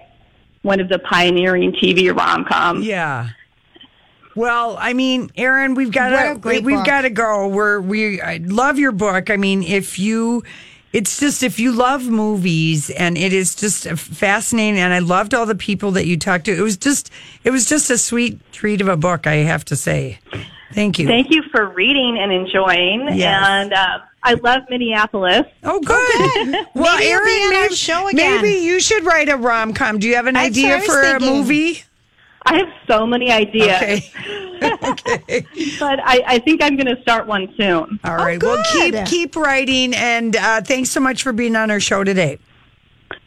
one 0.64 0.80
of 0.80 0.90
the 0.90 0.98
pioneering 0.98 1.72
TV 1.74 2.10
rom 2.18 2.46
coms. 2.46 2.84
Yeah. 2.84 3.28
Well, 4.38 4.78
I 4.80 4.94
mean, 4.94 5.32
Erin, 5.36 5.74
we've 5.76 5.92
got 5.92 6.14
a 6.14 6.34
to 6.36 6.40
great 6.40 6.64
we've 6.64 6.78
book. 6.78 6.86
got 6.86 7.02
to 7.02 7.10
go. 7.10 7.48
We're 7.48 7.82
we 7.82 8.22
I 8.22 8.38
love 8.38 8.78
your 8.78 8.92
book. 8.92 9.30
I 9.30 9.36
mean, 9.38 9.64
if 9.64 9.98
you 9.98 10.44
it's 10.94 11.20
just 11.20 11.44
if 11.44 11.60
you 11.60 11.72
love 11.72 12.06
movies 12.08 12.90
and 12.92 13.18
it 13.18 13.34
is 13.34 13.56
just 13.56 13.88
fascinating 13.90 14.80
and 14.80 14.94
I 14.94 15.00
loved 15.00 15.34
all 15.34 15.46
the 15.46 15.56
people 15.56 15.92
that 15.92 16.06
you 16.06 16.18
talked 16.18 16.46
to. 16.46 16.52
It 16.58 16.62
was 16.62 16.78
just 16.78 17.10
it 17.44 17.50
was 17.52 17.68
just 17.68 17.90
a 17.90 17.98
sweet 17.98 18.40
treat 18.54 18.80
of 18.80 18.88
a 18.88 18.96
book, 18.98 19.28
I 19.28 19.36
have 19.38 19.66
to 19.66 19.76
say. 19.76 20.20
Thank 20.74 21.00
you. 21.00 21.08
Thank 21.08 21.32
you 21.32 21.44
for 21.52 21.70
reading 21.70 22.18
and 22.20 22.32
enjoying. 22.32 23.08
Yes. 23.18 23.44
And 23.48 23.74
uh, 23.74 24.00
I 24.22 24.34
love 24.36 24.64
Minneapolis. 24.70 25.46
Oh, 25.64 25.80
good. 25.80 26.66
well, 26.76 26.98
Maybe 26.98 27.10
Erin, 27.10 27.26
be 27.26 27.50
maybe, 27.52 27.74
show 27.76 28.08
again. 28.10 28.42
maybe 28.42 28.64
you 28.66 28.80
should 28.82 29.04
write 29.06 29.30
a 29.30 29.38
rom 29.38 29.74
com. 29.74 29.98
Do 29.98 30.08
you 30.08 30.16
have 30.16 30.28
an 30.28 30.34
That's 30.36 30.50
idea 30.50 30.80
for 30.82 31.02
a 31.02 31.12
thinking. 31.20 31.30
movie? 31.38 31.84
I 32.46 32.58
have 32.58 32.68
so 32.88 33.06
many 33.06 33.32
ideas, 33.32 33.72
Okay. 33.82 34.02
okay. 34.84 35.46
but 35.80 36.00
I, 36.04 36.24
I 36.26 36.40
think 36.40 36.64
I'm 36.64 36.78
going 36.78 36.94
to 36.94 37.02
start 37.02 37.28
one 37.28 37.54
soon. 37.58 38.00
All 38.04 38.16
right. 38.16 38.42
well, 38.42 38.62
keep 38.72 38.96
keep 39.06 39.36
writing, 39.36 39.94
and 39.94 40.36
uh, 40.36 40.62
thanks 40.62 40.90
so 40.92 41.00
much 41.00 41.24
for 41.24 41.34
being 41.34 41.56
on 41.56 41.70
our 41.72 41.80
show 41.80 42.04
today. 42.04 42.40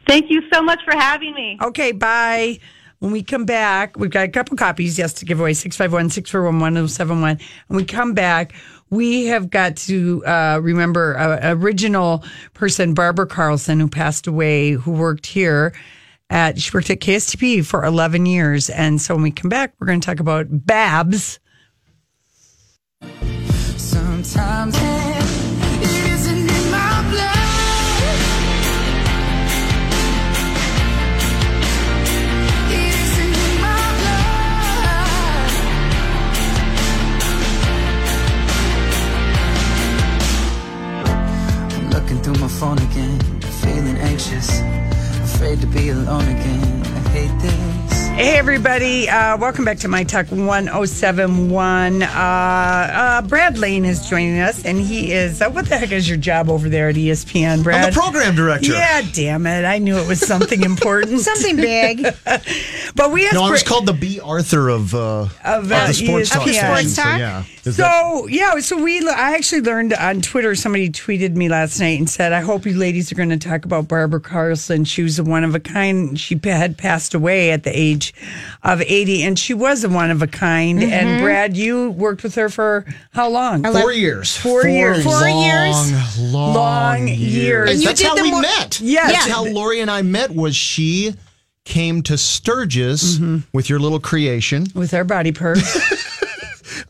Thank 0.06 0.30
you 0.30 0.42
so 0.52 0.62
much 0.62 0.80
for 0.84 0.96
having 0.96 1.34
me. 1.34 1.58
Okay, 1.62 1.92
bye. 1.92 2.58
When 3.00 3.12
we 3.12 3.22
come 3.22 3.46
back, 3.46 3.96
we've 3.98 4.10
got 4.10 4.24
a 4.24 4.28
couple 4.28 4.56
copies, 4.58 4.98
yes, 4.98 5.14
to 5.14 5.24
give 5.24 5.40
away 5.40 5.54
651 5.54 6.10
641 6.10 6.60
1071. 6.60 7.38
When 7.68 7.76
we 7.76 7.84
come 7.84 8.12
back, 8.12 8.52
we 8.90 9.26
have 9.26 9.48
got 9.50 9.76
to 9.76 10.24
uh, 10.26 10.60
remember 10.62 11.14
a 11.14 11.54
original 11.54 12.24
person, 12.52 12.92
Barbara 12.92 13.26
Carlson, 13.26 13.80
who 13.80 13.88
passed 13.88 14.26
away, 14.26 14.72
who 14.72 14.92
worked 14.92 15.26
here. 15.26 15.72
At, 16.30 16.60
she 16.60 16.70
worked 16.72 16.90
at 16.90 17.00
KSTP 17.00 17.66
for 17.66 17.84
11 17.84 18.24
years. 18.24 18.70
And 18.70 19.00
so 19.00 19.14
when 19.14 19.24
we 19.24 19.32
come 19.32 19.48
back, 19.48 19.74
we're 19.78 19.88
going 19.88 20.00
to 20.00 20.06
talk 20.06 20.20
about 20.20 20.46
Babs. 20.48 21.40
Sometimes 23.76 24.76
it 24.76 26.12
isn't 26.12 26.38
in 26.38 26.70
my 26.70 27.02
blood. 27.10 27.36
Looking 41.92 42.22
through 42.22 42.34
my 42.34 42.46
phone 42.48 42.78
again, 42.78 43.18
to 45.60 45.66
be 45.66 45.90
alone 45.90 46.22
again. 46.22 46.69
Hey, 48.20 48.36
everybody. 48.36 49.08
Uh, 49.08 49.38
welcome 49.38 49.64
back 49.64 49.78
to 49.78 49.88
My 49.88 50.04
Talk 50.04 50.26
1071. 50.26 52.02
Uh, 52.02 52.06
uh, 52.06 53.22
Brad 53.22 53.56
Lane 53.56 53.86
is 53.86 54.06
joining 54.10 54.40
us, 54.40 54.62
and 54.66 54.78
he 54.78 55.10
is, 55.10 55.40
uh, 55.40 55.48
what 55.48 55.70
the 55.70 55.78
heck 55.78 55.90
is 55.90 56.06
your 56.06 56.18
job 56.18 56.50
over 56.50 56.68
there 56.68 56.90
at 56.90 56.96
ESPN, 56.96 57.62
Brad? 57.62 57.82
I'm 57.82 57.90
the 57.94 57.98
program 57.98 58.34
director. 58.36 58.72
Yeah, 58.72 59.00
damn 59.14 59.46
it. 59.46 59.64
I 59.64 59.78
knew 59.78 59.96
it 59.96 60.06
was 60.06 60.20
something 60.20 60.62
important. 60.62 61.20
Something 61.30 61.56
big. 61.56 62.02
but 62.94 63.10
we 63.10 63.24
have. 63.24 63.32
No, 63.32 63.44
I 63.44 63.50
was 63.52 63.62
Brad- 63.62 63.66
called 63.70 63.86
the 63.86 63.94
Bea 63.94 64.20
Arthur 64.20 64.68
of, 64.68 64.94
uh, 64.94 64.98
Of, 64.98 65.30
of 65.42 65.72
uh, 65.72 65.86
the 65.86 65.94
sports 65.94 66.28
ESPN. 66.28 66.32
talk 66.34 66.46
Of 66.46 66.52
station. 66.52 66.66
sports 66.66 66.94
So, 66.96 67.02
talk? 67.02 67.18
yeah. 67.18 67.44
Is 67.64 67.76
that- 67.78 68.02
So 68.02 68.26
yeah, 68.26 68.58
so 68.60 68.82
we 68.82 68.98
I 69.08 69.34
actually 69.34 69.62
learned 69.62 69.94
on 69.94 70.20
Twitter. 70.20 70.54
Somebody 70.54 70.90
tweeted 70.90 71.36
me 71.36 71.48
last 71.48 71.80
night 71.80 71.98
and 71.98 72.08
said, 72.08 72.32
"I 72.34 72.40
hope 72.40 72.66
you 72.66 72.74
ladies 72.76 73.10
are 73.12 73.14
going 73.14 73.28
to 73.30 73.38
talk 73.38 73.64
about 73.64 73.88
Barbara 73.88 74.20
Carlson. 74.20 74.84
She 74.84 75.02
was 75.02 75.18
a 75.18 75.24
one 75.24 75.42
of 75.44 75.54
a 75.54 75.60
kind. 75.60 76.18
She 76.20 76.38
had 76.44 76.76
passed 76.78 77.14
away 77.14 77.50
at 77.50 77.62
the 77.62 77.70
age 77.78 78.09
of 78.62 78.80
eighty, 78.82 79.22
and 79.22 79.38
she 79.38 79.54
was 79.54 79.84
a 79.84 79.88
one 79.88 80.10
of 80.10 80.22
a 80.22 80.26
kind. 80.26 80.80
Mm-hmm. 80.80 80.92
And 80.92 81.22
Brad, 81.22 81.56
you 81.56 81.90
worked 81.90 82.22
with 82.22 82.34
her 82.36 82.48
for 82.48 82.84
how 83.12 83.28
long? 83.28 83.62
Four 83.64 83.92
years. 83.92 84.36
Four, 84.36 84.66
years. 84.66 85.02
Four 85.04 85.12
long, 85.20 85.42
years? 85.44 86.18
Long, 86.32 86.54
Long 86.54 87.08
years. 87.08 87.20
years. 87.20 87.70
And 87.70 87.80
you 87.80 87.86
That's 87.86 88.00
did 88.00 88.08
how 88.08 88.14
the 88.16 88.22
we 88.22 88.30
mo- 88.30 88.40
met. 88.40 88.80
Yes. 88.80 89.12
That's 89.12 89.26
Yeah. 89.28 89.32
how 89.34 89.44
Lori 89.46 89.80
and 89.80 89.90
I 89.90 90.02
met 90.02 90.30
was 90.34 90.54
she 90.56 91.14
came 91.64 92.02
to 92.02 92.16
Sturgis 92.16 93.18
with 93.52 93.68
your 93.68 93.78
little 93.78 94.00
creation. 94.00 94.66
with 94.74 94.92
our 94.94 95.04
body 95.04 95.32
purse. 95.32 95.78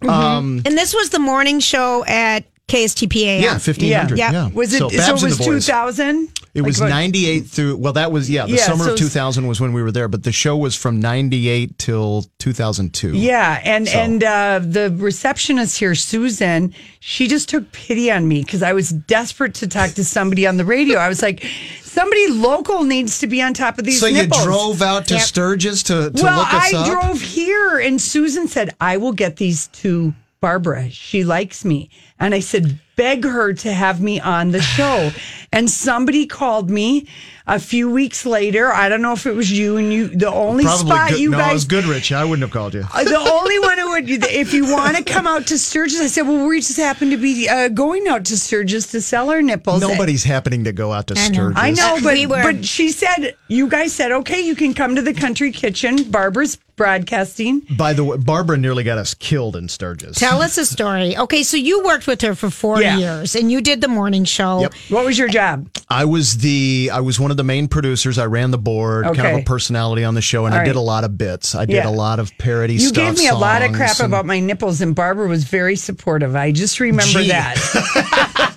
Um, 0.03 0.63
And 0.65 0.79
this 0.79 0.95
was 0.95 1.11
the 1.11 1.19
morning 1.19 1.61
show 1.61 2.05
at 2.07 2.45
KSTPA. 2.71 3.41
yeah, 3.43 3.53
1500. 3.53 4.19
yeah. 4.19 4.33
Yeah. 4.33 4.49
Was 4.51 4.73
it? 4.73 4.79
So, 4.79 4.89
So, 4.89 5.15
it 5.17 5.23
was 5.23 5.39
two 5.39 5.61
thousand? 5.61 6.29
two 6.29 6.35
Boys. 6.35 6.51
It 6.53 6.63
was 6.63 6.81
98 6.81 7.47
through, 7.47 7.77
well, 7.77 7.93
that 7.93 8.11
was, 8.11 8.29
yeah, 8.29 8.45
the 8.45 8.55
Yeah, 8.55 8.65
summer 8.67 8.85
so 8.87 8.93
of 8.95 8.99
2000 8.99 9.47
was 9.47 9.61
when 9.61 9.73
we 9.73 9.85
were 9.85 9.93
there, 9.93 10.09
but 10.09 10.25
the 10.25 10.33
show 10.33 10.57
was 10.57 10.75
from 10.75 10.99
98 10.99 11.79
till 11.79 12.25
2002. 12.41 13.13
Yeah, 13.17 13.61
and 13.63 13.87
So- 13.87 13.97
and 13.97 14.25
uh, 14.25 14.59
the 14.61 14.93
receptionist 14.99 15.79
here, 15.79 15.95
Susan, 15.95 16.75
she 16.99 17.29
just 17.29 17.49
took 17.49 17.71
pity 17.71 18.11
on 18.11 18.27
me 18.27 18.43
because 18.43 18.65
I 18.65 18.73
was 18.73 18.89
desperate 18.91 19.55
to 19.57 19.69
talk 19.69 19.93
to 19.93 20.05
somebody 20.05 20.45
on 20.45 20.57
the 20.57 20.65
radio. 20.65 20.99
I 20.99 21.09
was 21.09 21.23
like, 21.23 21.47
somebody 21.85 22.27
local 22.27 22.83
needs 22.83 23.21
to 23.21 23.29
be 23.29 23.41
on 23.41 23.55
top 23.55 23.79
of 23.79 23.85
these. 23.85 24.01
So 24.01 24.07
you 24.07 24.27
drove 24.27 24.83
out 24.83 25.07
to 25.07 25.15
Yep. 25.15 25.23
Sturgis 25.23 25.85
to, 25.85 26.11
to 26.11 26.23
well, 26.23 26.39
look 26.39 26.53
us 26.53 26.75
I 26.75 26.79
up? 26.79 26.87
drove 26.87 27.21
here, 27.21 27.79
and 27.79 28.01
Susan 28.03 28.49
said, 28.49 28.75
"I 28.81 28.97
will 28.97 29.13
get 29.13 29.37
these 29.37 29.69
to 29.83 30.13
Barbara. 30.41 30.91
She 30.91 31.23
likes 31.23 31.65
me." 31.65 31.91
And 32.21 32.35
I 32.35 32.41
said, 32.41 32.79
"Beg 33.01 33.25
her 33.25 33.53
to 33.65 33.73
have 33.73 34.01
me 34.01 34.21
on 34.21 34.51
the 34.51 34.61
show." 34.61 35.11
and 35.53 35.69
somebody 35.71 36.27
called 36.27 36.71
me 36.71 37.07
a 37.47 37.59
few 37.59 37.91
weeks 37.91 38.25
later. 38.25 38.73
I 38.73 38.89
don't 38.89 39.03
know 39.03 39.13
if 39.13 39.27
it 39.27 39.33
was 39.35 39.51
you, 39.51 39.77
and 39.77 39.93
you 39.93 40.07
the 40.09 40.31
only 40.31 40.65
Probably 40.65 40.87
spot 40.93 41.11
good, 41.11 41.19
you 41.21 41.31
no, 41.31 41.39
guys 41.39 41.51
it 41.51 41.55
was 41.55 41.65
Goodrich. 41.65 42.13
I 42.13 42.25
wouldn't 42.25 42.43
have 42.43 42.53
called 42.53 42.75
you. 42.75 42.85
uh, 42.95 43.03
the 43.05 43.17
only 43.19 43.59
one 43.59 43.79
who 43.79 43.91
would, 43.91 44.09
if 44.09 44.55
you 44.55 44.71
want 44.71 44.97
to 44.97 45.03
come 45.15 45.27
out 45.27 45.47
to 45.49 45.59
Sturgis, 45.59 46.01
I 46.01 46.07
said, 46.07 46.23
well, 46.29 46.47
we 46.47 46.61
just 46.61 46.77
happen 46.77 47.11
to 47.11 47.17
be 47.17 47.49
uh, 47.49 47.69
going 47.69 48.07
out 48.07 48.25
to 48.27 48.37
Sturgis 48.37 48.87
to 48.93 49.01
sell 49.03 49.31
our 49.31 49.43
nipples. 49.43 49.81
Nobody's 49.81 50.23
happening 50.25 50.65
to 50.65 50.73
go 50.73 50.93
out 50.93 51.09
to 51.09 51.15
I 51.19 51.29
know. 51.29 51.33
Sturgis. 51.35 51.59
I 51.63 51.71
know, 51.73 51.97
Uh, 51.97 52.01
but 52.03 52.15
we 52.15 52.27
were- 52.27 52.43
but 52.43 52.65
she 52.65 52.91
said 52.91 53.35
you 53.49 53.67
guys 53.69 53.93
said 53.93 54.13
okay, 54.13 54.41
you 54.41 54.55
can 54.55 54.73
come 54.75 54.95
to 54.95 55.03
the 55.03 55.15
Country 55.15 55.51
Kitchen. 55.51 56.05
Barbara's 56.11 56.57
broadcasting. 56.77 57.61
By 57.77 57.93
the 57.93 58.05
way, 58.05 58.17
Barbara 58.17 58.57
nearly 58.57 58.85
got 58.85 58.97
us 58.99 59.13
killed 59.15 59.55
in 59.57 59.69
Sturgis. 59.69 60.17
Tell 60.19 60.41
us 60.41 60.57
a 60.57 60.65
story. 60.65 61.17
Okay, 61.17 61.43
so 61.43 61.57
you 61.59 61.85
worked 61.85 62.07
with 62.07 62.23
her 62.23 62.35
for 62.35 62.49
four 62.49 62.81
Yeah. 62.99 63.17
years 63.19 63.35
and 63.35 63.51
you 63.51 63.61
did 63.61 63.81
the 63.81 63.89
morning 63.89 64.25
show. 64.25 64.61
Yep. 64.61 64.75
What 64.91 65.05
was 65.05 65.19
your 65.19 65.29
job? 65.29 65.69
I 65.89 66.05
was 66.05 66.39
the 66.39 66.91
I 66.93 67.01
was 67.01 67.19
one 67.21 67.31
of 67.31 67.37
the 67.37 67.45
main 67.45 67.69
producers. 67.69 68.19
I 68.19 68.27
ran 68.27 68.51
the 68.51 68.59
board, 68.59 69.05
kind 69.05 69.21
of 69.21 69.41
a 69.41 69.43
personality 69.45 70.05
on 70.05 70.15
the 70.15 70.21
show, 70.23 70.47
and 70.47 70.55
All 70.55 70.61
I 70.61 70.65
did 70.65 70.71
right. 70.71 70.77
a 70.77 70.81
lot 70.81 71.05
of 71.05 71.17
bits. 71.19 71.55
I 71.55 71.65
did 71.65 71.77
Yeah. 71.77 71.89
a 71.89 71.91
lot 71.91 72.19
of 72.21 72.31
parody 72.39 72.79
stuff. 72.79 72.83
You 72.83 72.89
stuff. 72.95 73.17
gave 73.17 73.19
me 73.25 73.29
a 73.29 73.35
lot 73.35 73.63
of 73.63 73.73
crap 73.73 73.99
and- 74.01 74.07
about 74.07 74.27
my 74.27 74.41
nipples, 74.41 74.81
and 74.81 74.95
Barbara 74.95 75.29
was 75.29 75.45
very 75.45 75.77
supportive. 75.77 76.35
I 76.37 76.53
just 76.53 76.81
remember 76.81 77.23
Gee. 77.23 77.29
that. 77.29 77.57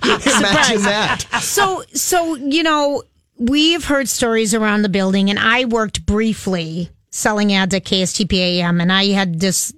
Imagine 0.04 0.82
that. 0.82 1.24
So, 1.40 1.82
so 1.94 2.34
you 2.36 2.62
know, 2.62 3.02
we've 3.38 3.84
heard 3.84 4.08
stories 4.08 4.54
around 4.54 4.82
the 4.82 4.88
building, 4.88 5.30
and 5.30 5.38
I 5.38 5.64
worked 5.64 6.04
briefly 6.06 6.90
selling 7.10 7.52
ads 7.52 7.74
at 7.74 7.84
KSTPAM, 7.84 8.80
and 8.82 8.92
I 8.92 9.06
had 9.06 9.40
this 9.40 9.72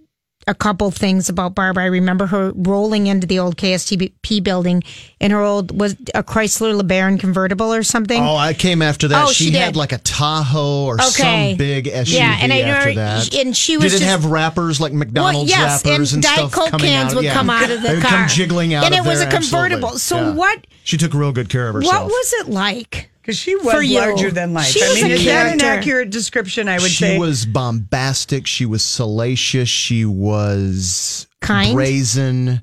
a 0.49 0.55
couple 0.55 0.91
things 0.93 1.29
about 1.29 1.55
Barbara. 1.57 1.83
I 1.85 1.87
remember 1.89 2.27
her 2.27 2.53
rolling 2.55 3.09
into 3.09 3.27
the 3.27 3.41
old 3.41 3.57
KSTP 3.57 4.43
building 4.45 4.85
in 5.19 5.33
her 5.33 5.41
old 5.41 5.79
was 5.79 5.95
a 6.15 6.23
Chrysler 6.23 6.81
LeBaron 6.81 7.19
convertible 7.19 7.75
or 7.75 7.83
something. 7.83 8.23
Oh, 8.23 8.37
I 8.37 8.55
came 8.55 8.81
after 8.81 9.09
that. 9.09 9.25
Oh, 9.27 9.33
she, 9.33 9.47
she 9.47 9.51
had 9.53 9.75
like 9.75 9.91
a 9.93 9.99
Tahoe 9.99 10.85
or 10.85 10.95
Okay. 10.95 11.51
some 11.51 11.59
big 11.59 11.87
SUV 11.87 12.13
Yeah, 12.13 12.39
and 12.41 12.53
I 12.53 12.61
after 12.61 12.95
that. 12.95 13.35
and 13.35 13.57
she 13.57 13.77
was 13.77 13.93
Did 13.93 14.03
it 14.03 14.05
have 14.05 14.25
wrappers 14.27 14.81
like 14.81 14.93
McDonald's 14.93 15.51
well, 15.51 15.61
yes, 15.61 15.85
wrappers 15.85 16.13
and, 16.13 16.25
and, 16.25 16.37
Diet 16.37 16.51
stuff 16.51 16.53
Coke 16.53 16.71
coming 16.71 16.87
cans 16.87 17.11
out? 17.13 17.17
would 17.17 17.25
yeah. 17.25 17.35
come 17.35 17.51
out 17.51 17.69
of 17.71 17.83
the 17.83 17.89
they 17.89 17.95
would 17.95 18.03
car, 18.05 18.19
come 18.21 18.29
jiggling 18.29 18.73
out 18.75 18.85
and 18.85 18.95
it 18.95 19.05
was 19.05 19.19
there, 19.19 19.29
a 19.29 19.31
convertible. 19.33 19.89
absolutely. 19.95 19.99
So 20.01 20.17
Yeah. 20.29 20.35
what? 20.35 20.67
She 20.85 20.97
took 20.97 21.13
real 21.13 21.33
good 21.33 21.49
care 21.49 21.69
of 21.69 21.75
herself. 21.75 21.93
What 22.05 22.07
was 22.07 22.33
it 22.35 22.49
like? 22.49 23.11
Because 23.27 23.39
she 23.41 23.57
was 23.57 23.73
For 23.75 23.83
you. 23.83 23.99
larger 23.99 24.31
than 24.31 24.55
life. 24.55 24.67
She 24.69 24.81
I 24.85 24.89
was 24.89 25.03
mean, 25.03 25.11
a 25.11 25.15
is 25.15 25.25
that 25.25 25.53
an 25.53 25.59
character. 25.59 25.81
accurate 25.81 26.11
description? 26.11 26.69
I 26.69 26.75
would 26.75 26.83
say. 26.83 26.89
she 26.89 26.95
say. 27.15 27.19
was 27.19 27.45
bombastic. 27.45 28.47
She 28.47 28.65
was 28.67 28.85
salacious. 28.85 29.69
She 29.69 30.05
was 30.05 31.27
Kind? 31.41 31.75
brazen. 31.75 32.63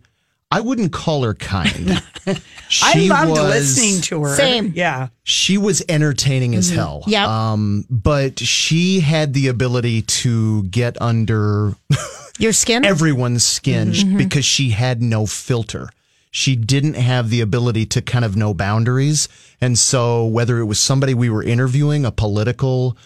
I 0.49 0.61
wouldn't 0.61 0.93
call 0.93 1.24
her 1.24 1.34
kind. 1.34 2.01
I 2.28 2.39
She 2.70 3.09
loved 3.09 3.32
was- 3.32 3.39
listening 3.41 4.01
to 4.03 4.24
her. 4.24 4.36
Same. 4.38 4.72
Yeah. 4.76 5.07
She 5.24 5.57
was 5.57 5.84
entertaining 5.89 6.55
as 6.55 6.68
Mm-hmm. 6.70 6.76
hell. 6.80 7.03
Yep. 7.07 7.28
Um, 7.28 7.86
but 7.89 8.39
she 8.39 8.99
had 9.01 9.34
the 9.34 9.47
ability 9.49 10.03
to 10.03 10.64
get 10.64 11.01
under 11.01 11.74
Your 12.39 12.53
skin? 12.53 12.86
everyone's 12.86 13.43
skin 13.45 13.89
Mm-hmm. 13.91 14.18
because 14.18 14.45
she 14.45 14.70
had 14.70 15.01
no 15.01 15.26
filter. 15.26 15.89
She 16.36 16.55
didn't 16.55 16.95
have 16.95 17.29
the 17.29 17.41
ability 17.41 17.86
to 17.86 18.01
kind 18.01 18.25
of 18.25 18.36
know 18.36 18.55
boundaries. 18.55 19.29
And 19.61 19.77
so, 19.77 20.25
whether 20.25 20.57
it 20.57 20.65
was 20.65 20.79
somebody 20.79 21.13
we 21.13 21.29
were 21.29 21.43
interviewing, 21.43 22.05
a 22.05 22.11
political 22.11 22.97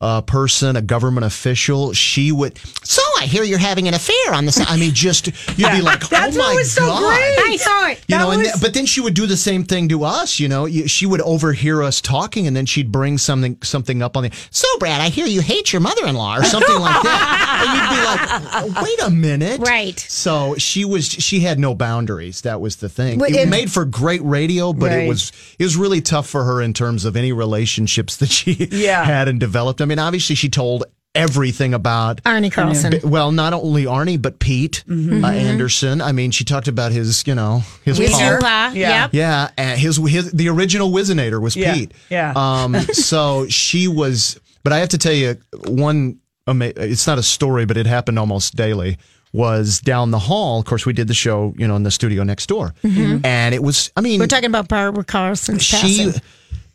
uh, 0.00 0.22
person, 0.22 0.74
a 0.74 0.82
government 0.82 1.24
official, 1.24 1.92
she 1.92 2.32
would. 2.32 2.58
So, 2.82 3.00
I 3.24 3.26
hear 3.26 3.42
you're 3.42 3.58
having 3.58 3.88
an 3.88 3.94
affair 3.94 4.34
on 4.34 4.44
the 4.44 4.52
side. 4.52 4.66
I 4.68 4.76
mean, 4.76 4.92
just, 4.92 5.28
you'd 5.28 5.34
Yeah. 5.56 5.74
be 5.76 5.80
like, 5.80 6.06
That's 6.10 6.36
oh 6.36 6.38
what 6.40 6.48
my 6.50 6.54
was 6.56 6.70
so 6.72 6.86
God. 6.86 7.00
great. 7.16 7.38
I 7.38 7.56
saw 7.56 7.86
it. 7.88 7.98
You 8.06 8.16
That 8.16 8.18
know, 8.24 8.30
and 8.32 8.40
was- 8.40 8.48
th- 8.52 8.60
but 8.60 8.74
then 8.74 8.84
she 8.84 9.00
would 9.00 9.14
do 9.14 9.26
the 9.26 9.36
same 9.38 9.64
thing 9.64 9.88
to 9.88 10.04
us. 10.04 10.38
You 10.38 10.48
know, 10.48 10.68
she 10.68 11.06
would 11.06 11.22
overhear 11.22 11.82
us 11.82 12.02
talking, 12.02 12.46
and 12.46 12.54
then 12.54 12.66
she'd 12.66 12.92
bring 12.92 13.16
something 13.16 13.56
something 13.62 14.02
up 14.02 14.16
on 14.18 14.24
the. 14.24 14.30
So, 14.50 14.68
Brad, 14.78 15.00
I 15.00 15.08
hear 15.08 15.24
you 15.26 15.40
hate 15.40 15.72
your 15.72 15.80
mother-in-law, 15.80 16.36
or 16.36 16.44
something 16.44 16.78
like 16.78 17.02
that. 17.02 17.40
And 17.64 17.70
you'd 17.78 18.74
be 18.74 18.74
like, 18.74 18.84
"Wait 18.84 19.00
a 19.06 19.10
minute, 19.10 19.60
Right. 19.60 19.98
So 19.98 20.56
she 20.58 20.84
was. 20.84 21.06
She 21.06 21.40
had 21.40 21.58
no 21.58 21.74
boundaries. 21.74 22.42
That 22.42 22.60
was 22.60 22.76
the 22.76 22.88
thing. 22.90 23.18
But 23.18 23.30
it, 23.30 23.36
it- 23.36 23.48
made 23.48 23.72
for 23.72 23.84
great 23.86 24.22
radio, 24.22 24.72
but 24.74 24.90
Right. 24.90 25.04
it 25.04 25.08
was 25.08 25.32
it 25.58 25.62
was 25.64 25.76
really 25.76 26.02
tough 26.02 26.28
for 26.28 26.44
her 26.44 26.60
in 26.60 26.74
terms 26.74 27.04
of 27.06 27.16
any 27.16 27.32
relationships 27.32 28.16
that 28.18 28.28
she 28.28 28.68
Yeah. 28.70 29.04
had 29.04 29.28
and 29.28 29.40
developed. 29.40 29.80
I 29.80 29.86
mean, 29.86 29.98
obviously, 29.98 30.34
she 30.34 30.48
told 30.50 30.84
everything 31.14 31.74
about 31.74 32.20
Arne 32.24 32.50
Carlson. 32.50 32.90
B- 32.92 33.00
Well, 33.04 33.30
not 33.32 33.52
only 33.52 33.84
Arnie, 33.84 34.20
but 34.20 34.38
Pete 34.38 34.82
Mm-hmm. 34.88 35.24
uh, 35.24 35.30
Anderson. 35.30 36.00
I 36.00 36.12
mean, 36.12 36.30
she 36.30 36.44
talked 36.44 36.68
about 36.68 36.92
his, 36.92 37.24
you 37.26 37.34
know, 37.34 37.62
his 37.84 37.98
With 37.98 38.12
paw. 38.12 38.18
your 38.28 38.40
paw. 38.40 38.72
Yeah. 38.74 39.02
Yep. 39.04 39.10
Yeah, 39.14 39.48
and 39.56 39.78
his 39.78 39.96
his 39.96 40.32
the 40.32 40.48
original 40.48 40.90
Whizzinator 40.90 41.40
was 41.40 41.56
Yeah, 41.56 41.74
Pete. 41.74 41.92
yeah. 42.10 42.32
Um. 42.36 42.74
So 42.94 43.46
she 43.48 43.86
was, 43.88 44.38
but 44.62 44.72
I 44.72 44.78
have 44.78 44.88
to 44.90 44.98
tell 44.98 45.12
you 45.12 45.36
one. 45.66 46.18
ama- 46.46 46.72
It's 46.76 47.06
not 47.06 47.18
a 47.18 47.22
story, 47.22 47.64
but 47.66 47.76
it 47.76 47.86
happened 47.86 48.18
almost 48.18 48.56
daily. 48.56 48.98
Was 49.32 49.80
down 49.80 50.12
the 50.12 50.18
hall. 50.20 50.60
Of 50.60 50.64
course, 50.66 50.86
we 50.86 50.92
did 50.92 51.08
the 51.08 51.14
show, 51.14 51.54
you 51.58 51.66
know, 51.66 51.74
in 51.74 51.82
the 51.82 51.90
studio 51.90 52.22
next 52.22 52.46
door, 52.46 52.72
and 52.84 53.52
it 53.54 53.62
was. 53.64 53.90
I 53.96 54.00
mean, 54.00 54.20
We're 54.20 54.28
talking 54.28 54.46
about 54.46 54.68
Barbara 54.68 55.02
Carlson's 55.04 55.62
she 55.64 55.76
passing. 56.06 56.22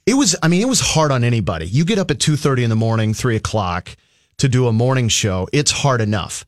it 0.06 0.14
was 0.16 0.36
i 0.44 0.48
mean 0.50 0.62
it 0.62 0.68
was 0.68 0.80
hard 0.82 1.12
on 1.12 1.24
anybody 1.24 1.68
you 1.68 1.86
get 1.86 2.00
up 2.00 2.10
at 2.12 2.18
2.30 2.18 2.64
in 2.64 2.70
the 2.70 2.76
morning 2.76 3.14
3 3.14 3.36
o'clock 3.36 3.96
to 4.40 4.50
do 4.50 4.68
a 4.68 4.74
morning 4.74 5.08
show 5.10 5.48
it's 5.54 5.72
hard 5.72 6.02
enough. 6.02 6.46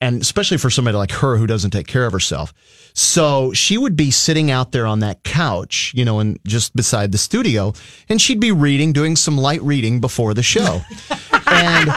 And 0.00 0.20
especially 0.20 0.58
for 0.58 0.68
somebody 0.68 0.98
like 0.98 1.12
her 1.12 1.36
who 1.38 1.46
doesn't 1.46 1.70
take 1.70 1.86
care 1.86 2.04
of 2.04 2.12
herself. 2.12 2.52
So 2.92 3.52
she 3.54 3.78
would 3.78 3.96
be 3.96 4.10
sitting 4.10 4.50
out 4.50 4.72
there 4.72 4.86
on 4.86 4.98
that 5.00 5.22
couch 5.22 5.92
you 5.94 6.04
know 6.04 6.18
and 6.20 6.38
just 6.46 6.74
beside 6.76 7.10
the 7.12 7.18
studio 7.18 7.72
and 8.08 8.20
she'd 8.20 8.40
be 8.40 8.52
reading 8.52 8.92
doing 8.92 9.16
some 9.16 9.38
light 9.38 9.62
reading 9.62 10.00
before 10.00 10.34
the 10.34 10.42
show. 10.42 10.80
And 11.46 11.88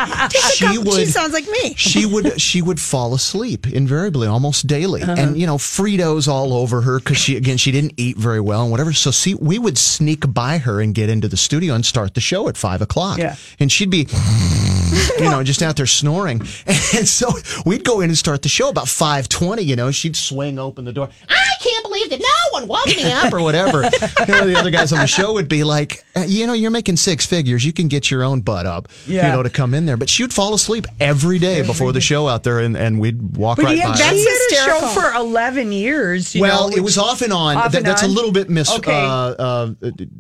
she 0.54 0.78
would 0.78 0.94
she 0.94 1.06
sounds 1.06 1.34
like 1.34 1.48
me. 1.48 1.74
she 1.76 2.06
would 2.06 2.40
she 2.40 2.62
would 2.62 2.80
fall 2.80 3.16
asleep 3.16 3.66
invariably 3.66 4.28
almost 4.28 4.68
daily. 4.68 5.02
Uh-huh. 5.02 5.16
and 5.18 5.38
you 5.38 5.48
know 5.48 5.58
fritos 5.58 6.28
all 6.28 6.54
over 6.54 6.82
her 6.82 7.00
because 7.00 7.18
she 7.18 7.38
again 7.38 7.58
she 7.58 7.72
didn't 7.72 7.94
eat 7.98 8.18
very 8.18 8.40
well 8.40 8.62
and 8.62 8.72
whatever. 8.72 8.94
So 8.94 9.10
see 9.10 9.34
we 9.34 9.58
would 9.58 9.78
sneak 9.80 10.32
by 10.32 10.60
her 10.60 10.80
and 10.80 10.94
get 10.94 11.10
into 11.10 11.28
the 11.28 11.38
studio 11.38 11.74
and 11.74 11.84
start 11.86 12.14
the 12.14 12.22
show 12.22 12.48
at 12.50 12.58
five 12.58 12.82
o'clock. 12.84 13.18
Yeah. 13.18 13.36
and 13.60 13.72
she'd 13.72 13.90
be 13.90 14.06
you 15.20 15.30
know 15.30 15.44
just 15.44 15.62
out 15.62 15.76
there 15.76 15.86
snoring. 15.86 16.42
And 16.96 17.08
so 17.08 17.30
we'd 17.66 17.84
go 17.84 18.00
in 18.02 18.10
and 18.10 18.18
start 18.18 18.42
the 18.42 18.50
show 18.50 18.70
about 18.70 18.86
5.20 18.86 19.66
you 19.66 19.76
know 19.76 19.92
she'd 19.92 20.16
swing 20.16 20.58
open 20.58 20.86
the 20.86 20.94
door. 20.94 21.10
I 21.30 21.54
can't 21.62 21.84
believe 21.84 22.10
that 22.10 22.20
one 22.52 22.68
woke 22.68 22.88
me 22.88 23.12
up 23.12 23.34
or 23.34 23.42
whatever. 23.42 23.84
you 24.28 24.28
know, 24.28 24.46
the 24.48 24.56
other 24.58 24.72
guys 24.72 24.92
on 24.94 25.00
the 25.00 25.08
show 25.08 25.34
would 25.34 25.48
be 25.50 25.64
like, 25.64 26.04
"Uh, 26.16 26.24
you 26.28 26.48
know, 26.48 26.54
you're 26.54 26.72
making 26.72 26.98
six 26.98 27.26
figures. 27.26 27.66
You 27.66 27.74
can 27.74 27.88
get 27.88 28.10
your 28.12 28.24
own 28.24 28.42
butt 28.42 28.66
up, 28.66 28.88
Yeah. 29.06 29.28
you 29.28 29.34
know, 29.36 29.44
to 29.44 29.50
come 29.50 29.74
in 29.74 29.86
there. 29.86 29.98
But 29.98 30.10
she 30.10 30.24
would 30.24 30.34
fall 30.34 30.54
asleep 30.54 30.86
every 31.00 31.40
day 31.40 31.62
before 31.66 31.92
the 31.92 32.02
show 32.02 32.28
out 32.28 32.44
there, 32.44 32.60
and, 32.60 32.76
and 32.78 33.00
we'd 33.00 33.38
walk 33.38 33.58
But 33.58 33.66
right 33.66 33.76
he 33.76 33.80
had, 33.82 33.90
by. 33.90 33.96
she 33.98 34.24
her. 34.24 34.30
had 34.30 34.78
a 34.78 34.80
show 34.94 35.02
for 35.02 35.14
11 35.16 35.72
years. 35.72 36.36
you 36.36 36.42
well, 36.42 36.70
know, 36.70 36.76
it 36.78 36.82
was 36.82 36.98
off 36.98 37.22
and 37.22 37.34
on. 37.34 37.58
off 37.58 37.72
That- 37.72 37.78
and 37.80 37.86
that's 37.88 38.04
on? 38.04 38.10
a 38.10 38.14
little 38.14 38.32
bit 38.32 38.50
mis 38.50 38.72
Okay. 38.78 38.92
uh, 38.92 39.08
uh, 39.08 39.72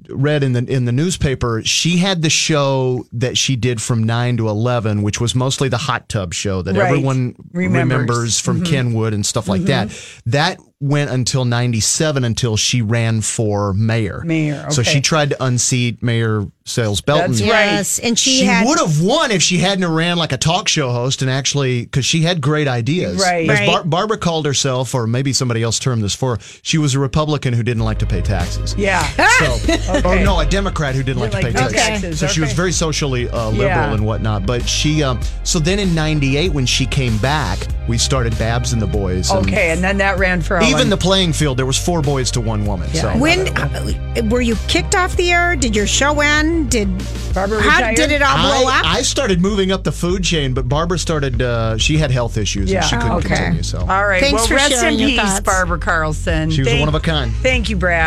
read 0.10 0.44
in 0.44 0.54
the 0.54 0.66
in 0.66 0.86
the 0.86 0.92
newspaper. 0.92 1.62
She 1.64 1.98
had 1.98 2.22
the 2.22 2.30
show 2.30 3.06
that 3.14 3.38
she 3.38 3.56
did 3.56 3.82
from 3.82 4.04
nine 4.04 4.38
to 4.38 4.48
eleven, 4.50 5.02
which 5.02 5.20
was 5.22 5.36
mostly 5.36 5.70
the 5.70 5.78
hot 5.78 6.10
tub 6.10 6.34
show 6.34 6.62
that 6.62 6.76
Right. 6.76 6.86
everyone 6.88 7.36
Remembers. 7.52 7.98
remembers, 7.98 8.40
from 8.40 8.62
Mhm. 8.62 8.66
Kenwood 8.66 9.14
and 9.14 9.26
stuff 9.26 9.48
like 9.48 9.64
that. 9.64 9.90
That 10.26 10.60
went 10.80 11.10
until 11.10 11.46
ninety 11.46 11.80
seven 11.80 12.24
until 12.24 12.56
she 12.58 12.82
ran 12.82 13.22
for 13.22 13.74
mayor. 13.74 14.22
Mayor, 14.26 14.70
So 14.70 14.84
she 14.84 15.02
tried 15.02 15.30
to 15.32 15.44
unseat 15.44 16.04
Mayor 16.04 16.46
Sayles 16.68 17.02
Belton. 17.02 17.32
That's 17.32 17.42
right. 17.42 17.48
Yes, 17.50 18.00
and 18.00 18.20
she, 18.20 18.40
She 18.40 18.46
had 18.46 18.68
would 18.68 18.78
have 18.80 19.02
won 19.02 19.32
if 19.32 19.42
she 19.42 19.58
hadn't 19.58 19.90
ran 19.92 20.18
like 20.18 20.32
a 20.34 20.38
talk 20.38 20.68
show 20.68 20.92
host 20.92 21.22
and 21.22 21.32
actually 21.32 21.84
because 21.86 22.06
she 22.06 22.22
had 22.22 22.42
great 22.42 22.68
ideas. 22.68 23.22
Right. 23.22 23.48
Right. 23.48 23.66
Bar- 23.68 23.84
Barbara 23.86 24.18
called 24.18 24.46
herself, 24.46 24.94
or 24.94 25.08
maybe 25.08 25.32
somebody 25.34 25.64
else 25.64 25.80
termed 25.80 26.04
this 26.04 26.14
for 26.14 26.36
her. 26.36 26.42
She 26.64 26.78
was 26.78 26.94
a 26.94 27.00
Republican 27.00 27.54
who 27.54 27.64
didn't 27.64 27.84
like 27.84 28.00
to 28.00 28.06
pay 28.06 28.22
taxes. 28.22 28.76
Yeah. 28.78 29.02
So, 29.08 29.74
or 29.94 29.98
Okay. 30.14 30.24
no, 30.24 30.40
a 30.40 30.46
Democrat 30.46 30.94
who 30.96 31.04
didn't 31.04 31.22
like 31.22 31.32
to 31.32 31.38
pay 31.38 31.44
Didn't 31.46 31.56
like 31.62 31.70
to 31.70 31.76
pay 31.76 31.80
taxes. 31.80 32.02
taxes, 32.02 32.20
So 32.20 32.28
she 32.28 32.42
was 32.42 32.52
very 32.54 32.72
socially 32.72 33.30
uh, 33.30 33.50
liberal 33.50 33.68
Yeah. 33.68 33.94
and 33.94 34.06
whatnot. 34.06 34.46
But 34.46 34.68
she, 34.68 35.04
um, 35.04 35.20
so 35.44 35.60
then 35.60 35.80
in 35.80 35.96
'98 35.96 36.52
when 36.52 36.66
she 36.66 36.86
came 36.86 37.18
back, 37.20 37.60
we 37.88 37.98
started 37.98 38.38
Babs 38.38 38.74
and 38.74 38.82
the 38.82 38.88
Boys. 38.88 39.32
and 39.32 39.48
Okay, 39.48 39.72
and 39.72 39.82
then 39.84 39.98
that 40.00 40.18
ran 40.20 40.42
for 40.42 40.58
how 40.58 40.64
Even 40.66 40.78
long? 40.82 40.90
the 40.90 40.98
playing 40.98 41.32
field, 41.32 41.58
there 41.58 41.66
was 41.66 41.78
four 41.78 42.02
boys 42.02 42.30
to 42.32 42.42
one 42.42 42.66
woman. 42.66 42.90
So 42.94 43.10
when 43.18 43.48
uh, 43.58 44.28
were 44.30 44.42
you 44.42 44.56
kicked 44.68 44.96
off 44.96 45.16
the 45.16 45.32
air? 45.32 45.56
Did 45.56 45.76
your 45.76 45.88
show 45.88 46.20
end? 46.20 46.57
Did 46.66 46.90
Barbara 47.34 47.62
how 47.62 47.78
retire? 47.78 47.96
did 47.96 48.12
it 48.12 48.22
all 48.22 48.36
blow 48.38 48.70
I, 48.70 48.80
up? 48.80 48.86
I 48.86 49.02
started 49.04 49.40
moving 49.42 49.72
up 49.72 49.84
the 49.84 49.92
food 49.92 50.24
chain, 50.24 50.54
but 50.54 50.68
Barbara 50.68 50.98
started. 50.98 51.42
Uh, 51.42 51.78
she 51.78 51.98
had 51.98 52.10
health 52.12 52.36
issues 52.38 52.72
Yeah. 52.72 52.80
and 52.82 52.86
she 52.90 52.96
couldn't 52.96 53.12
Okay. 53.18 53.36
continue. 53.36 53.64
So 53.64 53.80
All 53.82 54.08
right. 54.08 54.20
Thanks 54.22 54.34
well, 54.40 54.48
for 54.48 54.54
rest 54.56 54.72
sharing 54.72 54.94
in 54.96 55.00
your 55.00 55.10
peace, 55.10 55.20
thoughts. 55.20 55.40
Barbara 55.42 55.78
Carlson. 55.80 56.50
she 56.52 56.62
was 56.62 56.68
Thank- 56.70 56.80
one 56.80 56.90
of 56.90 56.96
a 56.96 57.00
kind. 57.00 57.32
Thank 57.44 57.70
you, 57.70 57.76
Brad. 57.76 58.02